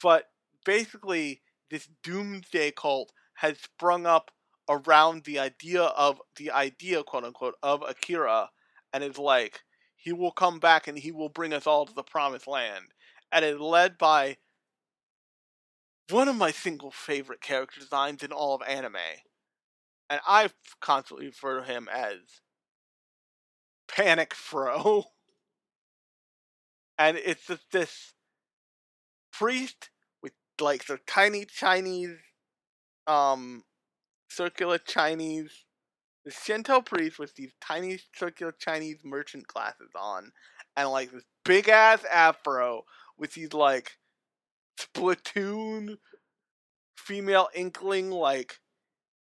But 0.00 0.30
basically, 0.64 1.42
this 1.70 1.88
doomsday 2.02 2.70
cult 2.70 3.12
has 3.34 3.58
sprung 3.58 4.06
up 4.06 4.30
around 4.68 5.24
the 5.24 5.38
idea 5.38 5.82
of 5.82 6.20
the 6.36 6.50
idea, 6.50 7.02
quote 7.02 7.24
unquote, 7.24 7.56
of 7.62 7.82
Akira, 7.82 8.50
and 8.92 9.04
is 9.04 9.18
like 9.18 9.62
he 9.96 10.12
will 10.12 10.32
come 10.32 10.58
back 10.58 10.86
and 10.88 10.98
he 10.98 11.12
will 11.12 11.28
bring 11.28 11.52
us 11.52 11.66
all 11.66 11.86
to 11.86 11.94
the 11.94 12.02
promised 12.02 12.46
land, 12.46 12.86
and 13.32 13.44
is 13.44 13.60
led 13.60 13.98
by 13.98 14.36
one 16.10 16.28
of 16.28 16.36
my 16.36 16.50
single 16.50 16.90
favorite 16.90 17.40
character 17.40 17.80
designs 17.80 18.22
in 18.22 18.32
all 18.32 18.54
of 18.54 18.62
anime, 18.62 18.96
and 20.10 20.20
I 20.26 20.50
constantly 20.80 21.26
refer 21.26 21.60
to 21.60 21.64
him 21.64 21.88
as 21.92 22.18
Panic 23.88 24.34
Fro. 24.34 25.04
And 27.00 27.16
it's 27.16 27.46
just 27.46 27.70
this 27.70 28.12
priest 29.32 29.90
with 30.22 30.32
like 30.60 30.86
the 30.86 30.98
tiny 31.06 31.44
Chinese, 31.44 32.16
um, 33.06 33.64
circular 34.28 34.78
Chinese, 34.78 35.64
the 36.24 36.30
Shinto 36.30 36.80
priest 36.80 37.18
with 37.18 37.34
these 37.34 37.52
tiny 37.60 37.98
circular 38.14 38.52
Chinese 38.52 38.98
merchant 39.04 39.46
glasses 39.46 39.90
on, 39.96 40.32
and 40.76 40.90
like 40.90 41.10
this 41.10 41.24
big 41.44 41.68
ass 41.68 42.04
afro 42.04 42.84
with 43.16 43.34
these 43.34 43.52
like 43.52 43.92
Splatoon 44.78 45.96
female 46.96 47.48
inkling 47.54 48.10
like 48.10 48.58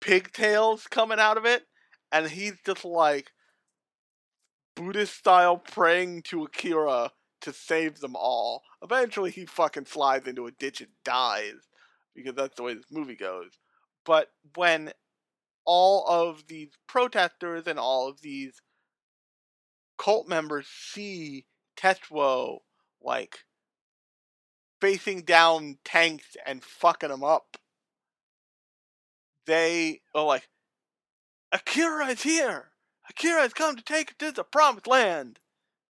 pigtails 0.01 0.87
coming 0.87 1.21
out 1.21 1.37
of 1.37 1.45
it, 1.45 1.65
and 2.11 2.29
he's 2.29 2.55
just 2.65 2.85
like 2.85 3.33
Buddhist 4.75 5.17
style 5.17 5.57
praying 5.57 6.23
to 6.23 6.45
Akira 6.45 7.13
to 7.41 7.53
save 7.53 8.01
them 8.01 8.17
all. 8.17 8.63
Eventually, 8.83 9.31
he 9.31 9.47
fucking 9.47 9.87
slides 9.87 10.27
into 10.27 10.47
a 10.47 10.53
ditch 10.53 10.81
and 10.81 10.91
dies 11.05 11.69
because 12.15 12.35
that's 12.35 12.57
the 12.57 12.63
way 12.63 12.75
this 12.75 12.91
movie 12.91 13.17
goes. 13.17 13.53
But 14.07 14.31
when 14.55 14.93
all 15.67 16.07
of 16.07 16.47
these 16.47 16.71
protesters 16.87 17.67
and 17.67 17.79
all 17.79 18.09
of 18.09 18.23
these 18.23 18.63
cult 19.99 20.29
members 20.29 20.67
see 20.69 21.47
Tetsuo 21.77 22.61
like 23.03 23.41
facing 24.81 25.23
down 25.23 25.79
tanks 25.85 26.37
and 26.47 26.63
fucking 26.63 27.09
them 27.09 27.25
up, 27.25 27.57
they 29.45 30.01
are 30.15 30.25
like, 30.25 30.49
Akira 31.53 32.07
is 32.07 32.23
here! 32.23 32.71
Akira 33.11 33.43
has 33.43 33.53
come 33.55 33.77
to 33.77 33.83
take 33.83 34.13
it 34.13 34.19
to 34.21 34.33
the 34.33 34.45
promised 34.45 34.87
land! 34.87 35.41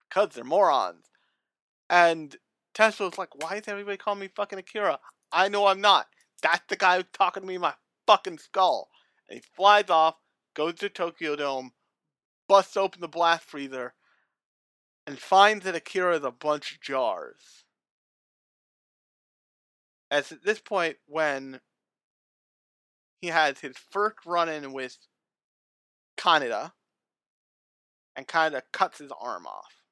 Because 0.09 0.31
they're 0.31 0.45
morons. 0.45 1.07
And 1.91 2.37
Tetsuo's 2.75 3.19
like, 3.19 3.35
why 3.43 3.57
is 3.57 3.69
everybody 3.69 3.97
calling 3.97 4.21
me 4.21 4.29
fucking 4.29 4.59
Akira? 4.59 5.01
I 5.33 5.49
know 5.49 5.67
I'm 5.67 5.81
not. 5.81 6.07
That's 6.43 6.65
the 6.69 6.77
guy 6.77 6.97
who's 6.97 7.07
talking 7.13 7.43
to 7.43 7.47
me 7.47 7.59
my 7.59 7.75
fucking 8.07 8.39
skull. 8.39 8.89
And 9.29 9.39
he 9.39 9.45
flies 9.55 9.91
off, 9.91 10.17
goes 10.55 10.75
to 10.77 10.89
Tokyo 10.89 11.37
Dome, 11.37 11.73
busts 12.49 12.77
open 12.77 13.01
the 13.01 13.09
blast 13.09 13.45
freezer, 13.45 13.95
and 15.07 15.19
finds 15.19 15.65
that 15.65 15.75
Akira 15.75 16.17
is 16.17 16.25
a 16.25 16.31
bunch 16.31 16.73
of 16.73 16.81
jars. 16.81 17.65
As 20.11 20.31
at 20.33 20.45
this 20.45 20.61
point, 20.61 20.97
when 21.07 21.61
he 23.21 23.29
has 23.29 23.59
his 23.61 23.77
first 23.77 24.19
run 24.25 24.49
in 24.49 24.73
with 24.73 24.97
Kaneda, 26.17 26.73
and 28.15 28.27
Kaneda 28.27 28.63
cuts 28.73 28.99
his 28.99 29.13
arm 29.21 29.47
off. 29.47 29.83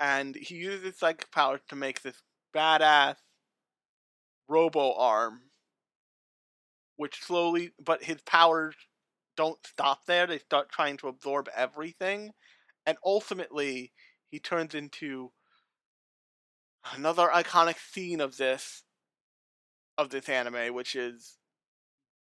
And 0.00 0.34
he 0.34 0.56
uses 0.56 0.84
his 0.84 0.98
psychic 0.98 1.30
powers 1.30 1.60
to 1.68 1.76
make 1.76 2.02
this 2.02 2.22
badass 2.54 3.16
robo 4.48 4.94
arm, 4.94 5.40
which 6.96 7.22
slowly, 7.22 7.70
but 7.84 8.04
his 8.04 8.20
powers 8.22 8.74
don't 9.36 9.58
stop 9.66 10.06
there. 10.06 10.26
They 10.26 10.38
start 10.38 10.70
trying 10.70 10.96
to 10.98 11.08
absorb 11.08 11.48
everything. 11.54 12.32
And 12.86 12.96
ultimately, 13.04 13.92
he 14.30 14.38
turns 14.38 14.74
into 14.74 15.32
another 16.94 17.28
iconic 17.28 17.78
scene 17.78 18.20
of 18.20 18.36
this 18.36 18.82
of 19.96 20.10
this 20.10 20.28
anime, 20.28 20.74
which 20.74 20.96
is 20.96 21.38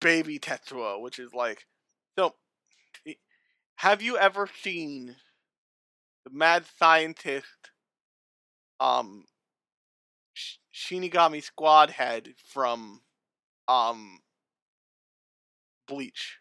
Baby 0.01 0.39
Tetsuo, 0.39 1.01
which 1.01 1.19
is 1.19 1.33
like 1.33 1.67
so. 2.19 2.35
Have 3.77 4.01
you 4.01 4.17
ever 4.17 4.49
seen 4.63 5.17
the 6.25 6.31
mad 6.31 6.65
scientist, 6.79 7.71
um, 8.81 9.25
Shinigami 10.75 11.43
Squad 11.43 11.91
head 11.91 12.35
from, 12.53 13.03
um, 13.69 14.21
Bleach? 15.87 16.39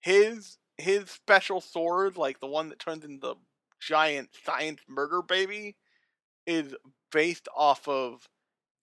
His 0.00 0.58
his 0.76 1.10
special 1.10 1.60
sword, 1.60 2.16
like 2.16 2.40
the 2.40 2.46
one 2.46 2.68
that 2.68 2.78
turns 2.78 3.04
into 3.04 3.20
the 3.20 3.34
giant 3.80 4.30
science 4.44 4.80
murder 4.88 5.22
baby, 5.22 5.76
is 6.46 6.74
based 7.12 7.48
off 7.56 7.86
of 7.88 8.28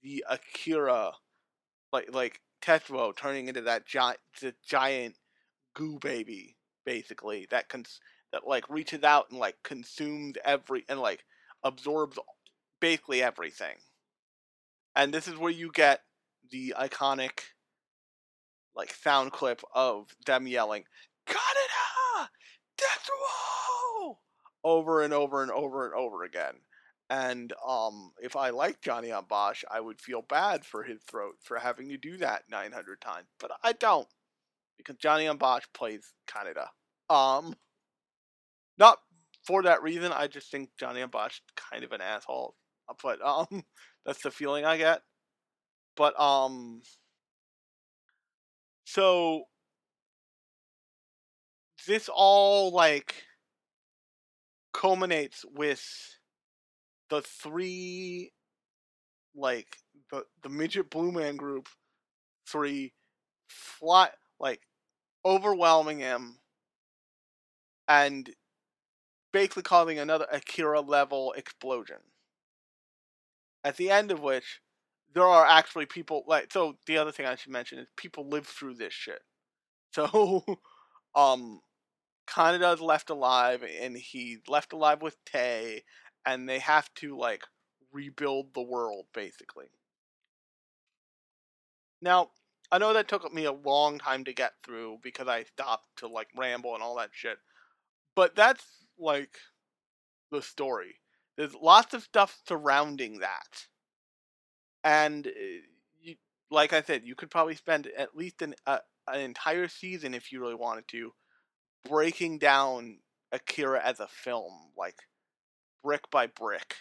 the 0.01 0.23
Akira, 0.29 1.13
like 1.91 2.13
like 2.13 2.41
Tetsuo 2.61 3.15
turning 3.15 3.47
into 3.47 3.61
that 3.61 3.85
giant 3.85 4.19
the 4.41 4.53
giant 4.65 5.15
goo 5.75 5.99
baby, 5.99 6.57
basically 6.85 7.47
that 7.51 7.69
cons 7.69 7.99
that 8.31 8.47
like 8.47 8.69
reaches 8.69 9.03
out 9.03 9.29
and 9.29 9.39
like 9.39 9.57
consumes 9.63 10.37
every 10.45 10.85
and 10.89 10.99
like 10.99 11.23
absorbs 11.63 12.17
basically 12.79 13.21
everything. 13.21 13.75
And 14.95 15.13
this 15.13 15.27
is 15.27 15.37
where 15.37 15.51
you 15.51 15.71
get 15.73 16.01
the 16.49 16.73
iconic 16.77 17.41
like 18.75 18.93
sound 18.93 19.31
clip 19.31 19.61
of 19.73 20.07
them 20.25 20.47
yelling, 20.47 20.83
Kaneda! 21.27 22.27
Tetsuo! 22.77 24.15
Over 24.63 25.01
and 25.01 25.13
over 25.13 25.41
and 25.41 25.51
over 25.51 25.85
and 25.85 25.93
over 25.95 26.23
again. 26.23 26.55
And 27.09 27.51
um, 27.67 28.13
if 28.21 28.37
I 28.37 28.51
liked 28.51 28.83
Johnny 28.83 29.09
Yong 29.09 29.25
Bosch, 29.27 29.65
I 29.69 29.81
would 29.81 29.99
feel 29.99 30.21
bad 30.21 30.63
for 30.63 30.83
his 30.83 31.01
throat 31.01 31.35
for 31.41 31.59
having 31.59 31.89
to 31.89 31.97
do 31.97 32.15
that 32.17 32.43
900 32.49 33.01
times. 33.01 33.27
But 33.37 33.51
I 33.63 33.73
don't. 33.73 34.07
Because 34.77 34.95
Johnny 34.95 35.25
Yong 35.25 35.37
Bosch 35.37 35.65
plays 35.73 36.13
Kaneda. 36.25 36.67
Um, 37.13 37.55
not 38.77 38.99
for 39.43 39.63
that 39.63 39.83
reason. 39.83 40.13
I 40.13 40.27
just 40.27 40.49
think 40.51 40.69
Johnny 40.79 41.01
Yong 41.01 41.09
Bosch 41.09 41.41
kind 41.57 41.83
of 41.83 41.91
an 41.91 41.99
asshole. 41.99 42.55
But 43.03 43.21
um, 43.21 43.63
that's 44.05 44.23
the 44.23 44.31
feeling 44.31 44.63
I 44.63 44.77
get. 44.77 45.01
But 45.97 46.17
um, 46.17 46.81
so 48.93 49.43
this 51.87 52.09
all 52.13 52.71
like 52.71 53.23
culminates 54.73 55.45
with 55.55 55.81
the 57.09 57.21
three 57.21 58.33
like 59.33 59.77
the 60.11 60.23
the 60.43 60.49
midget 60.49 60.89
blue 60.89 61.13
man 61.13 61.37
group 61.37 61.69
three 62.45 62.91
fly 63.47 64.09
like 64.41 64.59
overwhelming 65.23 65.99
him 65.99 66.35
and 67.87 68.29
basically 69.31 69.63
causing 69.63 69.99
another 69.99 70.25
Akira 70.29 70.81
level 70.81 71.33
explosion. 71.37 71.97
At 73.63 73.77
the 73.77 73.89
end 73.89 74.11
of 74.11 74.19
which 74.19 74.59
there 75.13 75.25
are 75.25 75.45
actually 75.45 75.85
people 75.85 76.23
like 76.27 76.51
so 76.51 76.77
the 76.87 76.97
other 76.97 77.11
thing 77.11 77.25
I 77.25 77.35
should 77.35 77.51
mention 77.51 77.79
is 77.79 77.87
people 77.95 78.27
live 78.29 78.47
through 78.47 78.75
this 78.75 78.93
shit. 78.93 79.21
So 79.93 80.45
um 81.15 81.59
Kaneda's 82.25 82.79
left 82.79 83.09
alive 83.09 83.61
and 83.63 83.97
he's 83.97 84.39
left 84.47 84.71
alive 84.71 85.01
with 85.01 85.17
Tay 85.25 85.83
and 86.25 86.47
they 86.47 86.59
have 86.59 86.93
to 86.95 87.17
like 87.17 87.43
rebuild 87.91 88.53
the 88.53 88.61
world 88.61 89.07
basically. 89.13 89.67
Now, 92.01 92.31
I 92.71 92.77
know 92.77 92.93
that 92.93 93.07
took 93.09 93.31
me 93.33 93.45
a 93.45 93.51
long 93.51 93.99
time 93.99 94.23
to 94.23 94.33
get 94.33 94.53
through 94.63 94.99
because 95.03 95.27
I 95.27 95.43
stopped 95.43 95.87
to 95.97 96.07
like 96.07 96.29
ramble 96.37 96.73
and 96.73 96.81
all 96.81 96.95
that 96.97 97.09
shit. 97.11 97.37
But 98.15 98.35
that's 98.35 98.63
like 98.97 99.35
the 100.31 100.41
story. 100.41 100.95
There's 101.37 101.53
lots 101.53 101.93
of 101.93 102.03
stuff 102.03 102.39
surrounding 102.47 103.19
that. 103.19 103.67
And 104.83 105.25
you, 106.01 106.15
like 106.49 106.73
I 106.73 106.81
said, 106.81 107.03
you 107.05 107.15
could 107.15 107.29
probably 107.29 107.55
spend 107.55 107.87
at 107.97 108.15
least 108.15 108.41
an 108.41 108.55
uh, 108.65 108.79
an 109.07 109.21
entire 109.21 109.67
season 109.67 110.13
if 110.13 110.31
you 110.31 110.41
really 110.41 110.55
wanted 110.55 110.87
to 110.89 111.13
breaking 111.87 112.39
down 112.39 112.99
Akira 113.31 113.81
as 113.83 113.99
a 113.99 114.07
film, 114.07 114.71
like 114.77 114.95
brick 115.83 116.09
by 116.11 116.27
brick. 116.27 116.75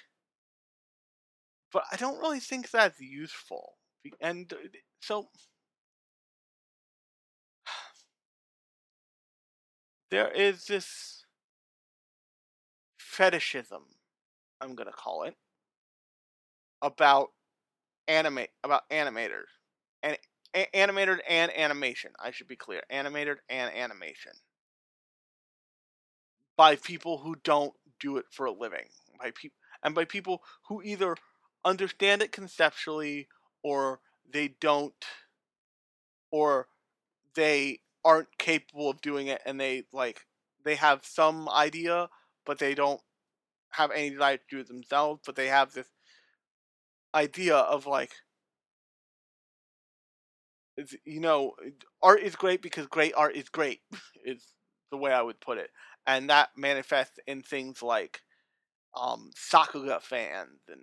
But 1.73 1.85
I 1.93 1.97
don't 1.97 2.21
really 2.21 2.41
think 2.41 2.71
that's 2.71 3.01
useful. 3.01 3.75
And 4.21 4.53
so 5.01 5.29
there 10.11 10.31
is 10.31 10.65
this 10.65 11.25
fetishism, 12.99 13.83
I'm 14.61 14.75
gonna 14.75 14.93
call 14.93 15.25
it, 15.25 15.37
about 16.83 17.31
anime 18.11 18.47
about 18.65 18.89
animators 18.91 19.47
and 20.03 20.19
a- 20.55 20.69
animators 20.75 21.21
and 21.29 21.53
animation. 21.57 22.13
I 22.21 22.33
should 22.33 22.49
be 22.49 22.57
clear, 22.57 22.83
animated 22.91 23.39
and 23.49 23.73
animation 23.75 24.33
by 26.57 26.77
people 26.77 27.19
who 27.19 27.37
don't 27.45 27.75
do 28.01 28.17
it 28.17 28.27
for 28.31 28.47
a 28.47 28.53
living, 28.53 28.89
by 29.19 29.31
people 29.31 29.57
and 29.83 29.95
by 29.95 30.05
people 30.05 30.43
who 30.69 30.83
either 30.83 31.17
understand 31.65 32.23
it 32.23 32.33
conceptually 32.33 33.29
or 33.63 34.01
they 34.31 34.49
don't 34.61 34.95
or 36.31 36.69
they 37.35 37.81
aren't 38.05 38.39
capable 38.39 38.91
of 38.91 39.01
doing 39.01 39.27
it 39.29 39.41
and 39.45 39.61
they 39.61 39.85
like 39.93 40.27
they 40.65 40.75
have 40.75 41.05
some 41.05 41.49
idea 41.49 42.09
but 42.47 42.59
they 42.59 42.75
don't 42.75 43.01
have 43.71 43.91
any 43.91 44.11
desire 44.11 44.37
to 44.39 44.43
do 44.51 44.61
it 44.61 44.69
themselves 44.69 45.21
but 45.27 45.37
they 45.37 45.49
have 45.49 45.73
this 45.73 45.89
idea 47.15 47.57
of 47.57 47.87
like 47.87 48.13
you 51.05 51.21
know 51.21 51.55
art 52.03 52.23
is 52.23 52.37
great 52.37 52.63
because 52.63 52.87
great 52.87 53.13
art 53.17 53.35
is 53.37 53.49
great 53.49 53.81
is 54.25 54.45
the 54.91 54.97
way 54.97 55.13
i 55.13 55.23
would 55.23 55.41
put 55.41 55.59
it 55.59 55.71
and 56.07 56.31
that 56.31 56.49
manifests 56.57 57.19
in 57.27 57.43
things 57.43 57.83
like 57.83 58.21
um 58.97 59.31
sakuga 59.37 60.01
fans 60.01 60.61
and 60.69 60.81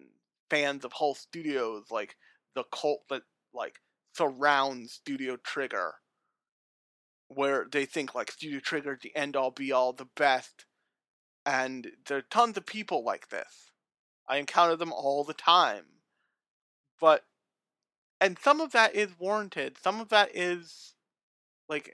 fans 0.50 0.86
of 0.86 0.94
whole 0.94 1.16
studios 1.16 1.86
like 1.90 2.16
the 2.56 2.64
cult 2.72 3.02
that 3.10 3.24
like 3.54 3.80
surrounds 4.14 4.94
studio 4.94 5.38
trigger 5.44 5.96
where 7.30 7.66
they 7.72 7.86
think 7.86 8.16
like 8.16 8.32
studio 8.32 8.60
trigger 8.60 8.98
the 9.02 9.16
end 9.16 9.36
all 9.36 9.52
be 9.52 9.72
all 9.72 9.94
the 9.94 10.08
best 10.16 10.66
and 11.48 11.88
there 12.08 12.18
are 12.18 12.24
tons 12.24 12.58
of 12.58 12.66
people 12.66 13.04
like 13.06 13.30
this. 13.30 13.72
I 14.28 14.38
encounter 14.38 14.76
them 14.76 14.92
all 14.92 15.24
the 15.24 15.34
time 15.34 15.86
but 17.00 17.24
and 18.20 18.38
some 18.40 18.62
of 18.62 18.72
that 18.72 18.96
is 18.96 19.10
warranted 19.20 19.78
some 19.82 20.00
of 20.00 20.10
that 20.10 20.36
is 20.36 20.94
like 21.70 21.94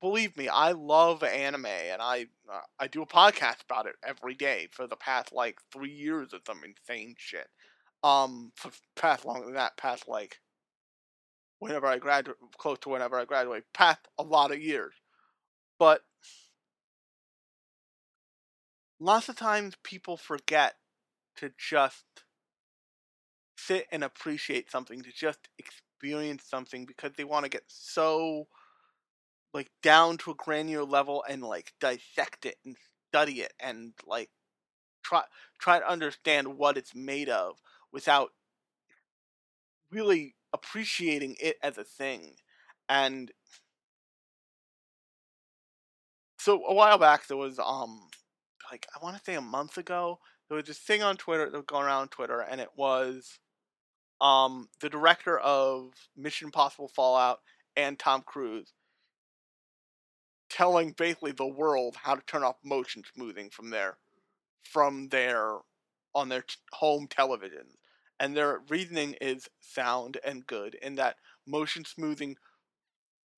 believe 0.00 0.36
me 0.36 0.48
i 0.48 0.72
love 0.72 1.22
anime 1.22 1.66
and 1.66 2.00
i 2.00 2.26
uh, 2.52 2.60
i 2.78 2.86
do 2.86 3.02
a 3.02 3.06
podcast 3.06 3.62
about 3.64 3.86
it 3.86 3.94
every 4.04 4.34
day 4.34 4.68
for 4.70 4.86
the 4.86 4.96
past 4.96 5.32
like 5.32 5.58
three 5.72 5.92
years 5.92 6.32
of 6.32 6.40
some 6.46 6.60
insane 6.64 7.14
shit 7.18 7.48
um 8.02 8.52
for 8.54 8.70
past 8.96 9.24
longer 9.24 9.46
than 9.46 9.54
that 9.54 9.76
past 9.76 10.08
like 10.08 10.38
whenever 11.58 11.86
i 11.86 11.98
graduate 11.98 12.36
close 12.58 12.78
to 12.78 12.88
whenever 12.88 13.18
i 13.18 13.24
graduate 13.24 13.64
past 13.74 14.00
a 14.18 14.22
lot 14.22 14.52
of 14.52 14.60
years 14.62 14.94
but 15.78 16.02
lots 19.00 19.28
of 19.28 19.36
times 19.36 19.74
people 19.82 20.16
forget 20.16 20.74
to 21.36 21.50
just 21.58 22.04
sit 23.58 23.86
and 23.90 24.04
appreciate 24.04 24.70
something 24.70 25.02
to 25.02 25.12
just 25.12 25.48
experience 25.58 26.44
something 26.48 26.86
because 26.86 27.12
they 27.16 27.24
want 27.24 27.44
to 27.44 27.50
get 27.50 27.64
so 27.66 28.46
like 29.52 29.70
down 29.82 30.16
to 30.18 30.30
a 30.30 30.34
granular 30.34 30.84
level 30.84 31.24
and 31.28 31.42
like 31.42 31.72
dissect 31.80 32.46
it 32.46 32.56
and 32.64 32.76
study 33.08 33.40
it 33.40 33.52
and 33.60 33.92
like 34.06 34.30
try 35.02 35.22
try 35.58 35.78
to 35.78 35.90
understand 35.90 36.56
what 36.56 36.76
it's 36.76 36.94
made 36.94 37.28
of 37.28 37.56
without 37.92 38.30
really 39.90 40.34
appreciating 40.52 41.36
it 41.40 41.56
as 41.62 41.78
a 41.78 41.84
thing. 41.84 42.34
And 42.88 43.32
so 46.38 46.64
a 46.64 46.74
while 46.74 46.98
back 46.98 47.26
there 47.26 47.36
was 47.36 47.58
um 47.58 48.08
like 48.70 48.86
I 48.94 49.02
want 49.02 49.16
to 49.16 49.24
say 49.24 49.34
a 49.34 49.40
month 49.40 49.78
ago 49.78 50.20
there 50.48 50.56
was 50.56 50.66
this 50.66 50.78
thing 50.78 51.02
on 51.02 51.16
Twitter 51.16 51.50
that 51.50 51.56
was 51.56 51.66
going 51.66 51.84
around 51.84 52.02
on 52.02 52.08
Twitter 52.08 52.40
and 52.40 52.60
it 52.60 52.70
was 52.76 53.38
um 54.20 54.68
the 54.80 54.88
director 54.88 55.38
of 55.38 55.92
Mission 56.16 56.48
Impossible 56.48 56.88
Fallout 56.88 57.40
and 57.76 57.98
Tom 57.98 58.22
Cruise 58.26 58.72
telling 60.48 60.92
basically 60.92 61.32
the 61.32 61.46
world 61.46 61.96
how 62.02 62.14
to 62.14 62.22
turn 62.26 62.42
off 62.42 62.56
motion 62.64 63.02
smoothing 63.14 63.50
from 63.50 63.70
their 63.70 63.98
from 64.62 65.08
their 65.08 65.58
on 66.14 66.28
their 66.28 66.42
t- 66.42 66.56
home 66.72 67.06
televisions. 67.08 67.76
And 68.20 68.36
their 68.36 68.60
reasoning 68.68 69.14
is 69.20 69.48
sound 69.60 70.18
and 70.24 70.46
good 70.46 70.74
in 70.82 70.96
that 70.96 71.16
motion 71.46 71.84
smoothing 71.84 72.36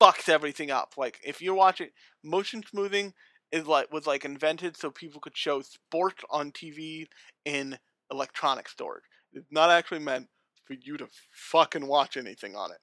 fucks 0.01 0.29
everything 0.29 0.71
up. 0.71 0.95
Like 0.97 1.21
if 1.25 1.43
you're 1.43 1.55
watching 1.55 1.91
motion 2.23 2.63
smoothing 2.69 3.13
is 3.53 3.67
like 3.67 3.93
was 3.93 4.07
like 4.07 4.25
invented 4.25 4.77
so 4.77 4.91
people 4.91 5.21
could 5.21 5.37
show 5.37 5.61
sports 5.61 6.23
on 6.31 6.53
TV 6.53 7.07
in 7.45 7.79
electronic 8.11 8.69
storage. 8.69 9.05
It's 9.33 9.53
not 9.53 9.71
actually 9.71 10.01
meant 10.01 10.29
for 10.71 10.77
you 10.83 10.97
to 10.97 11.09
fucking 11.33 11.87
watch 11.87 12.17
anything 12.17 12.55
on 12.55 12.71
it 12.71 12.79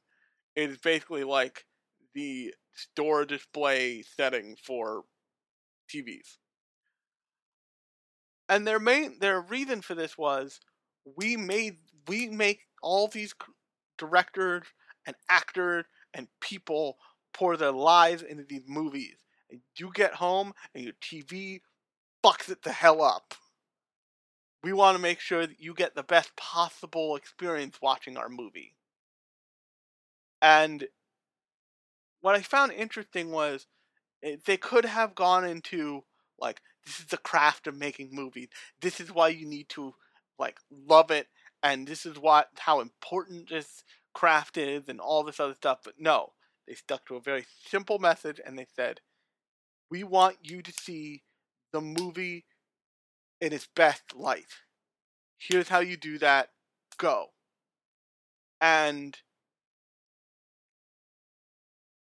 it 0.58 0.72
is 0.72 0.80
basically 0.80 1.24
like 1.24 1.66
the 2.16 2.54
store 2.74 3.26
display 3.26 4.02
setting 4.02 4.58
for 4.62 5.04
TVs. 5.88 6.38
And 8.50 8.66
their 8.66 8.80
main 8.80 9.20
their 9.20 9.40
reason 9.40 9.82
for 9.82 9.94
this 9.94 10.18
was 10.18 10.60
we 11.16 11.38
made 11.38 11.78
we 12.08 12.28
make 12.28 12.62
all 12.82 13.08
these 13.08 13.36
directors 14.00 14.64
and 15.06 15.16
actors 15.30 15.86
and 16.14 16.28
people 16.42 16.98
pour 17.34 17.56
their 17.56 17.72
lives 17.72 18.24
into 18.24 18.44
these 18.44 18.64
movies. 18.68 19.18
And 19.52 19.62
you 19.78 19.92
get 19.94 20.16
home 20.16 20.54
and 20.74 20.84
your 20.84 20.94
TV 20.94 21.62
fucks 22.26 22.50
it 22.50 22.64
the 22.64 22.72
hell 22.72 23.04
up. 23.04 23.36
We 24.64 24.74
want 24.74 24.96
to 24.98 25.02
make 25.02 25.20
sure 25.20 25.46
that 25.46 25.60
you 25.60 25.74
get 25.74 25.96
the 25.96 26.04
best 26.04 26.36
possible 26.36 27.16
experience 27.16 27.78
watching 27.82 28.18
our 28.18 28.30
movie. 28.30 28.74
And 30.42 30.88
what 32.22 32.36
I 32.36 32.42
found 32.42 32.72
interesting 32.72 33.32
was 33.32 33.68
eh, 34.24 34.38
they 34.46 34.58
could 34.58 34.86
have 34.86 35.16
gone 35.16 35.46
into 35.46 36.04
like 36.40 36.62
this 36.86 37.00
is 37.00 37.06
the 37.08 37.18
craft 37.18 37.68
of 37.68 37.76
making 37.76 38.10
movies. 38.12 38.50
This 38.82 39.00
is 39.00 39.12
why 39.12 39.30
you 39.30 39.46
need 39.46 39.70
to 39.70 39.94
like 40.40 40.60
love 40.72 41.12
it, 41.12 41.28
and 41.64 41.88
this 41.88 42.06
is 42.06 42.18
what 42.18 42.50
how 42.60 42.80
important 42.80 43.50
this 43.50 43.84
craft 44.14 44.58
is, 44.58 44.88
and 44.88 45.00
all 45.00 45.24
this 45.24 45.40
other 45.40 45.56
stuff. 45.56 45.80
But 45.84 45.96
no, 46.00 46.34
they 46.68 46.76
stuck 46.76 47.06
to 47.08 47.16
a 47.16 47.22
very 47.22 47.46
simple 47.66 48.00
message, 48.00 48.40
and 48.46 48.58
they 48.58 48.68
said, 48.76 49.02
"We 49.90 50.04
want 50.04 50.38
you 50.42 50.62
to 50.62 50.72
see 50.72 51.24
the 51.72 51.82
movie 51.82 52.46
in 53.42 53.54
its 53.54 53.68
best 53.76 54.16
light. 54.16 54.62
Here's 55.38 55.70
how 55.70 55.80
you 55.80 55.98
do 55.98 56.18
that. 56.20 56.52
Go." 56.98 57.32
And 58.62 59.20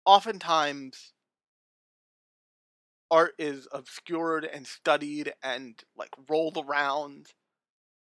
oftentimes 0.06 1.14
art 3.12 3.36
is 3.38 3.68
obscured 3.74 4.46
and 4.46 4.66
studied 4.66 5.34
and 5.44 5.84
like 5.96 6.10
rolled 6.30 6.58
around 6.58 7.28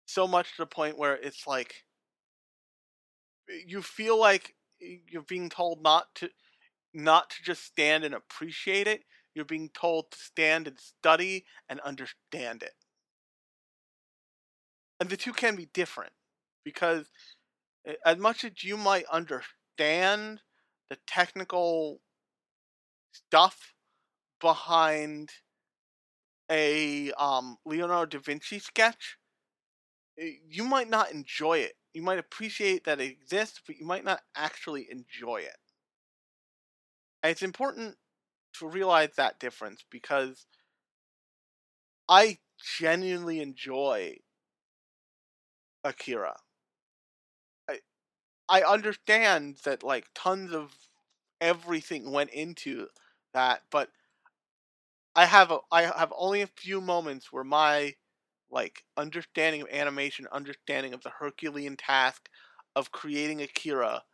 so 0.07 0.27
much 0.29 0.51
to 0.57 0.63
the 0.63 0.67
point 0.67 0.99
where 0.99 1.17
it's 1.17 1.47
like 1.47 1.85
you 3.49 3.83
feel 3.83 4.19
like 4.19 4.55
you're 4.79 5.23
being 5.23 5.49
told 5.49 5.83
not 5.83 6.15
to 6.17 6.29
not 6.95 7.31
to 7.31 7.43
just 7.45 7.65
stand 7.65 8.05
and 8.05 8.15
appreciate 8.15 8.87
it 8.89 9.05
you're 9.35 9.45
being 9.47 9.71
told 9.71 10.11
to 10.11 10.19
stand 10.19 10.69
and 10.69 10.79
study 10.81 11.47
and 11.69 11.81
understand 11.81 12.63
it 12.63 12.75
and 15.01 15.09
the 15.09 15.17
two 15.17 15.33
can 15.33 15.57
be 15.57 15.69
different 15.73 16.13
because 16.65 17.09
as 18.05 18.19
much 18.19 18.45
as 18.45 18.65
you 18.65 18.77
might 18.77 19.05
understand 19.07 20.41
the 20.91 20.97
technical 21.07 22.01
stuff 23.13 23.75
behind 24.41 25.31
a 26.51 27.13
um, 27.13 27.57
Leonardo 27.65 28.19
da 28.19 28.23
Vinci 28.23 28.59
sketch, 28.59 29.17
eh, 30.19 30.33
you 30.49 30.65
might 30.65 30.89
not 30.89 31.13
enjoy 31.13 31.59
it. 31.59 31.75
You 31.93 32.03
might 32.03 32.19
appreciate 32.19 32.85
that 32.85 33.01
it 33.01 33.11
exists, 33.11 33.61
but 33.67 33.77
you 33.77 33.87
might 33.87 34.05
not 34.05 34.21
actually 34.37 34.87
enjoy 34.91 35.39
it. 35.39 35.57
And 37.23 37.31
it's 37.31 37.43
important 37.43 37.97
to 38.59 38.69
realize 38.69 39.11
that 39.17 39.41
difference 39.41 39.85
because 39.91 40.47
I 42.09 42.39
genuinely 42.79 43.41
enjoy 43.41 44.19
Akira. 45.87 46.37
I 47.69 47.81
I 48.49 48.63
understand 48.63 49.59
that 49.65 49.83
like 49.85 50.09
tons 50.15 50.53
of 50.53 50.75
everything 51.41 52.13
went 52.13 52.31
into 52.31 52.89
that, 53.35 53.63
but 53.71 53.91
I 55.17 55.25
have 55.27 55.51
a, 55.51 55.59
I 55.73 55.83
have 55.83 56.13
only 56.17 56.43
a 56.43 56.47
few 56.47 56.81
moments 56.81 57.33
where 57.33 57.45
my 57.45 57.97
like 58.51 58.85
understanding 58.97 59.63
of 59.63 59.69
animation, 59.69 60.27
understanding 60.33 60.95
of 60.95 61.03
the 61.03 61.11
Herculean 61.11 61.77
task 61.77 62.29
of 62.77 62.93
creating 62.93 63.43
Akira 63.43 64.05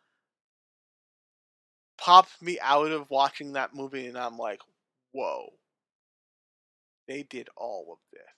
pops 1.96 2.40
me 2.42 2.58
out 2.60 2.90
of 2.92 3.08
watching 3.10 3.52
that 3.54 3.74
movie 3.74 4.06
and 4.06 4.18
I'm 4.18 4.36
like, 4.36 4.60
whoa. 5.12 5.54
They 7.06 7.22
did 7.22 7.48
all 7.56 7.92
of 7.92 7.98
this. 8.12 8.28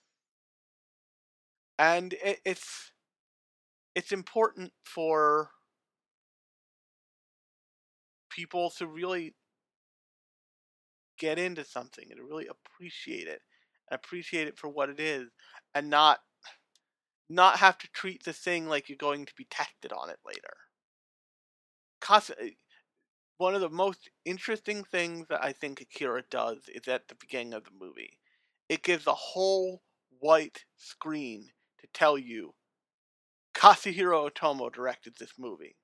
And 1.79 2.13
it, 2.13 2.41
it's 2.45 2.91
it's 3.95 4.11
important 4.11 4.71
for 4.83 5.49
people 8.29 8.69
to 8.77 8.85
really 8.85 9.33
get 11.17 11.39
into 11.39 11.63
something 11.63 12.05
and 12.11 12.19
really 12.19 12.47
appreciate 12.47 13.27
it 13.27 13.41
and 13.89 13.95
appreciate 13.95 14.47
it 14.47 14.57
for 14.57 14.67
what 14.69 14.89
it 14.89 14.99
is 14.99 15.29
and 15.73 15.89
not 15.89 16.19
not 17.29 17.57
have 17.57 17.77
to 17.77 17.87
treat 17.91 18.23
the 18.23 18.33
thing 18.33 18.67
like 18.67 18.87
you're 18.87 18.97
going 18.97 19.25
to 19.25 19.33
be 19.35 19.47
tested 19.49 19.91
on 19.91 20.09
it 20.11 20.19
later. 20.25 20.53
Constantly, 21.99 22.49
eh, 22.49 22.53
one 23.37 23.55
of 23.55 23.61
the 23.61 23.69
most 23.69 24.09
interesting 24.25 24.83
things 24.83 25.25
that 25.29 25.43
I 25.43 25.51
think 25.51 25.81
Akira 25.81 26.23
does 26.29 26.59
is 26.67 26.87
at 26.87 27.07
the 27.07 27.15
beginning 27.15 27.53
of 27.53 27.63
the 27.63 27.71
movie. 27.79 28.19
It 28.69 28.83
gives 28.83 29.07
a 29.07 29.13
whole 29.13 29.81
white 30.19 30.65
screen 30.77 31.49
to 31.79 31.87
tell 31.93 32.17
you 32.17 32.53
Katsuhiro 33.55 34.29
Otomo 34.29 34.71
directed 34.71 35.15
this 35.17 35.33
movie. 35.39 35.77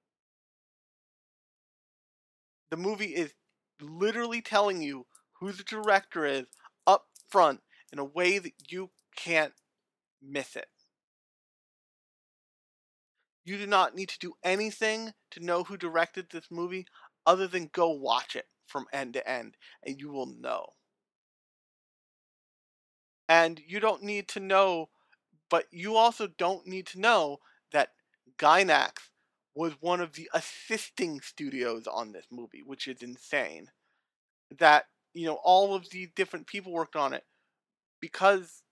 The 2.70 2.78
movie 2.78 3.16
is 3.16 3.34
literally 3.82 4.42
telling 4.42 4.82
you 4.82 5.08
who 5.40 5.52
the 5.52 5.64
director 5.64 6.26
is 6.26 6.46
up 6.86 7.08
front 7.30 7.62
in 7.92 8.00
a 8.00 8.06
way 8.06 8.38
that 8.38 8.54
you 8.70 8.92
can't 9.16 9.54
miss 10.22 10.56
it. 10.56 10.68
You 13.44 13.58
do 13.58 13.66
not 13.66 13.96
need 13.96 14.10
to 14.10 14.20
do 14.20 14.34
anything 14.44 15.14
to 15.32 15.40
know 15.40 15.64
who 15.64 15.78
directed 15.78 16.28
this 16.30 16.52
movie 16.52 16.86
other 17.26 17.48
than 17.48 17.70
go 17.72 17.90
watch 17.90 18.36
it 18.36 18.46
from 18.68 18.86
end 18.94 19.14
to 19.14 19.28
end, 19.28 19.58
and 19.86 20.00
you 20.00 20.12
will 20.12 20.28
know. 20.28 20.74
And 23.28 23.60
you 23.66 23.80
don't 23.80 24.04
need 24.04 24.28
to 24.30 24.40
know, 24.40 24.90
but 25.50 25.66
you 25.72 25.96
also 25.96 26.28
don't 26.28 26.68
need 26.68 26.86
to 26.88 27.00
know 27.00 27.40
that 27.72 27.90
Gainax 28.38 28.94
was 29.56 29.74
one 29.82 30.00
of 30.00 30.14
the 30.14 30.30
assisting 30.34 31.22
studios 31.22 31.88
on 31.88 32.12
this 32.12 32.26
movie, 32.32 32.64
which 32.66 32.88
is 32.88 33.02
insane. 33.02 33.68
That, 34.60 34.86
you 35.14 35.26
know, 35.26 35.40
all 35.44 35.76
of 35.76 35.90
these 35.90 36.10
different 36.16 36.48
people 36.48 36.72
worked 36.72 36.96
on 36.96 37.14
it 37.14 37.24
because 38.00 38.64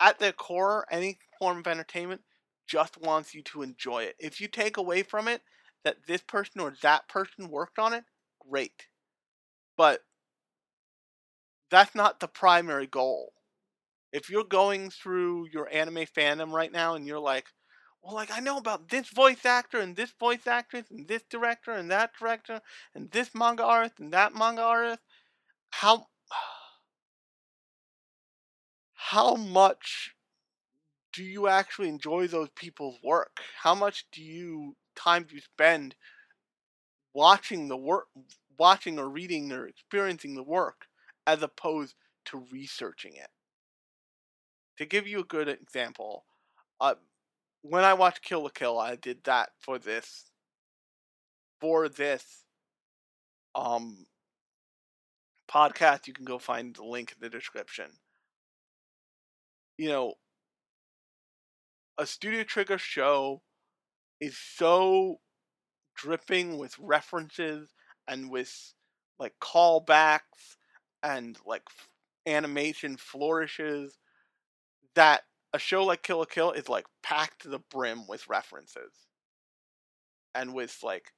at 0.00 0.18
their 0.18 0.32
core, 0.32 0.86
any 0.90 1.18
form 1.38 1.58
of 1.58 1.66
entertainment 1.66 2.22
just 2.66 3.00
wants 3.00 3.34
you 3.34 3.42
to 3.42 3.62
enjoy 3.62 4.04
it. 4.04 4.16
If 4.18 4.40
you 4.40 4.48
take 4.48 4.76
away 4.76 5.02
from 5.02 5.28
it 5.28 5.42
that 5.84 6.06
this 6.06 6.22
person 6.22 6.60
or 6.60 6.74
that 6.82 7.08
person 7.08 7.48
worked 7.48 7.78
on 7.78 7.92
it, 7.92 8.04
great. 8.48 8.86
But 9.76 10.00
that's 11.70 11.94
not 11.94 12.20
the 12.20 12.28
primary 12.28 12.86
goal. 12.86 13.32
If 14.12 14.28
you're 14.28 14.44
going 14.44 14.90
through 14.90 15.48
your 15.52 15.68
anime 15.72 16.06
fandom 16.16 16.52
right 16.52 16.70
now 16.70 16.94
and 16.94 17.06
you're 17.06 17.18
like, 17.18 17.46
well, 18.02 18.14
like 18.14 18.30
I 18.32 18.40
know 18.40 18.58
about 18.58 18.88
this 18.88 19.08
voice 19.08 19.46
actor 19.46 19.78
and 19.78 19.94
this 19.94 20.12
voice 20.18 20.46
actress 20.46 20.86
and 20.90 21.06
this 21.06 21.22
director 21.30 21.72
and 21.72 21.90
that 21.90 22.10
director 22.18 22.60
and 22.94 23.10
this 23.10 23.34
manga 23.34 23.64
artist 23.64 24.00
and 24.00 24.12
that 24.12 24.34
manga 24.34 24.62
artist, 24.62 25.00
how 25.70 26.08
how 28.94 29.36
much 29.36 30.14
do 31.12 31.22
you 31.22 31.46
actually 31.46 31.88
enjoy 31.88 32.26
those 32.26 32.48
people's 32.56 32.98
work? 33.04 33.40
How 33.62 33.74
much 33.74 34.06
do 34.10 34.22
you 34.22 34.76
time 34.96 35.24
do 35.24 35.34
you 35.34 35.40
spend 35.42 35.94
watching 37.14 37.68
the 37.68 37.76
work, 37.76 38.06
watching 38.58 38.98
or 38.98 39.08
reading 39.08 39.52
or 39.52 39.66
experiencing 39.66 40.34
the 40.34 40.42
work, 40.42 40.86
as 41.26 41.42
opposed 41.42 41.94
to 42.26 42.46
researching 42.50 43.14
it? 43.14 43.28
To 44.78 44.86
give 44.86 45.06
you 45.06 45.20
a 45.20 45.24
good 45.24 45.48
example, 45.48 46.24
uh, 46.80 46.94
when 47.62 47.84
I 47.84 47.94
watched 47.94 48.22
Kill 48.22 48.42
la 48.42 48.48
Kill, 48.48 48.78
I 48.78 48.96
did 48.96 49.24
that 49.24 49.50
for 49.58 49.78
this 49.78 50.30
for 51.60 51.88
this 51.88 52.44
um 53.54 54.06
podcast. 55.50 56.06
You 56.06 56.12
can 56.12 56.24
go 56.24 56.38
find 56.38 56.74
the 56.74 56.84
link 56.84 57.12
in 57.12 57.18
the 57.20 57.30
description. 57.30 57.86
You 59.78 59.88
know, 59.88 60.14
a 61.98 62.06
Studio 62.06 62.42
Trigger 62.42 62.78
show 62.78 63.42
is 64.20 64.36
so 64.36 65.20
dripping 65.94 66.58
with 66.58 66.78
references 66.78 67.70
and 68.08 68.30
with 68.30 68.74
like 69.18 69.34
callbacks 69.40 70.56
and 71.02 71.36
like 71.46 71.62
animation 72.26 72.96
flourishes 72.96 73.98
that 74.94 75.22
a 75.52 75.58
show 75.58 75.84
like 75.84 76.02
Kill 76.02 76.18
la 76.18 76.24
Kill 76.24 76.52
is 76.52 76.68
like 76.68 76.86
packed 77.02 77.42
to 77.42 77.48
the 77.48 77.60
brim 77.70 78.06
with 78.06 78.28
references 78.28 78.92
and 80.34 80.54
with 80.54 80.78
like 80.82 81.12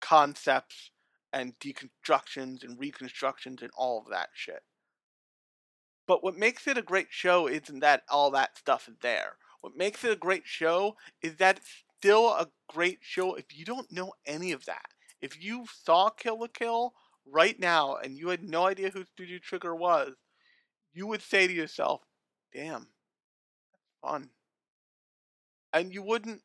concepts 0.00 0.90
and 1.32 1.58
deconstructions 1.58 2.62
and 2.62 2.78
reconstructions 2.78 3.62
and 3.62 3.70
all 3.76 3.98
of 3.98 4.10
that 4.10 4.30
shit. 4.34 4.62
But 6.06 6.24
what 6.24 6.38
makes 6.38 6.66
it 6.66 6.78
a 6.78 6.82
great 6.82 7.08
show 7.10 7.48
isn't 7.48 7.80
that 7.80 8.02
all 8.08 8.30
that 8.30 8.56
stuff 8.56 8.88
is 8.88 8.96
there. 9.02 9.36
What 9.60 9.76
makes 9.76 10.04
it 10.04 10.12
a 10.12 10.16
great 10.16 10.44
show 10.46 10.96
is 11.20 11.36
that 11.36 11.58
it's 11.58 11.84
still 11.98 12.28
a 12.30 12.48
great 12.68 13.00
show 13.02 13.34
if 13.34 13.46
you 13.52 13.64
don't 13.64 13.90
know 13.92 14.12
any 14.24 14.52
of 14.52 14.64
that. 14.66 14.86
If 15.20 15.42
you 15.42 15.66
saw 15.84 16.10
Kill 16.10 16.40
la 16.40 16.46
Kill 16.46 16.94
right 17.26 17.58
now 17.58 17.96
and 17.96 18.16
you 18.16 18.28
had 18.28 18.42
no 18.42 18.66
idea 18.66 18.90
who 18.90 19.04
Studio 19.04 19.38
Trigger 19.42 19.74
was, 19.74 20.14
you 20.94 21.06
would 21.06 21.22
say 21.22 21.46
to 21.46 21.52
yourself, 21.52 22.02
damn, 22.54 22.86
fun. 24.02 24.30
And 25.72 25.92
you 25.92 26.02
wouldn't, 26.02 26.42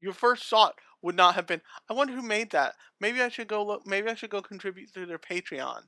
your 0.00 0.12
first 0.12 0.44
thought 0.44 0.74
would 1.02 1.16
not 1.16 1.34
have 1.34 1.46
been, 1.46 1.62
I 1.88 1.94
wonder 1.94 2.12
who 2.12 2.22
made 2.22 2.50
that. 2.50 2.74
Maybe 3.00 3.22
I 3.22 3.28
should 3.28 3.48
go 3.48 3.64
look, 3.64 3.86
maybe 3.86 4.08
I 4.08 4.14
should 4.14 4.30
go 4.30 4.42
contribute 4.42 4.92
to 4.94 5.06
their 5.06 5.18
Patreon. 5.18 5.82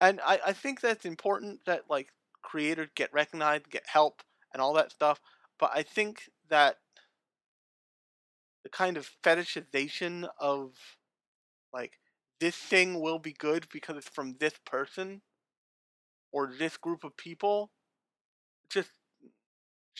And 0.00 0.20
I, 0.24 0.40
I 0.46 0.52
think 0.52 0.80
that's 0.80 1.04
important 1.04 1.60
that 1.66 1.84
like 1.88 2.08
creators 2.42 2.88
get 2.94 3.12
recognized, 3.12 3.70
get 3.70 3.84
help, 3.86 4.22
and 4.52 4.60
all 4.60 4.72
that 4.74 4.90
stuff. 4.90 5.20
But 5.58 5.70
I 5.74 5.82
think 5.82 6.30
that 6.48 6.76
the 8.62 8.70
kind 8.70 8.96
of 8.96 9.10
fetishization 9.22 10.28
of 10.38 10.72
like 11.72 11.98
this 12.40 12.56
thing 12.56 13.00
will 13.00 13.18
be 13.18 13.32
good 13.32 13.66
because 13.72 13.96
it's 13.96 14.08
from 14.08 14.36
this 14.40 14.54
person 14.64 15.20
or 16.32 16.50
this 16.58 16.76
group 16.76 17.04
of 17.04 17.16
people 17.16 17.70
just 18.70 18.90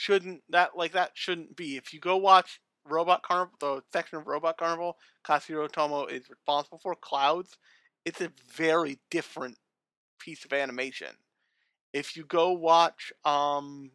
shouldn't 0.01 0.42
that 0.48 0.76
like 0.76 0.92
that 0.92 1.11
shouldn't 1.14 1.57
be. 1.57 1.76
If 1.76 1.92
you 1.92 2.01
go 2.01 2.16
watch 2.16 2.61
Robot 2.86 3.22
Carnival, 3.22 3.53
the 3.61 3.82
section 3.92 4.18
of 4.18 4.26
Robot 4.26 4.57
Carnival, 4.57 4.96
Katsuhiro 5.26 5.68
Otomo 5.68 6.11
is 6.11 6.30
responsible 6.30 6.78
for 6.82 6.94
Clouds. 6.94 7.59
It's 8.07 8.22
a 8.22 8.32
very 8.55 8.98
different 9.11 9.59
piece 10.18 10.46
of 10.46 10.55
animation. 10.55 11.09
If 11.92 12.16
you 12.16 12.24
go 12.24 12.53
watch, 12.53 13.12
um, 13.26 13.90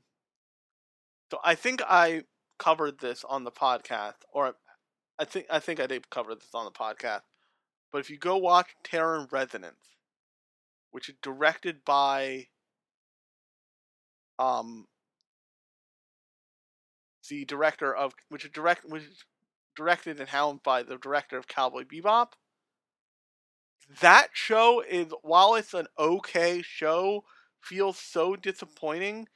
so 1.32 1.40
I 1.44 1.56
think 1.56 1.82
I 1.88 2.24
covered 2.60 3.00
this 3.00 3.24
on 3.28 3.44
the 3.44 3.52
podcast, 3.52 4.22
or 4.32 4.54
I 5.18 5.26
think 5.26 5.48
I 5.50 5.60
think 5.60 5.80
I 5.80 5.88
did 5.88 6.12
cover 6.12 6.36
this 6.36 6.54
on 6.54 6.66
the 6.66 6.72
podcast. 6.72 7.22
But 7.92 8.00
if 8.00 8.12
you 8.12 8.20
go 8.20 8.38
watch 8.38 8.68
Terror 8.84 9.20
in 9.20 9.28
Resonance, 9.32 9.98
which 10.92 11.10
is 11.10 11.16
directed 11.24 11.84
by 11.84 12.48
um 14.38 14.86
the 17.30 17.46
director 17.46 17.94
of 17.94 18.14
which 18.30 18.52
direct 18.52 18.86
which 18.86 19.04
directed 19.76 20.20
and 20.20 20.30
helmed 20.30 20.64
by 20.64 20.84
the 20.84 20.98
director 20.98 21.38
of 21.38 21.48
Cowboy 21.48 21.84
Bebop. 21.84 22.30
That 24.02 24.30
show 24.34 24.82
is 24.82 25.14
while 25.22 25.56
it's 25.56 25.74
an 25.74 25.88
okay 26.00 26.62
show, 26.62 27.24
feels 27.62 27.98
so 27.98 28.36
disappointing 28.36 29.28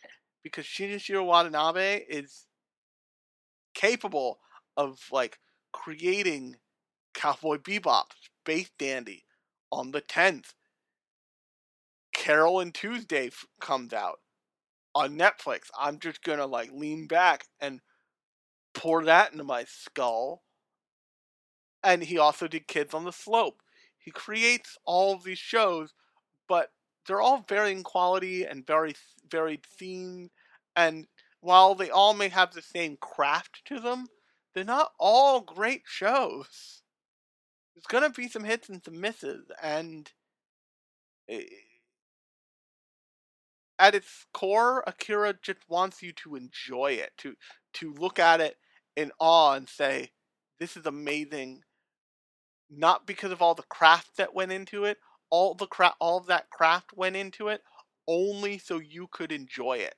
because 0.44 0.66
Shinichiro 0.66 1.26
Watanabe 1.26 2.06
is 2.10 2.46
capable 3.74 4.40
of 4.78 5.00
like 5.12 5.40
creating 5.72 6.56
Cowboy 7.14 7.58
Bebop, 7.58 8.06
Space 8.42 8.72
Dandy 8.78 9.26
on 9.72 9.92
the 9.92 10.02
10th. 10.02 10.54
Carole 12.14 12.60
and 12.60 12.74
Tuesday 12.74 13.28
f- 13.28 13.46
comes 13.62 13.94
out 13.94 14.20
on 14.96 15.18
Netflix. 15.18 15.70
I'm 15.78 16.00
just 16.00 16.24
gonna 16.24 16.46
like 16.46 16.72
lean 16.72 17.08
back 17.08 17.46
and 17.60 17.82
pour 18.74 19.04
that 19.06 19.32
into 19.32 19.44
my 19.44 19.66
skull. 19.66 20.44
And 21.84 22.04
he 22.04 22.18
also 22.18 22.48
did 22.48 22.68
Kids 22.68 22.94
on 22.94 23.06
the 23.06 23.12
Slope. 23.12 23.62
He 23.98 24.12
creates 24.12 24.78
all 24.86 25.14
of 25.14 25.24
these 25.24 25.40
shows, 25.40 25.94
but 26.48 26.72
they're 27.08 27.22
all 27.22 27.46
varying 27.48 27.84
quality 27.84 28.44
and 28.46 28.66
very 28.68 28.96
varied 29.30 29.66
themes. 29.66 30.32
And 30.76 31.08
while 31.42 31.76
they 31.76 31.90
all 31.90 32.14
may 32.14 32.30
have 32.30 32.54
the 32.54 32.62
same 32.62 32.98
craft 32.98 33.62
to 33.66 33.80
them, 33.80 34.08
they're 34.54 34.64
not 34.64 34.92
all 35.00 35.42
great 35.42 35.84
shows. 35.86 36.82
There's 37.76 37.86
gonna 37.88 38.10
be 38.10 38.28
some 38.28 38.44
hits 38.44 38.70
and 38.70 38.84
some 38.84 39.00
misses, 39.00 39.50
and 39.62 40.12
eh, 41.30 41.44
at 43.80 43.96
its 43.96 44.26
core, 44.34 44.84
Akira 44.86 45.34
just 45.42 45.60
wants 45.70 46.04
you 46.04 46.12
to 46.14 46.36
enjoy 46.36 46.94
it, 46.94 47.14
to 47.20 47.36
to 47.76 47.94
look 47.94 48.20
at 48.20 48.42
it 48.42 48.58
in 48.96 49.12
awe 49.20 49.54
and 49.54 49.70
say, 49.70 50.12
"This 50.60 50.78
is 50.78 50.86
amazing." 50.86 51.64
Not 52.70 53.08
because 53.08 53.32
of 53.32 53.42
all 53.42 53.56
the 53.56 53.64
craft 53.64 54.18
that 54.18 54.34
went 54.34 54.52
into 54.52 54.86
it, 54.86 55.00
all 55.30 55.56
the 55.56 55.68
cra- 55.68 55.96
all 56.00 56.18
of 56.18 56.28
that 56.28 56.50
craft 56.50 56.94
went 56.94 57.16
into 57.16 57.48
it, 57.48 57.64
only 58.08 58.60
so 58.60 58.78
you 58.80 59.08
could 59.08 59.32
enjoy 59.32 59.78
it. 59.78 59.96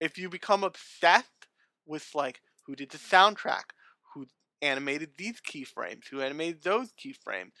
If 0.00 0.18
you 0.18 0.28
become 0.28 0.64
obsessed 0.64 1.48
with 1.86 2.14
like 2.14 2.40
who 2.64 2.76
did 2.76 2.90
the 2.90 2.98
soundtrack, 2.98 3.72
who 4.14 4.26
animated 4.62 5.16
these 5.16 5.40
keyframes, 5.40 6.08
who 6.08 6.20
animated 6.20 6.62
those 6.62 6.92
keyframes, 6.92 7.52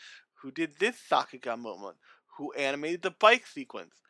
who 0.42 0.50
did 0.50 0.78
this 0.78 0.98
Sakuga 1.10 1.58
moment, 1.58 1.96
who 2.36 2.52
animated 2.52 3.02
the 3.02 3.10
bike 3.10 3.46
sequence, 3.46 4.00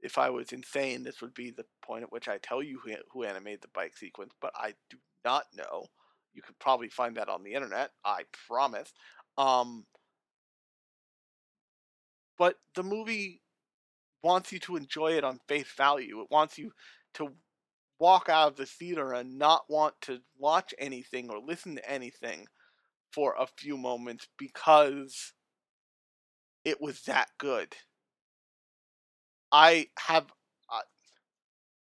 if 0.00 0.18
I 0.18 0.30
was 0.30 0.52
insane, 0.52 1.02
this 1.02 1.20
would 1.20 1.34
be 1.34 1.50
the 1.50 1.64
point 1.82 2.02
at 2.04 2.12
which 2.12 2.28
I 2.28 2.38
tell 2.38 2.62
you 2.62 2.78
who, 2.84 2.94
who 3.10 3.24
animated 3.24 3.62
the 3.62 3.68
bike 3.74 3.96
sequence, 3.96 4.32
but 4.40 4.52
I 4.54 4.74
do 4.90 4.98
not 5.24 5.44
know. 5.56 5.86
You 6.34 6.42
could 6.42 6.58
probably 6.58 6.88
find 6.88 7.16
that 7.16 7.28
on 7.28 7.42
the 7.42 7.54
internet, 7.54 7.90
I 8.04 8.22
promise. 8.48 8.92
Um, 9.38 9.86
but 12.38 12.56
the 12.74 12.82
movie 12.82 13.40
wants 14.22 14.52
you 14.52 14.58
to 14.60 14.76
enjoy 14.76 15.12
it 15.12 15.24
on 15.24 15.40
face 15.48 15.72
value. 15.76 16.20
It 16.20 16.30
wants 16.30 16.58
you 16.58 16.72
to 17.14 17.32
walk 17.98 18.28
out 18.28 18.48
of 18.52 18.56
the 18.56 18.66
theater 18.66 19.14
and 19.14 19.38
not 19.38 19.64
want 19.68 19.94
to 20.02 20.20
watch 20.38 20.74
anything 20.78 21.30
or 21.30 21.38
listen 21.38 21.76
to 21.76 21.90
anything 21.90 22.46
for 23.12 23.34
a 23.38 23.46
few 23.46 23.76
moments 23.76 24.26
because 24.38 25.32
it 26.64 26.80
was 26.80 27.02
that 27.02 27.30
good. 27.38 27.74
I 29.52 29.88
have 29.98 30.26
uh, 30.70 30.80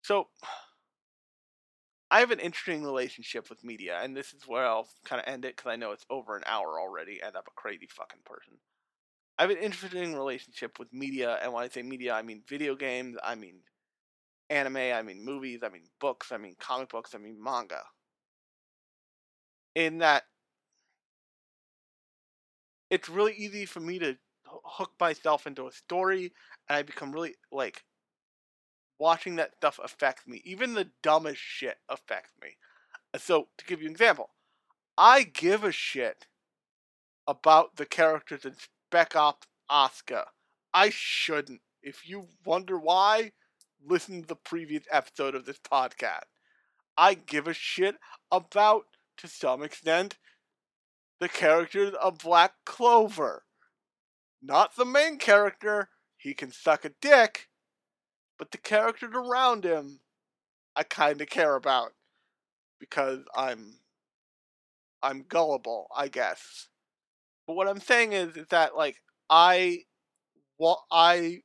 so 0.02 0.28
I 2.10 2.20
have 2.20 2.30
an 2.30 2.38
interesting 2.40 2.84
relationship 2.84 3.48
with 3.50 3.64
media, 3.64 3.98
and 4.02 4.16
this 4.16 4.32
is 4.34 4.46
where 4.46 4.64
I'll 4.66 4.88
kind 5.04 5.20
of 5.20 5.26
end 5.26 5.44
it 5.44 5.56
because 5.56 5.70
I 5.70 5.76
know 5.76 5.90
it's 5.92 6.04
over 6.10 6.36
an 6.36 6.42
hour 6.46 6.78
already, 6.80 7.20
and 7.22 7.34
I'm 7.36 7.42
a 7.46 7.60
crazy 7.60 7.86
fucking 7.88 8.20
person. 8.24 8.58
I 9.38 9.42
have 9.42 9.50
an 9.50 9.58
interesting 9.58 10.14
relationship 10.14 10.78
with 10.78 10.92
media, 10.92 11.38
and 11.42 11.52
when 11.52 11.64
I 11.64 11.68
say 11.68 11.82
media, 11.82 12.14
I 12.14 12.22
mean 12.22 12.44
video 12.48 12.76
games, 12.76 13.18
I 13.24 13.34
mean 13.36 13.62
anime, 14.50 14.76
I 14.78 15.02
mean 15.02 15.24
movies, 15.24 15.62
I 15.64 15.70
mean 15.70 15.84
books, 16.00 16.32
I 16.32 16.38
mean 16.38 16.56
comic 16.60 16.90
books, 16.90 17.14
I 17.14 17.18
mean 17.18 17.42
manga. 17.42 17.84
In 19.74 19.98
that, 19.98 20.24
it's 22.90 23.08
really 23.08 23.34
easy 23.34 23.66
for 23.66 23.80
me 23.80 23.98
to 23.98 24.16
hook 24.64 24.92
myself 25.00 25.46
into 25.46 25.66
a 25.66 25.72
story, 25.72 26.32
and 26.68 26.76
I 26.76 26.82
become 26.82 27.12
really 27.12 27.34
like 27.50 27.84
watching 28.98 29.36
that 29.36 29.54
stuff 29.56 29.80
affects 29.82 30.26
me. 30.26 30.40
Even 30.44 30.74
the 30.74 30.90
dumbest 31.02 31.40
shit 31.40 31.78
affects 31.88 32.32
me. 32.40 32.56
Uh, 33.12 33.18
so, 33.18 33.48
to 33.58 33.64
give 33.64 33.80
you 33.80 33.86
an 33.86 33.92
example, 33.92 34.30
I 34.96 35.24
give 35.24 35.64
a 35.64 35.72
shit 35.72 36.26
about 37.26 37.76
the 37.76 37.86
characters 37.86 38.44
in 38.44 38.54
Spec 38.54 39.16
Ops 39.16 39.46
Oscar. 39.68 40.24
I 40.72 40.90
shouldn't. 40.90 41.60
If 41.82 42.08
you 42.08 42.28
wonder 42.44 42.78
why, 42.78 43.32
listen 43.84 44.22
to 44.22 44.28
the 44.28 44.36
previous 44.36 44.84
episode 44.90 45.34
of 45.34 45.44
this 45.44 45.58
podcast. 45.58 46.30
I 46.96 47.14
give 47.14 47.48
a 47.48 47.54
shit 47.54 47.96
about, 48.30 48.84
to 49.18 49.28
some 49.28 49.62
extent, 49.62 50.18
the 51.20 51.28
characters 51.28 51.94
of 52.00 52.18
Black 52.18 52.52
Clover. 52.64 53.44
Not 54.42 54.74
the 54.76 54.84
main 54.84 55.18
character, 55.18 55.88
he 56.16 56.34
can 56.34 56.50
suck 56.50 56.84
a 56.84 56.90
dick, 57.00 57.48
but 58.38 58.50
the 58.50 58.58
characters 58.58 59.14
around 59.14 59.64
him, 59.64 60.00
I 60.74 60.82
kind 60.82 61.20
of 61.20 61.28
care 61.28 61.54
about 61.54 61.92
because 62.80 63.20
I'm 63.36 63.74
I'm 65.02 65.24
gullible, 65.28 65.88
I 65.94 66.08
guess. 66.08 66.68
But 67.46 67.54
what 67.54 67.68
I'm 67.68 67.80
saying 67.80 68.12
is, 68.12 68.36
is 68.36 68.46
that 68.48 68.76
like 68.76 69.02
I, 69.30 69.80
well, 70.58 70.84
I 70.90 71.42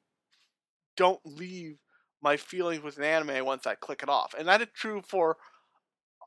don't 0.96 1.22
leave 1.26 1.78
my 2.22 2.38
feelings 2.38 2.84
with 2.84 2.98
an 2.98 3.04
anime 3.04 3.46
once 3.46 3.68
I 3.68 3.76
click 3.76 4.04
it 4.04 4.10
off, 4.10 4.34
and 4.38 4.48
that 4.48 4.62
is 4.62 4.68
true 4.74 5.02
for, 5.08 5.38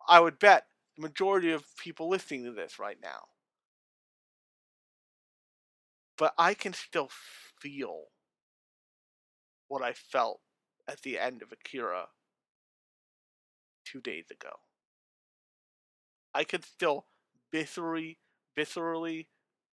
I 0.08 0.20
would 0.20 0.38
bet, 0.38 0.66
the 0.96 1.02
majority 1.02 1.52
of 1.52 1.64
people 1.76 2.08
listening 2.08 2.44
to 2.44 2.52
this 2.52 2.78
right 2.78 2.98
now. 3.02 3.26
But 6.20 6.34
I 6.36 6.52
can 6.52 6.74
still 6.74 7.08
feel 7.60 8.08
what 9.68 9.80
I 9.82 9.94
felt 9.94 10.42
at 10.86 11.00
the 11.00 11.18
end 11.18 11.40
of 11.40 11.50
Akira 11.50 12.08
two 13.86 14.02
days 14.02 14.26
ago. 14.30 14.50
I 16.34 16.44
could 16.44 16.62
still 16.62 17.06
viscerally, 17.54 18.18
viscerally 18.54 19.28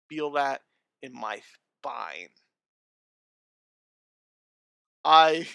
feel 0.07 0.31
that 0.31 0.61
in 1.03 1.13
my 1.13 1.41
spine. 1.81 2.29
I 5.03 5.49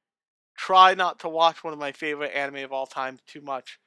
try 0.58 0.92
not 0.92 1.20
to 1.20 1.28
watch 1.30 1.64
one 1.64 1.72
of 1.72 1.78
my 1.78 1.92
favorite 1.92 2.36
anime 2.36 2.64
of 2.64 2.72
all 2.72 2.86
time 2.86 3.18
too 3.26 3.40
much, 3.40 3.78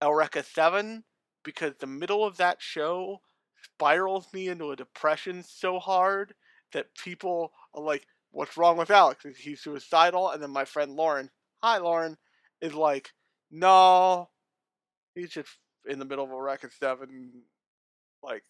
Eureka 0.00 0.42
7, 0.42 1.04
because 1.44 1.74
the 1.78 1.86
middle 1.86 2.24
of 2.24 2.38
that 2.38 2.62
show 2.62 3.20
spirals 3.64 4.26
me 4.32 4.48
into 4.48 4.70
a 4.70 4.76
depression 4.76 5.42
so 5.42 5.78
hard 5.78 6.34
that 6.72 6.94
people 6.96 7.52
are 7.74 7.82
like, 7.82 8.06
What's 8.30 8.56
wrong 8.56 8.76
with 8.76 8.90
Alex? 8.90 9.24
Is 9.24 9.36
he 9.36 9.54
suicidal? 9.54 10.30
And 10.30 10.42
then 10.42 10.50
my 10.50 10.64
friend 10.64 10.92
Lauren, 10.92 11.30
hi 11.62 11.78
Lauren, 11.78 12.16
is 12.60 12.74
like, 12.74 13.12
No, 13.50 14.30
he's 15.14 15.30
just 15.30 15.50
in 15.86 15.98
the 15.98 16.04
middle 16.04 16.24
of 16.24 16.30
Eureka 16.30 16.68
seven, 16.78 17.42
like 18.22 18.44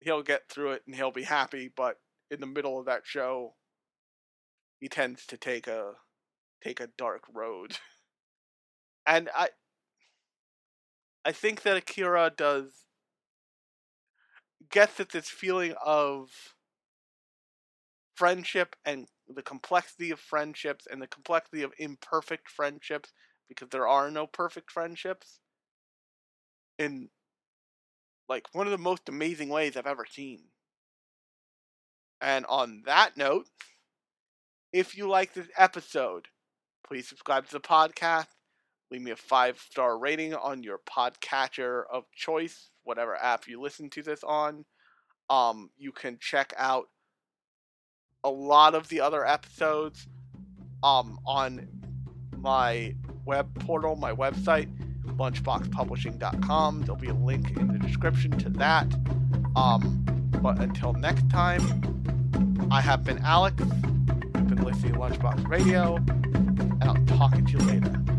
he'll 0.00 0.22
get 0.22 0.48
through 0.48 0.72
it 0.72 0.82
and 0.86 0.94
he'll 0.94 1.12
be 1.12 1.22
happy. 1.22 1.70
But 1.74 1.98
in 2.30 2.40
the 2.40 2.46
middle 2.46 2.78
of 2.78 2.86
that 2.86 3.02
show, 3.04 3.54
he 4.80 4.88
tends 4.88 5.26
to 5.26 5.36
take 5.36 5.66
a 5.66 5.92
take 6.62 6.80
a 6.80 6.88
dark 6.98 7.24
road. 7.32 7.78
And 9.06 9.28
I 9.36 9.50
I 11.26 11.32
think 11.32 11.60
that 11.62 11.76
Akira 11.76 12.32
does 12.34 12.86
gets 14.70 15.00
at 15.00 15.10
this 15.10 15.28
feeling 15.28 15.74
of 15.84 16.30
friendship 18.14 18.76
and 18.84 19.06
the 19.28 19.42
complexity 19.42 20.10
of 20.10 20.20
friendships 20.20 20.86
and 20.90 21.00
the 21.00 21.06
complexity 21.06 21.62
of 21.62 21.72
imperfect 21.78 22.48
friendships 22.48 23.12
because 23.48 23.68
there 23.70 23.88
are 23.88 24.10
no 24.10 24.26
perfect 24.26 24.70
friendships 24.70 25.40
in 26.78 27.08
like 28.28 28.46
one 28.52 28.66
of 28.66 28.72
the 28.72 28.78
most 28.78 29.08
amazing 29.08 29.48
ways 29.48 29.76
I've 29.76 29.86
ever 29.86 30.06
seen. 30.06 30.44
And 32.20 32.46
on 32.46 32.82
that 32.86 33.16
note, 33.16 33.46
if 34.72 34.96
you 34.96 35.08
like 35.08 35.34
this 35.34 35.48
episode, 35.58 36.28
please 36.86 37.08
subscribe 37.08 37.46
to 37.46 37.52
the 37.52 37.60
podcast. 37.60 38.28
Leave 38.90 39.02
me 39.02 39.10
a 39.10 39.16
five 39.16 39.58
star 39.58 39.98
rating 39.98 40.34
on 40.34 40.62
your 40.62 40.78
podcatcher 40.78 41.82
of 41.92 42.04
choice, 42.12 42.70
whatever 42.84 43.16
app 43.16 43.46
you 43.48 43.60
listen 43.60 43.90
to 43.90 44.02
this 44.02 44.22
on. 44.22 44.64
Um, 45.30 45.70
you 45.76 45.92
can 45.92 46.18
check 46.20 46.52
out 46.56 46.86
a 48.22 48.30
lot 48.30 48.74
of 48.74 48.88
the 48.88 49.00
other 49.00 49.26
episodes 49.26 50.06
um, 50.82 51.18
on 51.26 51.68
my 52.38 52.94
web 53.24 53.48
portal, 53.60 53.96
my 53.96 54.12
website, 54.12 54.68
lunchboxpublishing.com. 55.16 56.80
There'll 56.82 56.96
be 56.96 57.08
a 57.08 57.14
link 57.14 57.56
in 57.56 57.72
the 57.72 57.78
description 57.78 58.32
to 58.38 58.50
that. 58.50 58.86
Um, 59.56 60.04
but 60.42 60.60
until 60.60 60.92
next 60.92 61.28
time, 61.30 62.68
I 62.70 62.80
have 62.80 63.04
been 63.04 63.18
Alex. 63.18 63.60
You've 63.60 64.48
been 64.48 64.62
listening 64.62 64.94
to 64.94 64.98
Lunchbox 64.98 65.48
Radio, 65.48 65.96
and 65.96 66.84
I'll 66.84 67.18
talk 67.18 67.32
to 67.32 67.50
you 67.50 67.58
later. 67.58 68.13